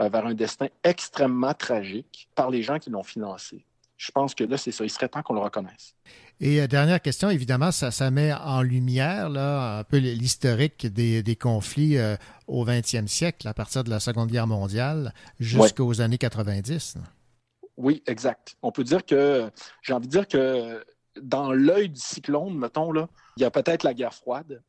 euh, 0.00 0.08
vers 0.08 0.26
un 0.26 0.34
destin 0.34 0.66
extrêmement 0.82 1.54
tragique 1.54 2.28
par 2.34 2.50
les 2.50 2.62
gens 2.62 2.78
qui 2.78 2.90
l'ont 2.90 3.02
financé. 3.02 3.64
Je 4.02 4.10
pense 4.10 4.34
que 4.34 4.42
là, 4.42 4.58
c'est 4.58 4.72
ça. 4.72 4.82
Il 4.82 4.90
serait 4.90 5.08
temps 5.08 5.22
qu'on 5.22 5.34
le 5.34 5.40
reconnaisse. 5.40 5.94
Et 6.40 6.60
euh, 6.60 6.66
dernière 6.66 7.00
question, 7.00 7.30
évidemment, 7.30 7.70
ça, 7.70 7.92
ça 7.92 8.10
met 8.10 8.32
en 8.32 8.60
lumière 8.60 9.30
là, 9.30 9.78
un 9.78 9.84
peu 9.84 9.98
l'historique 9.98 10.88
des, 10.88 11.36
conflits 11.36 11.98
euh, 11.98 12.16
au 12.48 12.66
20e 12.66 13.06
siècle, 13.06 13.46
à 13.46 13.54
partir 13.54 13.84
de 13.84 13.90
la 13.90 14.00
Seconde 14.00 14.28
Guerre 14.28 14.48
mondiale 14.48 15.14
jusqu'aux 15.38 16.00
années 16.00 16.18
90. 16.18 16.96
Oui, 17.76 18.02
exact. 18.08 18.56
On 18.62 18.72
peut 18.72 18.82
dire 18.82 19.06
que, 19.06 19.48
j'ai 19.82 19.92
envie 19.92 20.08
de 20.08 20.12
dire 20.12 20.26
que 20.26 20.84
dans 21.20 21.52
l'œil 21.52 21.88
du 21.88 22.00
cyclone, 22.00 22.58
mettons, 22.58 22.90
là, 22.90 23.08
il 23.36 23.42
y 23.42 23.46
a 23.46 23.52
peut-être 23.52 23.84
la 23.84 23.94
guerre 23.94 24.14
froide, 24.14 24.62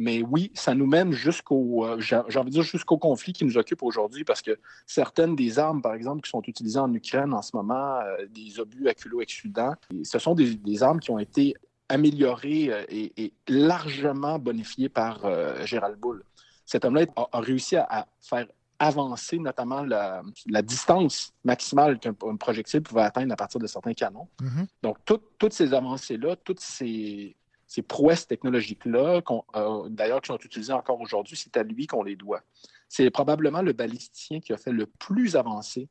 mais 0.00 0.22
oui, 0.22 0.50
ça 0.54 0.74
nous 0.74 0.86
mène 0.86 1.12
jusqu'au, 1.12 1.84
euh, 1.84 2.00
j'ai 2.00 2.16
envie 2.16 2.46
de 2.46 2.48
dire 2.48 2.62
jusqu'au 2.62 2.96
conflit 2.96 3.34
qui 3.34 3.44
nous 3.44 3.58
occupe 3.58 3.82
aujourd'hui, 3.82 4.24
parce 4.24 4.40
que 4.40 4.58
certaines 4.86 5.36
des 5.36 5.58
armes, 5.58 5.82
par 5.82 5.92
exemple, 5.92 6.22
qui 6.22 6.30
sont 6.30 6.40
utilisées 6.46 6.78
en 6.78 6.92
Ukraine 6.94 7.34
en 7.34 7.42
ce 7.42 7.54
moment, 7.54 7.98
euh, 7.98 8.26
des 8.30 8.58
obus 8.58 8.88
à 8.88 8.94
culot 8.94 9.20
exudant, 9.20 9.74
ce 10.02 10.18
sont 10.18 10.34
des, 10.34 10.82
armes 10.82 11.00
qui 11.00 11.10
ont 11.10 11.18
été 11.18 11.54
améliorées 11.90 12.68
euh, 12.70 12.84
et, 12.88 13.34
largement 13.46 14.38
bonifiées 14.38 14.88
par 14.88 15.20
Gérald 15.66 15.98
Bull. 15.98 16.24
Cet 16.64 16.86
homme-là 16.86 17.04
a, 17.32 17.40
réussi 17.40 17.76
à, 17.76 18.06
faire 18.22 18.46
avancer 18.78 19.38
notamment 19.38 19.82
la, 19.82 20.22
distance 20.62 21.34
maximale 21.44 21.98
qu'un 21.98 22.14
projectile 22.14 22.80
pouvait 22.80 23.02
atteindre 23.02 23.34
à 23.34 23.36
partir 23.36 23.60
de 23.60 23.66
certains 23.66 23.92
canons. 23.92 24.28
Mm-hmm. 24.40 24.66
Donc, 24.82 24.96
toutes 25.04 25.52
ces 25.52 25.74
avancées-là, 25.74 26.36
toutes 26.36 26.60
ces, 26.60 27.36
ces 27.70 27.82
prouesses 27.82 28.26
technologiques-là, 28.26 29.22
euh, 29.54 29.88
d'ailleurs, 29.90 30.20
qui 30.20 30.26
sont 30.26 30.38
utilisées 30.38 30.72
encore 30.72 31.00
aujourd'hui, 31.00 31.36
c'est 31.36 31.56
à 31.56 31.62
lui 31.62 31.86
qu'on 31.86 32.02
les 32.02 32.16
doit. 32.16 32.42
C'est 32.88 33.08
probablement 33.10 33.62
le 33.62 33.72
balisticien 33.72 34.40
qui 34.40 34.52
a 34.52 34.56
fait 34.56 34.72
le 34.72 34.86
plus 34.86 35.36
avancer 35.36 35.88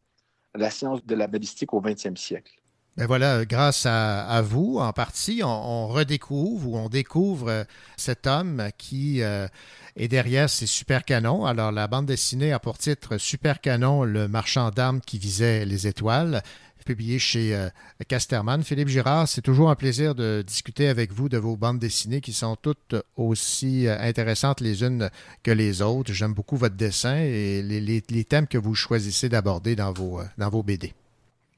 la 0.54 0.72
science 0.72 1.06
de 1.06 1.16
la 1.16 1.28
balistique 1.28 1.74
au 1.74 1.82
20e 1.82 2.18
siècle. 2.18 2.59
Ben 3.00 3.06
voilà, 3.06 3.46
grâce 3.46 3.86
à, 3.86 4.42
vous, 4.42 4.78
en 4.78 4.92
partie, 4.92 5.42
on, 5.42 5.88
redécouvre 5.88 6.68
ou 6.68 6.78
on 6.78 6.90
découvre 6.90 7.50
euh, 7.50 7.64
cet 7.96 8.28
homme 8.28 8.72
qui 8.78 9.22
euh, 9.22 9.48
est 9.96 10.10
derrière 10.10 10.50
ces 10.50 10.66
super 10.66 11.06
canons. 11.06 11.46
Alors, 11.46 11.72
la 11.72 11.88
bande 11.88 12.08
dessinée 12.08 12.52
a 12.52 12.60
pour 12.60 12.78
titre 12.78 13.18
Super 13.18 13.62
Canon, 13.62 14.04
le 14.04 14.28
marchand 14.28 14.70
d'armes 14.72 15.00
qui 15.00 15.18
visait 15.18 15.64
les 15.64 15.88
étoiles, 15.88 16.44
publié 16.84 17.20
chez 17.20 17.56
euh, 17.56 17.70
Casterman. 18.06 18.64
Philippe 18.64 18.90
Girard, 18.90 19.30
c'est 19.30 19.44
toujours 19.44 19.70
un 19.70 19.76
plaisir 19.76 20.14
de 20.14 20.44
discuter 20.46 20.90
avec 20.90 21.14
vous 21.14 21.30
de 21.30 21.38
vos 21.38 21.56
bandes 21.56 21.80
dessinées 21.80 22.20
qui 22.20 22.34
sont 22.34 22.58
toutes 22.58 22.96
aussi 23.16 23.88
intéressantes 23.88 24.60
les 24.60 24.84
unes 24.84 25.10
que 25.42 25.52
les 25.52 25.82
autres. 25.82 26.12
J'aime 26.12 26.34
beaucoup 26.34 26.58
votre 26.58 26.76
dessin 26.76 27.16
et 27.16 27.62
les, 27.62 28.24
thèmes 28.26 28.48
que 28.48 28.58
vous 28.58 28.76
choisissez 28.76 29.30
d'aborder 29.30 29.78
dans 29.78 29.94
vos, 29.94 30.20
dans 30.38 30.50
vos 30.50 30.64
BD. 30.64 30.94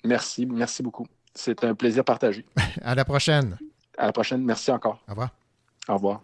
Merci, 0.03 0.45
merci 0.45 0.83
beaucoup. 0.83 1.07
C'est 1.33 1.63
un 1.63 1.75
plaisir 1.75 2.03
partagé. 2.03 2.45
à 2.83 2.95
la 2.95 3.05
prochaine. 3.05 3.57
À 3.97 4.05
la 4.07 4.11
prochaine. 4.13 4.43
Merci 4.43 4.71
encore. 4.71 4.99
Au 5.07 5.11
revoir. 5.11 5.29
Au 5.87 5.93
revoir. 5.95 6.21